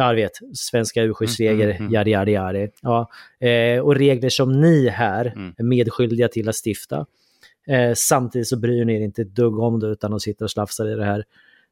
Ja, 0.00 0.12
vet, 0.12 0.32
svenska 0.54 1.02
djurskyddsregler, 1.02 1.64
mm, 1.64 1.76
mm, 1.76 1.94
yadi, 1.94 2.10
yadi, 2.10 2.32
yadi. 2.32 2.68
Ja, 2.82 3.10
eh, 3.40 3.80
och 3.80 3.94
regler 3.94 4.28
som 4.28 4.60
ni 4.60 4.88
här 4.88 5.26
mm. 5.26 5.54
är 5.56 5.64
medskyldiga 5.64 6.28
till 6.28 6.48
att 6.48 6.56
stifta. 6.66 7.06
Eh, 7.68 7.94
samtidigt 7.94 8.48
så 8.48 8.56
bryr 8.56 8.84
ni 8.84 8.94
er 8.94 9.00
inte 9.00 9.22
ett 9.22 9.34
dugg 9.34 9.58
om 9.58 9.80
det 9.80 9.86
utan 9.86 10.10
de 10.10 10.20
sitter 10.20 10.44
och 10.44 10.50
slafsar 10.50 10.88
i 10.88 10.94
det 10.94 11.04
här. 11.04 11.24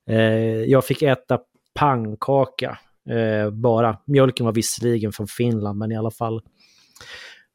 Eh, 0.09 0.64
jag 0.64 0.84
fick 0.84 1.03
äta 1.03 1.38
pannkaka 1.74 2.78
eh, 3.09 3.51
bara. 3.51 3.99
Mjölken 4.05 4.47
var 4.47 4.53
visserligen 4.53 5.12
från 5.12 5.26
Finland 5.26 5.78
men 5.78 5.92
i 5.92 5.97
alla 5.97 6.11
fall. 6.11 6.36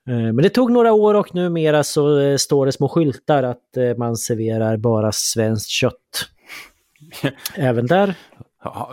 Eh, 0.08 0.16
men 0.16 0.38
det 0.38 0.50
tog 0.50 0.72
några 0.72 0.94
år 0.94 1.14
och 1.14 1.36
numera 1.36 1.84
så 1.84 2.20
eh, 2.20 2.38
står 2.38 2.66
det 2.66 2.72
små 2.72 2.90
skyltar 2.90 3.44
att 3.44 3.98
man 3.98 4.18
serverar 4.18 4.78
bara 4.78 5.12
svenskt 5.12 5.70
kött. 5.70 6.30
Även 7.56 7.88
där. 7.88 8.16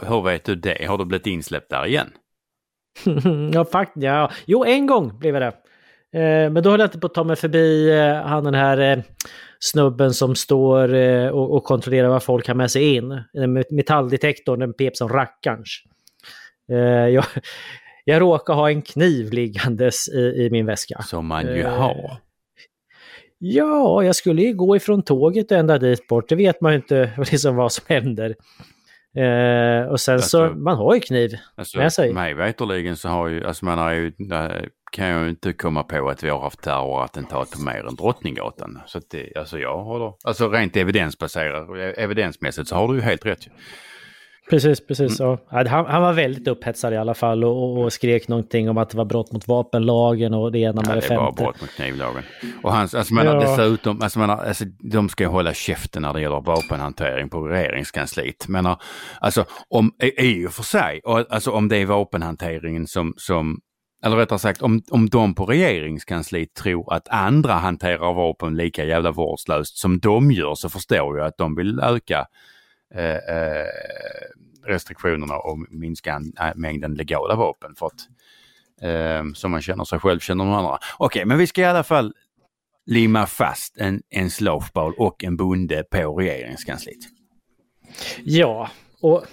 Hur 0.06 0.22
vet 0.22 0.44
du 0.44 0.54
det? 0.54 0.86
Har 0.88 0.98
du 0.98 1.04
blivit 1.04 1.26
insläppt 1.26 1.70
där 1.70 1.86
igen? 1.86 2.10
ja, 3.52 3.64
faktiskt. 3.64 4.04
Ja. 4.04 4.30
Jo, 4.46 4.64
en 4.64 4.86
gång 4.86 5.18
blev 5.18 5.34
jag 5.34 5.42
det. 5.42 5.52
Eh, 6.14 6.50
men 6.50 6.62
då 6.62 6.70
höll 6.70 6.80
jag 6.80 6.86
inte 6.86 6.98
på 6.98 7.06
att 7.06 7.14
ta 7.14 7.24
mig 7.24 7.36
förbi 7.36 7.90
eh, 7.98 8.14
han 8.14 8.44
den 8.44 8.54
här 8.54 8.78
eh, 8.78 9.02
snubben 9.60 10.14
som 10.14 10.34
står 10.34 10.94
och, 11.32 11.54
och, 11.56 11.64
kontrollerar 11.64 12.08
vad 12.08 12.22
folk 12.22 12.48
har 12.48 12.54
med 12.54 12.70
sig 12.70 12.94
in. 12.94 13.22
Metalldetektorn, 13.70 14.60
den 14.60 14.74
pep 14.74 14.96
som 14.96 15.08
rackarns. 15.08 15.82
Jag, 17.12 17.24
jag 18.04 18.20
råkar 18.20 18.54
ha 18.54 18.70
en 18.70 18.82
kniv 18.82 19.32
liggandes 19.32 20.08
i, 20.08 20.18
i 20.18 20.48
min 20.50 20.66
väska. 20.66 21.02
Som 21.02 21.26
man 21.26 21.46
ju 21.46 21.64
har. 21.64 22.18
Ja, 23.38 24.02
jag 24.04 24.16
skulle 24.16 24.42
ju 24.42 24.54
gå 24.54 24.76
ifrån 24.76 25.02
tåget 25.02 25.52
ända 25.52 25.78
dit 25.78 26.08
bort. 26.08 26.28
Det 26.28 26.36
vet 26.36 26.60
man 26.60 26.72
ju 26.72 26.76
inte 26.76 27.12
liksom 27.30 27.56
vad 27.56 27.72
som 27.72 27.84
händer. 27.88 28.34
Eh, 29.16 29.88
och 29.90 30.00
sen 30.00 30.14
alltså, 30.14 30.48
så, 30.48 30.54
man 30.54 30.76
har 30.76 30.94
ju 30.94 31.00
kniv 31.00 31.30
alltså, 31.56 31.78
med 31.78 31.92
sig. 31.92 32.12
Mig 32.12 32.34
veterligen 32.34 32.96
så 32.96 33.08
har 33.08 33.28
ju, 33.28 33.46
alltså 33.46 33.64
man 33.64 33.78
har 33.78 33.92
ju, 33.92 34.12
kan 34.92 35.06
jag 35.06 35.22
ju 35.22 35.28
inte 35.28 35.52
komma 35.52 35.82
på 35.82 36.08
att 36.08 36.24
vi 36.24 36.28
har 36.28 36.40
haft 36.40 36.62
terrorattentat 36.62 37.50
på 37.50 37.60
mer 37.60 37.86
än 37.88 37.94
Drottninggatan. 37.94 38.80
Så 38.86 38.98
att 38.98 39.10
det, 39.10 39.36
alltså 39.36 39.58
jag 39.58 39.78
håller, 39.84 40.12
alltså 40.24 40.48
rent 40.48 40.76
evidensbaserat, 40.76 41.68
evidensmässigt 41.98 42.68
så 42.68 42.74
har 42.74 42.88
du 42.88 42.94
ju 42.94 43.00
helt 43.00 43.26
rätt. 43.26 43.48
Precis, 44.50 44.86
precis. 44.86 45.20
Mm. 45.20 45.38
Ja. 45.50 45.64
Han, 45.68 45.86
han, 45.86 46.02
var 46.02 46.12
väldigt 46.12 46.48
upphetsad 46.48 46.92
i 46.92 46.96
alla 46.96 47.14
fall 47.14 47.44
och, 47.44 47.78
och, 47.78 47.92
skrek 47.92 48.28
någonting 48.28 48.70
om 48.70 48.78
att 48.78 48.90
det 48.90 48.96
var 48.96 49.04
brott 49.04 49.32
mot 49.32 49.48
vapenlagen 49.48 50.34
och 50.34 50.52
det 50.52 50.58
ena 50.58 50.82
med 50.82 50.90
ja, 50.90 50.94
det 50.94 51.00
femte. 51.00 51.14
det 51.14 51.20
var 51.20 51.32
brott 51.32 51.60
mot 51.60 51.70
knivlagen. 51.70 52.22
Och 52.62 52.72
hans, 52.72 52.94
alltså 52.94 53.14
menar, 53.14 53.34
ja. 53.34 53.40
dessutom, 53.40 54.02
alltså 54.02 54.18
menar, 54.18 54.44
alltså, 54.44 54.64
de 54.92 55.08
ska 55.08 55.24
ju 55.24 55.30
hålla 55.30 55.54
käften 55.54 56.02
när 56.02 56.12
det 56.12 56.20
gäller 56.20 56.40
vapenhantering 56.40 57.28
på 57.28 57.48
regeringskansliet. 57.48 58.48
Men 58.48 58.76
alltså 59.20 59.44
om, 59.68 59.92
i 60.18 60.46
och 60.46 60.52
för 60.52 60.62
sig, 60.62 61.00
alltså 61.04 61.50
om 61.50 61.68
det 61.68 61.76
är 61.76 61.86
vapenhanteringen 61.86 62.86
som, 62.86 63.14
som 63.16 63.60
eller 64.04 64.16
rättare 64.16 64.38
sagt 64.38 64.62
om, 64.62 64.82
om 64.90 65.08
de 65.08 65.34
på 65.34 65.46
regeringskansliet 65.46 66.54
tror 66.54 66.92
att 66.92 67.08
andra 67.08 67.52
hanterar 67.52 68.14
vapen 68.14 68.56
lika 68.56 68.84
jävla 68.84 69.10
vårdslöst 69.10 69.78
som 69.78 69.98
de 69.98 70.30
gör 70.30 70.54
så 70.54 70.68
förstår 70.68 71.18
jag 71.18 71.26
att 71.26 71.38
de 71.38 71.54
vill 71.54 71.80
öka 71.80 72.26
restriktionerna 74.68 75.36
och 75.38 75.58
minska 75.70 76.20
äh, 76.40 76.50
mängden 76.54 76.94
legala 76.94 77.34
vapen 77.34 77.74
för 77.74 77.86
att 77.86 78.08
eh, 78.82 79.32
som 79.34 79.50
man 79.50 79.62
känner 79.62 79.84
sig 79.84 79.98
själv 79.98 80.20
känner 80.20 80.44
de 80.44 80.52
andra. 80.52 80.74
Okej, 80.74 81.06
okay, 81.06 81.24
men 81.24 81.38
vi 81.38 81.46
ska 81.46 81.60
i 81.60 81.64
alla 81.64 81.82
fall 81.82 82.12
limma 82.86 83.26
fast 83.26 83.78
en, 83.78 84.02
en 84.10 84.30
slowball 84.30 84.94
och 84.98 85.24
en 85.24 85.36
bonde 85.36 85.84
på 85.90 86.16
regeringskansliet. 86.16 86.98
Ja, 88.24 88.70
och 89.02 89.24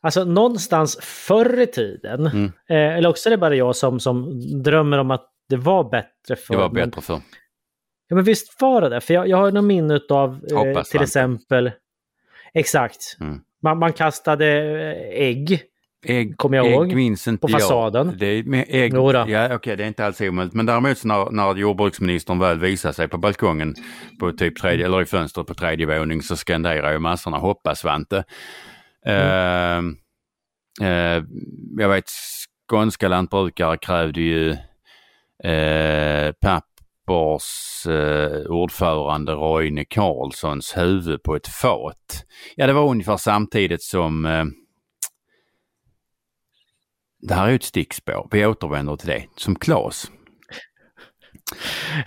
alltså 0.00 0.24
någonstans 0.24 0.98
förr 1.02 1.60
i 1.60 1.66
tiden, 1.66 2.26
mm. 2.26 2.44
eh, 2.44 2.96
eller 2.96 3.08
också 3.08 3.28
är 3.28 3.30
det 3.30 3.38
bara 3.38 3.54
jag 3.54 3.76
som, 3.76 4.00
som 4.00 4.40
drömmer 4.62 4.98
om 4.98 5.10
att 5.10 5.28
det 5.48 5.56
var 5.56 5.90
bättre 5.90 6.36
förr. 6.36 6.54
Det 6.54 6.60
var 6.60 6.68
bättre 6.68 7.00
förr. 7.00 7.20
Ja 8.08 8.14
men 8.14 8.24
visst 8.24 8.60
var 8.60 8.80
det 8.80 8.88
det, 8.88 9.00
för 9.00 9.14
jag, 9.14 9.28
jag 9.28 9.36
har 9.36 9.52
något 9.52 9.64
minne 9.64 10.00
av 10.10 10.44
eh, 10.52 10.82
till 10.82 11.02
exempel, 11.02 11.70
exakt, 12.54 13.16
mm. 13.20 13.40
Man, 13.62 13.78
man 13.78 13.92
kastade 13.92 14.46
eh, 14.46 15.22
ägg. 15.22 15.62
Ägg, 16.06 16.36
kommer 16.36 16.56
jag 16.56 16.66
ägg 16.66 16.72
ihåg. 16.72 16.94
minns 16.94 17.28
inte 17.28 17.40
på 17.40 17.48
fasaden. 17.48 18.06
Jag. 18.06 18.18
Det 18.18 18.26
är 18.26 18.42
med 18.42 18.66
ägg, 18.68 18.94
ja, 18.94 19.20
okej, 19.24 19.54
okay, 19.54 19.76
det 19.76 19.84
är 19.84 19.88
inte 19.88 20.06
alls 20.06 20.20
omöjligt. 20.20 20.54
Men 20.54 20.66
däremot 20.66 21.04
när, 21.04 21.30
när 21.30 21.54
jordbruksministern 21.54 22.38
väl 22.38 22.58
visar 22.58 22.92
sig 22.92 23.08
på 23.08 23.18
balkongen 23.18 23.74
på 24.20 24.32
typ 24.32 24.58
tredje, 24.58 24.86
eller 24.86 25.02
i 25.02 25.04
fönstret 25.04 25.46
på 25.46 25.54
tredje 25.54 25.86
våning 25.86 26.22
så 26.22 26.36
skanderar 26.36 26.92
ju 26.92 26.98
massorna 26.98 27.38
hoppa 27.38 27.74
Svante. 27.74 28.24
Mm. 29.06 29.96
Uh, 30.80 30.86
uh, 30.86 31.24
jag 31.78 31.88
vet 31.88 32.04
skånska 32.68 33.08
lantbrukare 33.08 33.76
krävde 33.76 34.20
ju 34.20 34.50
uh, 35.46 36.32
papp 36.40 36.71
Pappers 37.06 37.86
eh, 37.86 38.50
ordförande 38.50 39.32
Roine 39.32 39.84
Carlssons 39.84 40.76
huvud 40.76 41.22
på 41.22 41.36
ett 41.36 41.48
fat. 41.48 42.24
Ja, 42.56 42.66
det 42.66 42.72
var 42.72 42.90
ungefär 42.90 43.16
samtidigt 43.16 43.82
som 43.82 44.26
eh, 44.26 44.44
det 47.22 47.34
här 47.34 47.48
är 47.48 47.54
ett 47.54 47.62
stickspår, 47.62 48.28
vi 48.30 48.46
återvänder 48.46 48.96
till 48.96 49.08
det, 49.08 49.24
som 49.36 49.56
Klas. 49.56 50.10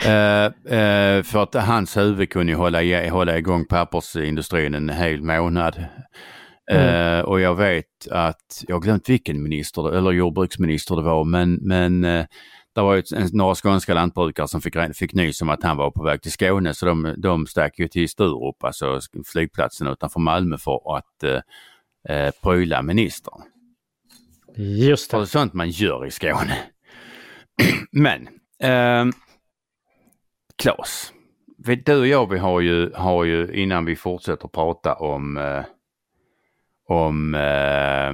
Uh, 0.06 0.46
uh, 0.78 1.24
för 1.24 1.44
att 1.44 1.54
hans 1.54 1.98
huvud 1.98 2.30
kunde 2.30 2.52
ju 2.52 2.58
hålla, 2.58 3.10
hålla 3.10 3.38
igång 3.38 3.66
pappersindustrin 3.66 4.74
en 4.74 4.90
hel 4.90 5.22
månad. 5.22 5.86
Mm. 6.72 7.20
Uh, 7.20 7.26
och 7.26 7.42
jag 7.42 7.56
vet 7.56 8.08
att, 8.12 8.64
jag 8.68 8.76
har 8.76 8.82
glömt 8.82 9.10
vilken 9.10 9.44
minister 9.44 9.96
eller 9.96 10.12
jordbruksminister 10.12 10.96
det 10.96 11.02
var, 11.02 11.24
men, 11.24 11.54
men 11.54 12.26
det 12.76 12.82
var 12.82 12.96
ju 12.96 13.04
några 13.34 13.56
skånska 13.56 13.94
lantbrukare 13.94 14.48
som 14.48 14.62
fick, 14.62 14.76
fick 14.96 15.14
nys 15.14 15.42
om 15.42 15.50
att 15.50 15.64
han 15.64 15.78
var 15.78 15.92
på 15.92 16.04
väg 16.04 16.22
till 16.22 16.32
Skåne 16.32 16.74
så 16.74 16.86
de, 16.86 17.16
de 17.18 17.48
stack 17.48 17.80
ju 17.80 17.88
till 17.88 18.10
Sturup, 18.10 18.64
alltså 18.64 19.00
flygplatsen 19.26 19.88
utanför 19.88 20.20
Malmö 20.20 20.58
för 20.58 20.98
att 20.98 21.24
eh, 21.24 21.42
eh 22.10 22.32
pryla 22.44 22.82
ministern. 22.82 23.42
Just 24.56 25.12
det. 25.12 25.18
är 25.18 25.26
sånt 25.26 25.54
man 25.54 25.70
gör 25.70 26.06
i 26.06 26.12
Skåne. 26.12 26.58
Men, 27.92 28.28
eh, 28.60 29.06
Klas, 30.56 31.14
du 31.86 32.00
och 32.00 32.08
jag 32.08 32.30
vi 32.30 32.38
har 32.38 32.62
ju, 32.62 32.94
har 32.94 33.24
ju 33.24 33.54
innan 33.54 33.86
vi 33.86 33.96
fortsätter 33.96 34.48
prata 34.48 34.94
om, 34.94 35.38
eh, 35.38 35.64
om 36.88 37.36
eh, 37.36 38.10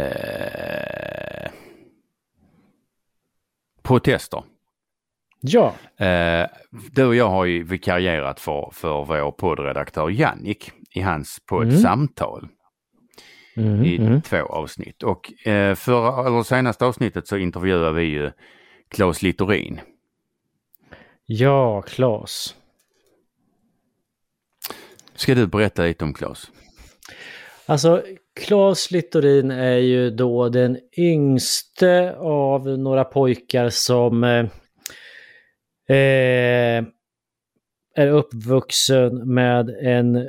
eh, 0.00 1.50
protester. 3.84 4.42
Ja. 5.40 5.74
Eh, 5.96 6.46
du 6.70 7.04
och 7.04 7.14
jag 7.14 7.28
har 7.28 7.44
ju 7.44 7.62
vikarierat 7.62 8.40
för, 8.40 8.70
för 8.72 9.04
vår 9.04 9.32
poddredaktör 9.32 10.10
Jannik 10.10 10.72
i 10.90 11.00
hans 11.00 11.40
poddsamtal. 11.46 12.40
Mm. 12.40 12.54
Mm, 13.56 13.84
i 13.84 13.96
mm. 13.96 14.22
två 14.22 14.36
avsnitt. 14.36 15.02
Och 15.02 15.46
eh, 15.46 15.74
för, 15.74 16.26
eller 16.26 16.42
senaste 16.42 16.86
avsnittet 16.86 17.28
så 17.28 17.36
intervjuade 17.36 17.92
vi 17.92 18.02
ju 18.02 18.30
Claes 18.88 19.22
Littorin. 19.22 19.80
Ja, 21.26 21.82
Claes. 21.82 22.54
Ska 25.14 25.34
du 25.34 25.46
berätta 25.46 25.82
lite 25.82 26.04
om 26.04 26.14
Claes? 26.14 26.50
Alltså, 27.66 28.02
Claes 28.40 28.90
Littorin 28.90 29.50
är 29.50 29.76
ju 29.76 30.10
då 30.10 30.48
den 30.48 30.78
yngste 30.96 32.16
av 32.16 32.78
några 32.78 33.04
pojkar 33.04 33.68
som 33.68 34.24
eh, 34.24 34.46
eh 35.96 36.84
är 37.96 38.08
uppvuxen 38.08 39.34
med 39.34 39.70
en 39.70 40.28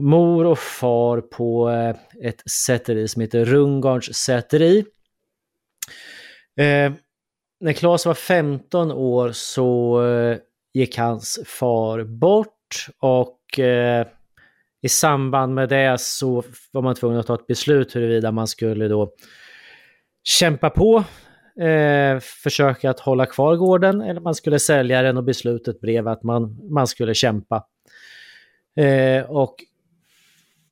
mor 0.00 0.44
och 0.44 0.58
far 0.58 1.20
på 1.20 1.70
eh, 1.70 1.96
ett 2.28 2.50
säteri 2.50 3.08
som 3.08 3.22
heter 3.22 3.44
Rungarns 3.44 4.16
säteri. 4.16 4.84
Eh, 6.56 6.92
när 7.60 7.72
Claes 7.72 8.06
var 8.06 8.14
15 8.14 8.92
år 8.92 9.32
så 9.32 10.02
eh, 10.06 10.38
gick 10.74 10.98
hans 10.98 11.40
far 11.46 12.04
bort 12.04 12.86
och 12.98 13.58
eh, 13.58 14.06
i 14.82 14.88
samband 14.88 15.54
med 15.54 15.68
det 15.68 16.00
så 16.00 16.42
var 16.72 16.82
man 16.82 16.94
tvungen 16.94 17.18
att 17.18 17.26
ta 17.26 17.34
ett 17.34 17.46
beslut 17.46 17.96
huruvida 17.96 18.32
man 18.32 18.46
skulle 18.46 18.88
då 18.88 19.12
kämpa 20.24 20.70
på 20.70 21.04
eh, 21.60 22.18
försöka 22.20 22.90
att 22.90 23.00
hålla 23.00 23.26
kvar 23.26 23.56
gården 23.56 24.00
eller 24.00 24.20
man 24.20 24.34
skulle 24.34 24.58
sälja 24.58 25.02
den 25.02 25.16
och 25.16 25.24
beslutet 25.24 25.80
blev 25.80 26.08
att 26.08 26.22
man, 26.22 26.58
man 26.70 26.86
skulle 26.86 27.14
kämpa. 27.14 27.64
Eh, 28.76 29.30
och 29.30 29.56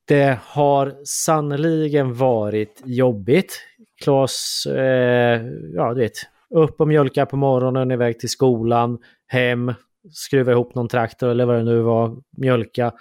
det 0.04 0.38
har 0.42 0.94
sannoliken 1.04 2.14
varit 2.14 2.82
jobbigt. 2.84 3.60
Klas, 4.02 4.66
eh, 4.66 5.42
ja 5.74 5.94
du 5.94 6.00
vet, 6.00 6.18
upp 6.50 6.80
och 6.80 6.88
mjölka 6.88 7.26
på 7.26 7.36
morgonen, 7.36 7.90
iväg 7.90 8.18
till 8.18 8.28
skolan, 8.28 8.98
hem, 9.26 9.74
skruva 10.12 10.52
ihop 10.52 10.74
någon 10.74 10.88
traktor 10.88 11.28
eller 11.28 11.44
vad 11.44 11.56
det 11.56 11.62
nu 11.62 11.80
var, 11.80 12.16
mjölka. 12.36 12.92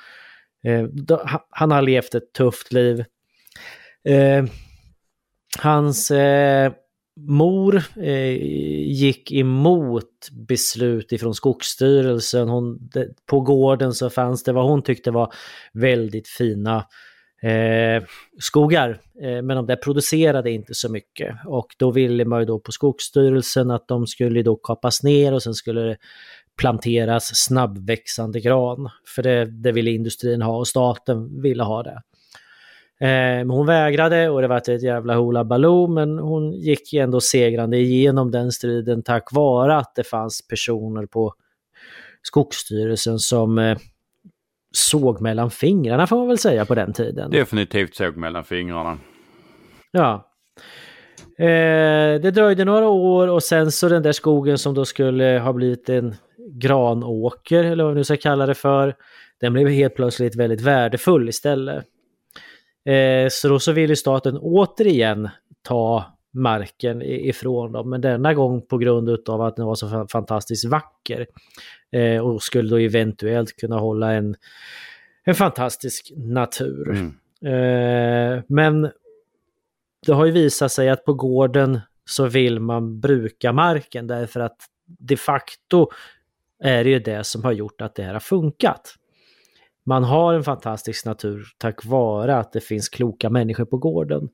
Eh, 0.63 0.83
då, 0.83 1.21
han 1.49 1.71
har 1.71 1.81
levt 1.81 2.15
ett 2.15 2.33
tufft 2.33 2.73
liv. 2.73 3.05
Eh, 4.03 4.45
hans 5.59 6.11
eh, 6.11 6.71
mor 7.27 7.83
eh, 7.95 8.43
gick 8.87 9.31
emot 9.31 10.29
beslut 10.47 11.11
ifrån 11.11 11.33
Skogsstyrelsen. 11.33 12.49
Hon, 12.49 12.89
på 13.25 13.41
gården 13.41 13.93
så 13.93 14.09
fanns 14.09 14.43
det 14.43 14.53
vad 14.53 14.69
hon 14.69 14.83
tyckte 14.83 15.11
var 15.11 15.33
väldigt 15.73 16.27
fina 16.27 16.85
eh, 17.41 18.03
skogar. 18.39 18.89
Eh, 19.21 19.41
men 19.41 19.47
de 19.47 19.65
där 19.65 19.75
producerade 19.75 20.51
inte 20.51 20.73
så 20.73 20.91
mycket. 20.91 21.35
Och 21.45 21.67
då 21.77 21.91
ville 21.91 22.25
man 22.25 22.39
ju 22.39 22.45
då 22.45 22.59
på 22.59 22.71
Skogsstyrelsen 22.71 23.71
att 23.71 23.87
de 23.87 24.07
skulle 24.07 24.43
då 24.43 24.55
kapas 24.55 25.03
ner 25.03 25.33
och 25.33 25.43
sen 25.43 25.53
skulle 25.53 25.81
det 25.81 25.97
planteras 26.57 27.31
snabbväxande 27.33 28.39
gran. 28.39 28.89
För 29.15 29.23
det, 29.23 29.45
det 29.45 29.71
ville 29.71 29.91
industrin 29.91 30.41
ha 30.41 30.57
och 30.57 30.67
staten 30.67 31.41
ville 31.41 31.63
ha 31.63 31.83
det. 31.83 32.01
Eh, 33.01 33.45
hon 33.47 33.65
vägrade 33.65 34.29
och 34.29 34.41
det 34.41 34.47
var 34.47 34.57
ett 34.57 34.83
jävla 34.83 35.15
hula 35.15 35.45
baloo 35.45 35.87
men 35.87 36.19
hon 36.19 36.53
gick 36.53 36.93
ändå 36.93 37.21
segrande 37.21 37.77
igenom 37.77 38.31
den 38.31 38.51
striden 38.51 39.03
tack 39.03 39.31
vare 39.31 39.75
att 39.75 39.95
det 39.95 40.03
fanns 40.03 40.47
personer 40.47 41.05
på 41.05 41.33
Skogsstyrelsen 42.21 43.19
som 43.19 43.57
eh, 43.57 43.77
såg 44.71 45.21
mellan 45.21 45.51
fingrarna 45.51 46.07
får 46.07 46.17
man 46.17 46.27
väl 46.27 46.37
säga 46.37 46.65
på 46.65 46.75
den 46.75 46.93
tiden. 46.93 47.31
Definitivt 47.31 47.95
såg 47.95 48.17
mellan 48.17 48.43
fingrarna. 48.43 48.97
Ja. 49.91 50.25
Eh, 51.37 52.21
det 52.21 52.31
dröjde 52.31 52.65
några 52.65 52.87
år 52.87 53.27
och 53.27 53.43
sen 53.43 53.71
så 53.71 53.89
den 53.89 54.03
där 54.03 54.11
skogen 54.11 54.57
som 54.57 54.73
då 54.73 54.85
skulle 54.85 55.39
ha 55.39 55.53
blivit 55.53 55.89
en 55.89 56.15
granåker 56.51 57.63
eller 57.63 57.83
vad 57.83 57.93
vi 57.93 57.97
nu 57.97 58.03
ska 58.03 58.17
kalla 58.17 58.45
det 58.45 58.55
för. 58.55 58.95
Den 59.39 59.53
blev 59.53 59.67
helt 59.67 59.95
plötsligt 59.95 60.35
väldigt 60.35 60.61
värdefull 60.61 61.29
istället. 61.29 61.85
Eh, 62.85 63.27
så 63.31 63.47
då 63.47 63.59
så 63.59 63.71
ville 63.71 63.95
staten 63.95 64.37
återigen 64.37 65.29
ta 65.61 66.18
marken 66.31 67.01
ifrån 67.01 67.71
dem, 67.71 67.89
men 67.89 68.01
denna 68.01 68.33
gång 68.33 68.61
på 68.61 68.77
grund 68.77 69.29
av 69.29 69.41
att 69.41 69.55
den 69.55 69.65
var 69.65 69.75
så 69.75 70.07
fantastiskt 70.11 70.65
vacker. 70.65 71.27
Eh, 71.91 72.17
och 72.17 72.43
skulle 72.43 72.69
då 72.69 72.77
eventuellt 72.77 73.55
kunna 73.55 73.79
hålla 73.79 74.13
en, 74.13 74.35
en 75.23 75.35
fantastisk 75.35 76.11
natur. 76.15 76.89
Mm. 76.89 77.07
Eh, 77.41 78.43
men 78.47 78.91
det 80.05 80.13
har 80.13 80.25
ju 80.25 80.31
visat 80.31 80.71
sig 80.71 80.89
att 80.89 81.05
på 81.05 81.13
gården 81.13 81.79
så 82.05 82.27
vill 82.27 82.59
man 82.59 82.99
bruka 82.99 83.53
marken 83.53 84.07
därför 84.07 84.39
att 84.39 84.57
de 84.85 85.17
facto 85.17 85.87
är 86.63 86.83
det 86.83 86.89
ju 86.89 86.99
det 86.99 87.23
som 87.23 87.43
har 87.43 87.51
gjort 87.51 87.81
att 87.81 87.95
det 87.95 88.03
här 88.03 88.13
har 88.13 88.19
funkat 88.19 88.95
man 89.89 90.03
har 90.03 90.33
en 90.33 90.43
fantastisk 90.43 91.05
natur 91.05 91.45
tack 91.57 91.85
vare 91.85 92.37
att 92.37 92.51
det 92.51 92.61
finns 92.61 92.89
kloka 92.89 93.29
människor 93.29 93.65
på 93.65 93.77
gården. 93.77 94.29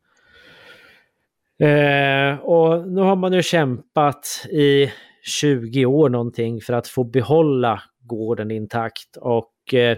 Eh, 1.59 2.39
och 2.39 2.87
nu 2.87 3.01
har 3.01 3.15
man 3.15 3.33
ju 3.33 3.43
kämpat 3.43 4.45
i 4.49 4.91
20 5.23 5.85
år 5.85 6.09
någonting 6.09 6.61
för 6.61 6.73
att 6.73 6.87
få 6.87 7.03
behålla 7.03 7.81
gården 7.99 8.51
intakt 8.51 9.17
och 9.17 9.73
eh, 9.73 9.97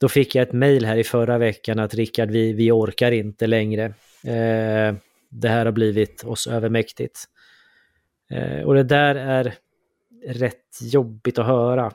då 0.00 0.08
fick 0.08 0.34
jag 0.34 0.42
ett 0.42 0.52
mejl 0.52 0.84
här 0.84 0.96
i 0.96 1.04
förra 1.04 1.38
veckan 1.38 1.78
att 1.78 1.94
Rickard, 1.94 2.30
vi, 2.30 2.52
vi 2.52 2.70
orkar 2.70 3.12
inte 3.12 3.46
längre. 3.46 3.84
Eh, 4.24 4.94
det 5.28 5.48
här 5.48 5.64
har 5.64 5.72
blivit 5.72 6.24
oss 6.24 6.46
övermäktigt. 6.46 7.24
Eh, 8.30 8.62
och 8.62 8.74
det 8.74 8.82
där 8.82 9.14
är 9.14 9.54
rätt 10.26 10.78
jobbigt 10.82 11.38
att 11.38 11.46
höra. 11.46 11.86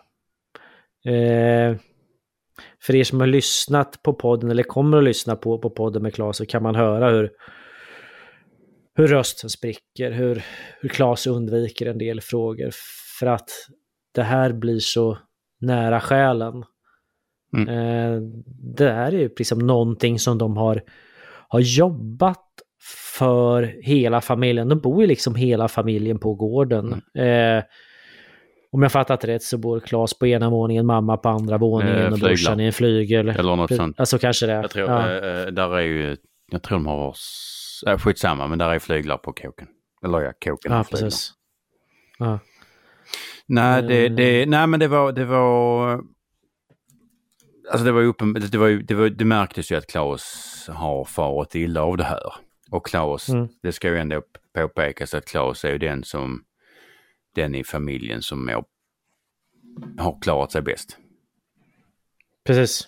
Eh, 1.05 1.77
för 2.81 2.95
er 2.95 3.03
som 3.03 3.19
har 3.19 3.27
lyssnat 3.27 4.03
på 4.03 4.13
podden 4.13 4.51
eller 4.51 4.63
kommer 4.63 4.97
att 4.97 5.03
lyssna 5.03 5.35
på, 5.35 5.57
på 5.57 5.69
podden 5.69 6.03
med 6.03 6.13
Claes 6.13 6.37
så 6.37 6.45
kan 6.45 6.63
man 6.63 6.75
höra 6.75 7.09
hur, 7.09 7.31
hur 8.95 9.07
rösten 9.07 9.49
spricker, 9.49 10.11
hur, 10.11 10.43
hur 10.81 10.89
Claes 10.89 11.27
undviker 11.27 11.85
en 11.85 11.97
del 11.97 12.21
frågor. 12.21 12.71
För 13.19 13.27
att 13.27 13.49
det 14.15 14.23
här 14.23 14.53
blir 14.53 14.79
så 14.79 15.17
nära 15.61 16.01
själen. 16.01 16.63
Mm. 17.57 17.69
Eh, 17.69 18.21
det 18.77 18.91
här 18.91 19.11
är 19.11 19.17
ju 19.17 19.29
liksom 19.37 19.59
någonting 19.59 20.19
som 20.19 20.37
de 20.37 20.57
har, 20.57 20.81
har 21.47 21.59
jobbat 21.59 22.45
för 23.17 23.75
hela 23.81 24.21
familjen. 24.21 24.69
De 24.69 24.79
bor 24.79 25.01
ju 25.01 25.07
liksom 25.07 25.35
hela 25.35 25.67
familjen 25.67 26.19
på 26.19 26.33
gården. 26.33 27.01
Mm. 27.13 27.57
Eh, 27.57 27.63
om 28.71 28.83
jag 28.83 28.91
fattat 28.91 29.25
rätt 29.25 29.43
så 29.43 29.57
bor 29.57 29.79
Klas 29.79 30.19
på 30.19 30.27
ena 30.27 30.49
våningen, 30.49 30.85
mamma 30.85 31.17
på 31.17 31.29
andra 31.29 31.57
våningen 31.57 32.05
eh, 32.05 32.13
och 32.13 32.19
brorsan 32.19 32.59
i 32.59 32.65
en 32.65 32.73
flygel. 32.73 33.29
Eller 33.29 33.55
något 33.55 33.75
sånt. 33.75 33.99
Alltså 33.99 34.17
kanske 34.17 34.45
det. 34.45 34.53
Jag 34.53 34.69
tror, 34.69 34.89
ja. 34.89 35.15
äh, 35.15 35.47
där 35.47 35.77
är 35.77 35.81
ju, 35.81 36.17
jag 36.51 36.63
tror 36.63 36.77
de 36.77 36.87
har, 36.87 37.15
äh, 37.83 37.97
skitsamma, 37.97 38.47
men 38.47 38.59
där 38.59 38.69
är 38.69 38.79
flyglar 38.79 39.17
på 39.17 39.33
kåken. 39.33 39.67
Eller 40.03 40.21
ja, 40.21 40.33
kåken 40.45 40.71
Ja, 40.71 40.83
precis. 40.83 41.33
Ja. 42.17 42.39
Nej, 43.45 43.83
det, 43.83 44.09
det, 44.09 44.45
nej, 44.45 44.67
men 44.67 44.79
det 44.79 44.87
var, 44.87 45.11
det 45.11 45.25
var, 45.25 45.93
alltså 47.71 47.85
det 47.85 47.91
var 47.91 48.01
uppen, 48.01 48.33
det, 48.33 48.57
var, 48.57 48.69
det, 48.69 48.93
var, 48.93 49.09
det 49.09 49.25
märktes 49.25 49.71
ju 49.71 49.75
att 49.75 49.87
Klaus 49.87 50.69
har 50.73 51.05
farit 51.05 51.55
illa 51.55 51.81
av 51.81 51.97
det 51.97 52.03
här. 52.03 52.33
Och 52.71 52.85
Klaus, 52.85 53.29
mm. 53.29 53.47
det 53.61 53.71
ska 53.71 53.89
ju 53.89 53.97
ändå 53.97 54.21
påpekas 54.53 55.13
att 55.13 55.25
Klaus 55.25 55.65
är 55.65 55.71
ju 55.71 55.77
den 55.77 56.03
som 56.03 56.43
den 57.35 57.55
i 57.55 57.63
familjen 57.63 58.21
som 58.21 58.45
mår, 58.45 58.65
har 59.97 60.21
klarat 60.21 60.51
sig 60.51 60.61
bäst. 60.61 60.97
Precis. 62.45 62.87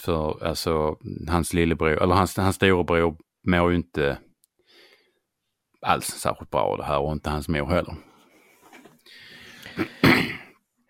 För 0.00 0.44
alltså 0.44 0.96
hans 1.28 1.52
lillebror, 1.52 2.02
eller 2.02 2.14
hans, 2.14 2.36
hans 2.36 2.56
storebror 2.56 3.16
mår 3.46 3.70
ju 3.70 3.76
inte 3.76 4.18
alls 5.80 6.06
särskilt 6.06 6.50
bra 6.50 6.76
det 6.76 6.84
här 6.84 6.98
och 6.98 7.12
inte 7.12 7.30
hans 7.30 7.48
mor 7.48 7.66
heller. 7.66 7.94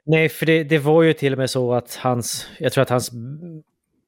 Nej, 0.05 0.29
för 0.29 0.47
det, 0.47 0.65
det 0.65 0.79
var 0.79 1.03
ju 1.03 1.13
till 1.13 1.33
och 1.33 1.39
med 1.39 1.51
så 1.51 1.75
att 1.75 1.95
hans, 1.95 2.49
jag 2.59 2.73
tror 2.73 2.83
att 2.83 2.91
hans 2.91 3.11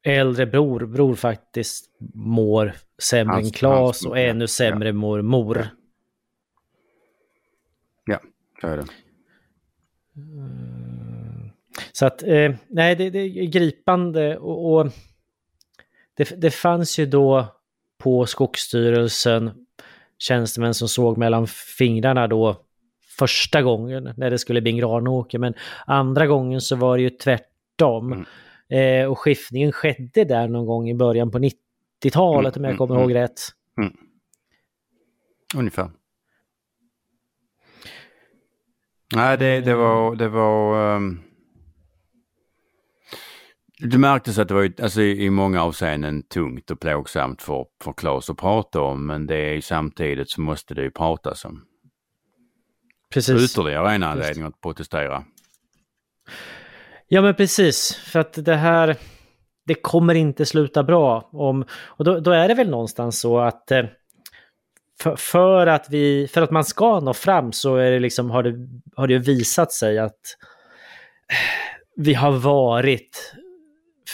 äldre 0.02 0.46
bror, 0.46 0.86
bror 0.86 1.14
faktiskt 1.14 1.90
mår 2.14 2.72
sämre 3.02 3.34
hans, 3.34 3.46
än 3.46 3.52
Klas 3.52 4.06
och 4.06 4.18
ännu 4.18 4.46
sämre 4.46 4.88
ja. 4.88 4.92
mår 4.92 5.22
mor. 5.22 5.68
Så 8.60 8.66
är 8.66 8.76
det. 8.76 8.86
Så 11.92 12.06
att, 12.06 12.22
eh, 12.22 12.54
nej, 12.68 12.96
det, 12.96 13.10
det, 13.10 13.18
är 13.18 13.46
gripande 13.46 14.36
och, 14.38 14.74
och 14.74 14.92
det, 16.14 16.40
det 16.40 16.50
fanns 16.50 16.98
ju 16.98 17.06
då 17.06 17.46
på 17.98 18.26
Skogsstyrelsen 18.26 19.50
tjänstemän 20.20 20.74
som 20.74 20.88
såg 20.88 21.18
mellan 21.18 21.46
fingrarna 21.78 22.26
då 22.26 22.56
första 23.18 23.62
gången 23.62 24.14
när 24.16 24.30
det 24.30 24.38
skulle 24.38 24.60
bli 24.60 24.70
en 24.70 24.76
granåker. 24.76 25.38
Men 25.38 25.54
andra 25.86 26.26
gången 26.26 26.60
så 26.60 26.76
var 26.76 26.96
det 26.96 27.02
ju 27.02 27.10
tvärtom. 27.10 28.12
Mm. 28.12 28.24
Eh, 29.02 29.10
och 29.10 29.18
skiftningen 29.18 29.72
skedde 29.72 30.24
där 30.24 30.48
någon 30.48 30.66
gång 30.66 30.88
i 30.88 30.94
början 30.94 31.30
på 31.30 31.38
90-talet 31.38 32.56
mm, 32.56 32.64
om 32.64 32.70
jag 32.70 32.78
kommer 32.78 32.94
mm, 32.94 33.02
ihåg 33.02 33.10
mm. 33.10 33.22
rätt. 33.22 33.40
Mm. 33.78 33.92
Ungefär. 35.56 35.90
Nej, 39.14 39.38
det, 39.38 39.60
det 39.60 39.74
var... 39.74 40.16
Det 40.16 40.28
var 40.28 40.94
um... 40.96 41.29
Det 43.82 43.98
märktes 43.98 44.38
att 44.38 44.48
det 44.48 44.54
var 44.54 44.72
alltså, 44.82 45.02
i 45.02 45.30
många 45.30 45.62
avseenden 45.62 46.22
tungt 46.22 46.70
och 46.70 46.80
plågsamt 46.80 47.42
för, 47.42 47.66
för 47.84 47.92
Claes 47.92 48.30
att 48.30 48.36
prata 48.36 48.80
om 48.80 49.06
men 49.06 49.26
det 49.26 49.36
är 49.36 49.60
samtidigt 49.60 50.30
så 50.30 50.40
måste 50.40 50.74
det 50.74 50.82
ju 50.82 50.90
pratas 50.90 51.44
om. 51.44 51.64
Precis. 53.12 53.44
Ytterligare 53.44 53.92
en 53.92 54.02
anledning 54.02 54.44
att 54.44 54.60
protestera. 54.60 55.24
Ja 57.08 57.22
men 57.22 57.34
precis, 57.34 57.94
för 57.94 58.20
att 58.20 58.44
det 58.44 58.56
här, 58.56 58.96
det 59.66 59.74
kommer 59.74 60.14
inte 60.14 60.46
sluta 60.46 60.82
bra. 60.82 61.28
Om, 61.32 61.64
och 61.70 62.04
då, 62.04 62.20
då 62.20 62.30
är 62.30 62.48
det 62.48 62.54
väl 62.54 62.70
någonstans 62.70 63.20
så 63.20 63.38
att 63.38 63.70
eh, 63.70 63.84
för, 65.02 65.16
för, 65.16 65.66
att 65.66 65.86
vi, 65.90 66.28
för 66.28 66.42
att 66.42 66.50
man 66.50 66.64
ska 66.64 67.00
nå 67.00 67.14
fram 67.14 67.52
så 67.52 67.76
är 67.76 67.90
det 67.90 67.98
liksom, 67.98 68.30
har, 68.30 68.42
det, 68.42 68.68
har 68.96 69.06
det 69.06 69.18
visat 69.18 69.72
sig 69.72 69.98
att 69.98 70.20
vi 71.96 72.14
har 72.14 72.32
varit 72.32 73.34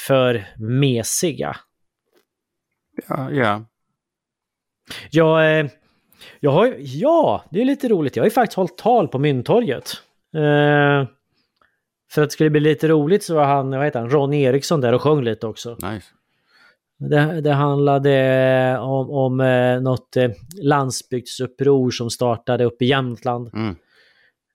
för 0.06 0.46
mesiga. 0.56 1.56
Ja, 3.08 3.30
ja. 3.30 3.64
Jag, 5.10 5.58
eh, 5.60 5.66
Jag 6.40 6.50
har, 6.50 6.74
ja, 6.78 7.44
det 7.50 7.60
är 7.60 7.64
lite 7.64 7.88
roligt. 7.88 8.16
Jag 8.16 8.22
har 8.22 8.26
ju 8.26 8.30
faktiskt 8.30 8.56
hållit 8.56 8.78
tal 8.78 9.08
på 9.08 9.18
Mynttorget. 9.18 9.92
Eh, 10.34 11.08
för 12.12 12.22
att 12.22 12.28
det 12.28 12.30
skulle 12.30 12.50
bli 12.50 12.60
lite 12.60 12.88
roligt 12.88 13.24
så 13.24 13.34
var 13.34 13.44
han, 13.44 13.70
vad 13.70 13.84
heter 13.84 14.00
han, 14.00 14.10
Ron 14.10 14.32
Eriksson 14.34 14.80
där 14.80 14.92
och 14.92 15.02
sjöng 15.02 15.24
lite 15.24 15.46
också. 15.46 15.76
Nice. 15.82 16.06
Det, 16.98 17.40
det 17.40 17.52
handlade 17.52 18.78
om, 18.78 19.10
om 19.10 19.40
eh, 19.40 19.80
något 19.80 20.16
eh, 20.16 20.30
landsbygdsuppror 20.62 21.90
som 21.90 22.10
startade 22.10 22.64
upp 22.64 22.82
i 22.82 22.86
Jämtland. 22.86 23.50
Mm. 23.54 23.76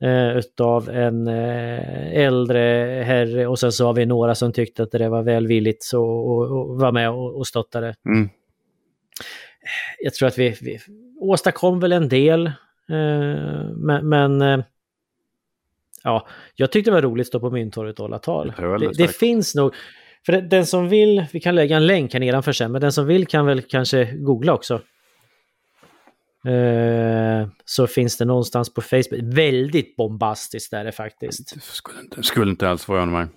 Eh, 0.01 0.37
utav 0.37 0.89
en 0.89 1.27
eh, 1.27 2.13
äldre 2.13 2.59
herre 3.05 3.47
och 3.47 3.59
sen 3.59 3.71
så 3.71 3.85
har 3.85 3.93
vi 3.93 4.05
några 4.05 4.35
som 4.35 4.53
tyckte 4.53 4.83
att 4.83 4.91
det 4.91 5.09
var 5.09 5.23
välvilligt 5.23 5.83
så, 5.83 6.03
och, 6.03 6.51
och 6.51 6.79
var 6.79 6.91
med 6.91 7.09
och, 7.09 7.37
och 7.37 7.47
stöttade. 7.47 7.95
Mm. 8.05 8.29
Jag 9.99 10.13
tror 10.13 10.27
att 10.27 10.37
vi, 10.37 10.55
vi 10.61 10.79
åstadkom 11.19 11.79
väl 11.79 11.91
en 11.91 12.09
del. 12.09 12.47
Eh, 12.47 12.53
men 13.75 14.09
men 14.09 14.41
eh, 14.41 14.59
ja, 16.03 16.27
jag 16.55 16.71
tyckte 16.71 16.91
det 16.91 16.95
var 16.95 17.01
roligt 17.01 17.23
att 17.23 17.27
stå 17.27 17.39
på 17.39 17.49
Mynttorget 17.49 17.99
och 17.99 18.03
hålla 18.03 18.19
tal. 18.19 18.53
Det 18.57 18.77
Det, 18.77 18.91
det 18.97 19.07
finns 19.07 19.55
nog, 19.55 19.75
för 20.25 20.33
den 20.33 20.65
som 20.65 20.89
vill, 20.89 21.25
vi 21.33 21.39
kan 21.39 21.55
lägga 21.55 21.77
en 21.77 21.87
länk 21.87 22.13
här 22.13 22.19
nedanför 22.19 22.51
sen, 22.51 22.71
men 22.71 22.81
den 22.81 22.91
som 22.91 23.05
vill 23.05 23.27
kan 23.27 23.45
väl 23.45 23.61
kanske 23.61 24.05
googla 24.05 24.53
också. 24.53 24.81
Eh, 26.45 27.47
så 27.65 27.87
finns 27.87 28.17
det 28.17 28.25
någonstans 28.25 28.73
på 28.73 28.81
Facebook. 28.81 29.19
Väldigt 29.23 29.95
bombastiskt 29.95 30.73
är 30.73 30.83
det 30.83 30.91
faktiskt. 30.91 31.53
Det 31.55 31.61
skulle 31.61 31.99
inte, 32.01 32.23
skulle 32.23 32.51
inte 32.51 32.69
alls 32.69 32.85
förvåna 32.85 33.05
mig. 33.11 33.27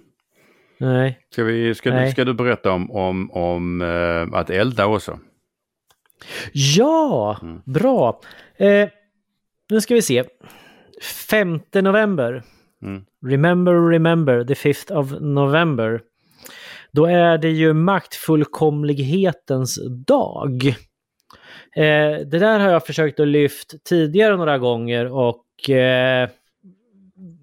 Nej. 0.79 1.19
Ska, 1.31 1.45
vi, 1.45 1.75
ska, 1.75 1.91
du, 1.91 1.97
Nej. 1.97 2.13
ska 2.13 2.25
du 2.25 2.35
berätta 2.35 2.73
om, 2.73 2.91
om, 2.91 3.31
om 3.31 3.81
eh, 3.81 4.23
att 4.39 4.51
elda 4.51 4.87
också? 4.87 5.19
Ja, 6.53 7.39
Mm. 7.43 7.61
bra. 7.65 8.21
Eh, 8.57 8.89
nu 9.71 9.81
ska 9.81 9.95
vi 9.95 10.03
se. 10.03 10.25
5 11.03 11.61
november. 11.75 12.43
Mm. 12.83 13.05
Remember, 13.27 13.73
remember, 13.91 14.45
the 14.45 14.55
5th 14.55 14.93
of 14.93 15.13
November. 15.21 16.01
Då 16.93 17.07
är 17.07 17.39
det 17.39 17.51
ju 17.51 17.73
maktfullkomlighetens 17.73 19.79
dag. 20.07 20.75
Eh, 21.77 22.27
det 22.27 22.39
där 22.39 22.61
har 22.61 22.71
jag 22.71 22.87
försökt 22.87 23.21
att 23.21 23.29
lyft 23.29 23.85
tidigare 23.85 24.37
några 24.37 24.59
gånger 24.59 25.13
och 25.13 25.71
eh, 25.71 26.29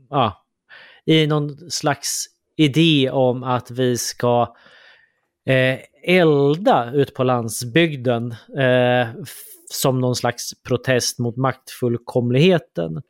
ja, 0.09 0.45
i 1.05 1.27
någon 1.27 1.71
slags 1.71 2.25
idé 2.57 3.09
om 3.11 3.43
att 3.43 3.71
vi 3.71 3.97
ska 3.97 4.55
eh, 5.45 5.79
elda 6.03 6.91
ut 6.93 7.13
på 7.13 7.23
landsbygden 7.23 8.35
eh, 8.57 9.07
som 9.69 9.99
någon 9.99 10.15
slags 10.15 10.63
protest 10.63 11.19
mot 11.19 11.37
maktfullkomligheten. 11.37 13.01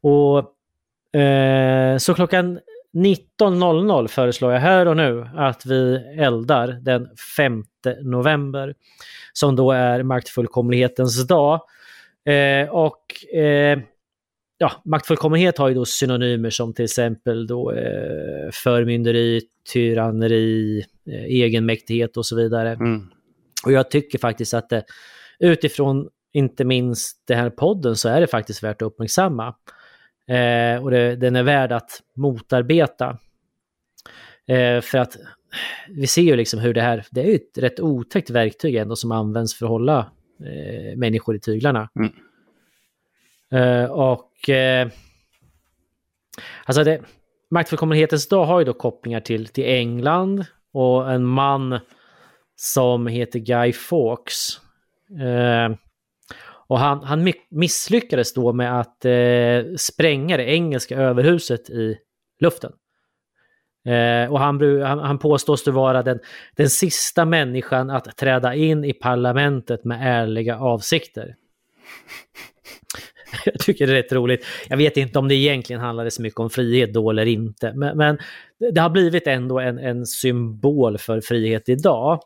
Och 0.00 1.18
eh, 1.20 1.98
så 1.98 2.14
klockan 2.14 2.60
19.00 2.92 4.06
föreslår 4.06 4.52
jag 4.52 4.60
här 4.60 4.88
och 4.88 4.96
nu 4.96 5.28
att 5.34 5.66
vi 5.66 5.96
eldar 6.18 6.68
den 6.68 7.08
5 7.36 7.64
november 8.02 8.74
som 9.32 9.56
då 9.56 9.72
är 9.72 10.02
maktfullkomlighetens 10.02 11.26
dag. 11.26 11.60
Eh, 12.24 12.68
och 12.68 13.34
eh, 13.34 13.78
ja, 14.58 14.72
maktfullkomlighet 14.84 15.58
har 15.58 15.68
ju 15.68 15.74
då 15.74 15.84
synonymer 15.84 16.50
som 16.50 16.74
till 16.74 16.84
exempel 16.84 17.46
då 17.46 17.72
eh, 17.72 18.50
förmynderi, 18.52 19.40
tyranneri, 19.72 20.84
eh, 21.06 21.24
egenmäktighet 21.24 22.16
och 22.16 22.26
så 22.26 22.36
vidare. 22.36 22.70
Mm. 22.70 23.02
Och 23.64 23.72
jag 23.72 23.90
tycker 23.90 24.18
faktiskt 24.18 24.54
att 24.54 24.68
det, 24.68 24.84
utifrån 25.38 26.08
inte 26.32 26.64
minst 26.64 27.22
den 27.26 27.38
här 27.38 27.50
podden 27.50 27.96
så 27.96 28.08
är 28.08 28.20
det 28.20 28.26
faktiskt 28.26 28.62
värt 28.62 28.82
att 28.82 28.86
uppmärksamma. 28.86 29.54
Eh, 30.28 30.82
och 30.82 30.90
det, 30.90 31.16
den 31.16 31.36
är 31.36 31.42
värd 31.42 31.72
att 31.72 32.02
motarbeta. 32.16 33.18
Eh, 34.48 34.80
för 34.80 34.98
att 34.98 35.16
vi 35.88 36.06
ser 36.06 36.22
ju 36.22 36.36
liksom 36.36 36.60
hur 36.60 36.74
det 36.74 36.80
här, 36.80 37.06
det 37.10 37.20
är 37.20 37.24
ju 37.24 37.34
ett 37.34 37.58
rätt 37.58 37.80
otäckt 37.80 38.30
verktyg 38.30 38.74
ändå 38.74 38.96
som 38.96 39.12
används 39.12 39.58
för 39.58 39.66
att 39.66 39.70
hålla 39.70 39.98
eh, 40.40 40.96
människor 40.96 41.36
i 41.36 41.40
tyglarna. 41.40 41.88
Mm. 41.96 42.12
Eh, 43.52 43.90
och 43.90 44.48
eh, 44.48 44.88
alltså 46.64 46.84
det, 46.84 47.00
maktfullkomlighetens 47.50 48.28
dag 48.28 48.44
har 48.44 48.58
ju 48.58 48.64
då 48.64 48.72
kopplingar 48.72 49.20
till, 49.20 49.46
till 49.46 49.64
England 49.64 50.44
och 50.72 51.12
en 51.12 51.24
man 51.24 51.78
som 52.56 53.06
heter 53.06 53.38
Guy 53.38 53.72
Fawkes. 53.72 54.60
Och 56.72 56.78
han, 56.78 57.02
han 57.02 57.32
misslyckades 57.50 58.34
då 58.34 58.52
med 58.52 58.80
att 58.80 59.04
eh, 59.04 59.74
spränga 59.76 60.36
det 60.36 60.44
engelska 60.44 60.96
överhuset 60.96 61.70
i 61.70 61.98
luften. 62.40 62.72
Eh, 63.86 64.32
och 64.32 64.40
han, 64.40 64.82
han, 64.82 64.98
han 64.98 65.18
påstås 65.18 65.64
det 65.64 65.70
vara 65.70 66.02
den, 66.02 66.18
den 66.56 66.70
sista 66.70 67.24
människan 67.24 67.90
att 67.90 68.16
träda 68.16 68.54
in 68.54 68.84
i 68.84 68.92
parlamentet 68.92 69.84
med 69.84 69.98
ärliga 70.02 70.58
avsikter. 70.58 71.34
Jag 73.44 73.58
tycker 73.58 73.86
det 73.86 73.92
är 73.92 73.96
rätt 73.96 74.12
roligt. 74.12 74.46
Jag 74.68 74.76
vet 74.76 74.96
inte 74.96 75.18
om 75.18 75.28
det 75.28 75.34
egentligen 75.34 75.82
handlade 75.82 76.10
så 76.10 76.22
mycket 76.22 76.40
om 76.40 76.50
frihet 76.50 76.94
då 76.94 77.10
eller 77.10 77.26
inte, 77.26 77.72
men, 77.74 77.96
men 77.96 78.18
det 78.72 78.80
har 78.80 78.90
blivit 78.90 79.26
ändå 79.26 79.60
en, 79.60 79.78
en 79.78 80.06
symbol 80.06 80.98
för 80.98 81.20
frihet 81.20 81.68
idag. 81.68 82.20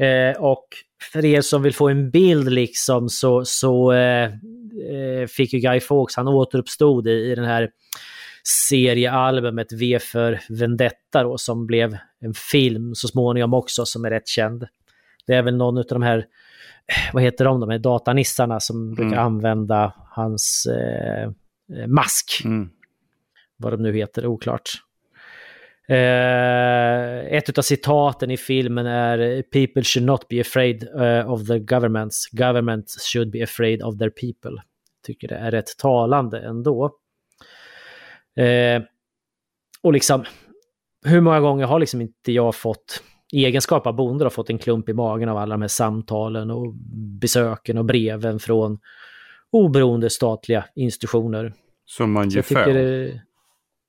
Eh, 0.00 0.36
och 0.42 0.66
för 1.12 1.24
er 1.24 1.40
som 1.40 1.62
vill 1.62 1.74
få 1.74 1.88
en 1.88 2.10
bild 2.10 2.52
liksom 2.52 3.08
så, 3.08 3.44
så 3.44 3.92
eh, 3.92 4.24
eh, 4.24 5.26
fick 5.28 5.52
ju 5.52 5.58
Guy 5.60 5.80
Fawkes, 5.80 6.16
han 6.16 6.28
återuppstod 6.28 7.08
i, 7.08 7.10
i 7.10 7.34
den 7.34 7.44
här 7.44 7.70
seriealbumet 8.68 9.72
V 9.72 9.98
för 9.98 10.40
Vendetta 10.48 11.22
då, 11.22 11.38
som 11.38 11.66
blev 11.66 11.96
en 12.20 12.34
film 12.34 12.94
så 12.94 13.08
småningom 13.08 13.54
också 13.54 13.84
som 13.86 14.04
är 14.04 14.10
rätt 14.10 14.28
känd. 14.28 14.66
Det 15.26 15.34
är 15.34 15.42
väl 15.42 15.56
någon 15.56 15.78
av 15.78 15.84
de 15.88 16.02
här, 16.02 16.18
eh, 16.18 17.14
vad 17.14 17.22
heter 17.22 17.44
de, 17.44 17.60
de 17.60 17.70
här 17.70 17.78
datanissarna 17.78 18.60
som 18.60 18.94
brukar 18.94 19.12
Mm. 19.12 19.24
använda 19.26 19.92
hans 20.10 20.66
eh, 20.66 21.30
mask 21.86 22.42
Mm. 22.44 22.70
vad 23.56 23.72
de 23.72 23.82
nu 23.82 23.92
heter, 23.96 24.26
oklart. 24.26 24.70
Eh, 25.90 27.36
ett 27.36 27.58
av 27.58 27.62
citaten 27.62 28.30
i 28.30 28.36
filmen 28.36 28.86
är 28.86 29.42
“People 29.42 29.84
should 29.84 30.06
not 30.06 30.28
be 30.28 30.40
afraid 30.40 30.88
eh, 31.00 31.32
of 31.32 31.46
the 31.46 31.58
governments. 31.58 32.26
Governments 32.32 33.12
should 33.12 33.30
be 33.30 33.42
afraid 33.42 33.82
of 33.82 33.98
their 33.98 34.10
people”. 34.10 34.62
Tycker 35.06 35.28
det 35.28 35.34
är 35.34 35.50
rätt 35.50 35.78
talande 35.78 36.40
ändå. 36.40 36.90
Eh, 38.36 38.82
och 39.82 39.92
liksom, 39.92 40.24
hur 41.04 41.20
många 41.20 41.40
gånger 41.40 41.66
har 41.66 41.80
liksom 41.80 42.00
inte 42.00 42.32
jag 42.32 42.54
fått, 42.54 43.02
i 43.32 43.44
egenskap 43.44 43.86
av 43.86 43.96
bonde, 43.96 44.24
har 44.24 44.30
fått 44.30 44.50
en 44.50 44.58
klump 44.58 44.88
i 44.88 44.92
magen 44.92 45.28
av 45.28 45.36
alla 45.36 45.54
de 45.54 45.60
här 45.60 45.68
samtalen 45.68 46.50
och 46.50 46.74
besöken 47.20 47.78
och 47.78 47.84
breven 47.84 48.38
från 48.38 48.78
oberoende 49.50 50.10
statliga 50.10 50.64
institutioner. 50.74 51.54
Som 51.84 52.12
man 52.12 52.28
ju 52.28 52.42
får. 52.42 52.68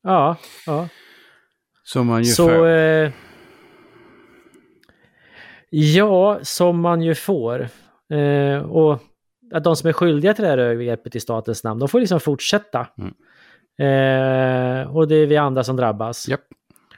Ja, 0.04 0.38
ja. 0.66 0.88
Som 1.84 2.08
man 2.08 2.24
ju 2.24 2.26
Så... 2.26 2.48
får. 2.48 2.68
Eh, 2.68 3.12
ja, 5.70 6.40
som 6.42 6.80
man 6.80 7.02
ju 7.02 7.16
får. 7.16 7.68
Eh, 8.10 8.58
och 8.58 9.00
att 9.54 9.64
de 9.64 9.76
som 9.76 9.90
är 9.90 9.94
skyldiga 9.94 10.34
till 10.34 10.44
det 10.44 10.50
här 10.50 10.58
övergreppet 10.58 11.16
i 11.16 11.20
statens 11.20 11.64
namn, 11.64 11.80
de 11.80 11.90
får 11.90 12.00
liksom 12.00 12.20
fortsätta. 12.20 12.88
Mm. 12.98 13.14
Eh, 13.80 14.96
och 14.96 15.08
det 15.08 15.16
är 15.16 15.26
vi 15.26 15.38
andra 15.38 15.64
som 15.64 15.76
drabbas. 15.76 16.28
Japp. 16.28 16.48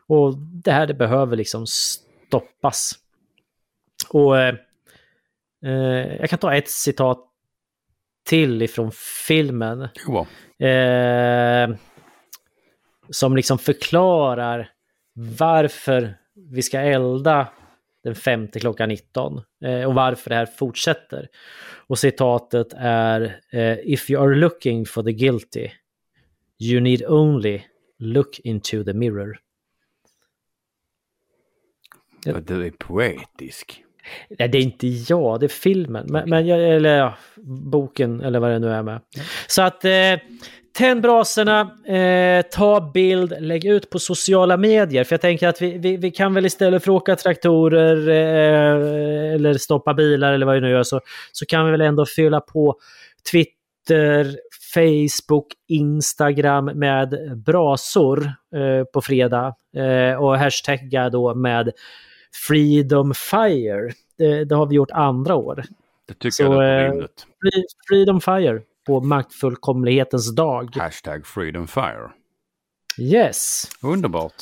Och 0.07 0.37
det 0.37 0.71
här 0.71 0.87
det 0.87 0.93
behöver 0.93 1.37
liksom 1.37 1.65
stoppas. 1.67 2.91
Och 4.09 4.39
eh, 4.39 4.55
eh, 5.65 6.15
jag 6.19 6.29
kan 6.29 6.39
ta 6.39 6.55
ett 6.55 6.69
citat 6.69 7.29
till 8.25 8.61
ifrån 8.61 8.91
filmen. 9.27 9.87
Jo, 10.07 10.27
Eh, 10.67 11.69
som 13.13 13.35
liksom 13.35 13.57
förklarar 13.57 14.69
varför 15.13 16.15
vi 16.35 16.61
ska 16.61 16.79
elda 16.79 17.47
den 18.03 18.15
femte 18.15 18.59
klockan 18.59 18.89
19 18.89 19.41
eh, 19.65 19.83
och 19.83 19.93
varför 19.93 20.29
det 20.29 20.35
här 20.35 20.45
fortsätter. 20.45 21.27
Och 21.87 21.99
citatet 21.99 22.73
är 22.77 23.39
eh, 23.51 23.77
If 23.83 24.09
you 24.09 24.23
are 24.23 24.35
looking 24.35 24.85
for 24.85 25.03
the 25.03 25.13
guilty 25.13 25.69
you 26.59 26.81
need 26.81 27.03
only 27.07 27.61
look 27.99 28.39
into 28.39 28.83
the 28.83 28.93
mirror. 28.93 29.39
Ja. 32.25 32.39
Du 32.39 32.65
är 32.65 32.71
poetisk. 32.71 33.83
Nej, 34.39 34.49
det 34.49 34.57
är 34.57 34.61
inte 34.61 34.87
jag, 34.87 35.39
det 35.39 35.45
är 35.45 35.47
filmen. 35.47 36.05
Men, 36.09 36.29
men 36.29 36.47
jag, 36.47 36.75
eller 36.75 36.97
ja, 36.97 37.17
boken 37.45 38.21
eller 38.21 38.39
vad 38.39 38.51
det 38.51 38.59
nu 38.59 38.69
är 38.69 38.83
med. 38.83 39.01
Så 39.47 39.61
att 39.61 39.85
eh, 39.85 40.19
Tänd 40.73 41.01
brasorna, 41.01 41.61
eh, 41.87 42.41
ta 42.41 42.91
bild, 42.93 43.33
lägg 43.39 43.65
ut 43.65 43.89
på 43.89 43.99
sociala 43.99 44.57
medier. 44.57 45.03
För 45.03 45.13
jag 45.13 45.21
tänker 45.21 45.47
att 45.47 45.61
vi, 45.61 45.77
vi, 45.77 45.97
vi 45.97 46.11
kan 46.11 46.33
väl 46.33 46.45
istället 46.45 46.83
för 46.83 46.91
att 46.91 47.01
åka 47.01 47.15
traktorer 47.15 48.09
eh, 48.09 49.33
eller 49.33 49.53
stoppa 49.53 49.93
bilar 49.93 50.33
eller 50.33 50.45
vad 50.45 50.55
vi 50.55 50.61
nu 50.61 50.69
gör 50.69 50.83
så, 50.83 51.01
så 51.31 51.45
kan 51.45 51.65
vi 51.65 51.71
väl 51.71 51.81
ändå 51.81 52.05
fylla 52.05 52.39
på 52.39 52.75
Twitter, 53.31 54.37
Facebook, 54.73 55.47
Instagram 55.67 56.65
med 56.65 57.39
brasor 57.45 58.25
eh, 58.55 58.83
på 58.93 59.01
fredag. 59.01 59.55
Eh, 59.77 60.23
och 60.23 60.37
hashtagga 60.37 61.09
då 61.09 61.35
med 61.35 61.71
Freedom 62.47 63.13
Fire. 63.13 63.91
Det, 64.17 64.45
det, 64.45 64.55
har 64.55 64.65
vi 64.65 64.75
gjort 64.75 64.91
andra 64.91 65.35
år. 65.35 65.63
Det 66.07 66.13
tycker 66.13 66.29
så, 66.29 66.43
jag 66.43 66.65
är 66.65 66.89
rimligt. 66.89 67.25
Freedom 67.89 68.21
Fire 68.21 68.61
på 68.87 69.01
maktfullkomlighetens 69.01 70.35
dag. 70.35 70.75
Hashtag 70.75 71.25
Freedom 71.25 71.67
Fire. 71.67 72.11
Yes. 72.99 73.69
Underbart. 73.81 74.33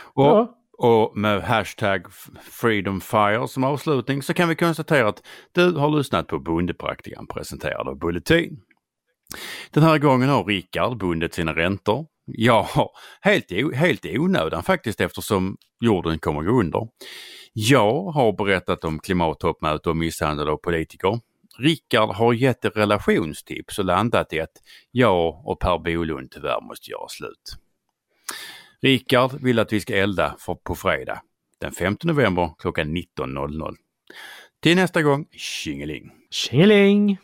Och, 0.00 0.24
ja. 0.24 0.58
och 0.78 1.16
med 1.16 1.42
hashtag 1.42 2.06
Freedom 2.42 3.00
Fire 3.00 3.48
som 3.48 3.64
avslutning 3.64 4.22
så 4.22 4.34
kan 4.34 4.48
vi 4.48 4.54
konstatera 4.54 5.08
att 5.08 5.22
du 5.52 5.72
har 5.72 5.90
lyssnat 5.90 6.26
på 6.26 6.38
Bondepraktikan 6.38 7.26
presenterad 7.26 7.88
av 7.88 7.98
Bulletin. 7.98 8.60
Den 9.70 9.82
här 9.82 9.98
gången 9.98 10.28
har 10.28 10.44
Rickard 10.44 10.98
bundit 10.98 11.34
sina 11.34 11.52
räntor. 11.56 12.06
Ja, 12.26 12.68
helt, 13.20 13.74
helt 13.74 14.04
i 14.04 14.18
onödan 14.18 14.62
faktiskt 14.62 15.00
eftersom 15.00 15.56
jorden 15.80 16.18
kommer 16.18 16.42
gå 16.42 16.60
under. 16.60 16.88
Jag 17.52 18.02
har 18.02 18.32
berättat 18.32 18.84
om 18.84 18.98
klimattoppmöte 18.98 19.90
och 19.90 19.96
misshandel 19.96 20.48
av 20.48 20.56
politiker. 20.56 21.20
Rickard 21.58 22.08
har 22.08 22.32
gett 22.32 22.64
relationstips 22.64 23.78
och 23.78 23.84
landat 23.84 24.32
i 24.32 24.40
att 24.40 24.62
jag 24.90 25.42
och 25.46 25.60
Per 25.60 25.78
Bolund 25.78 26.30
tyvärr 26.30 26.60
måste 26.60 26.90
göra 26.90 27.08
slut. 27.08 27.56
Rickard 28.82 29.32
vill 29.42 29.58
att 29.58 29.72
vi 29.72 29.80
ska 29.80 29.96
elda 29.96 30.36
för, 30.38 30.54
på 30.54 30.74
fredag 30.74 31.22
den 31.60 31.72
5 31.72 31.96
november 32.02 32.50
klockan 32.58 32.96
19.00. 32.96 33.74
Till 34.62 34.76
nästa 34.76 35.02
gång, 35.02 35.26
tjingeling! 35.32 36.10
Tjingeling! 36.30 37.18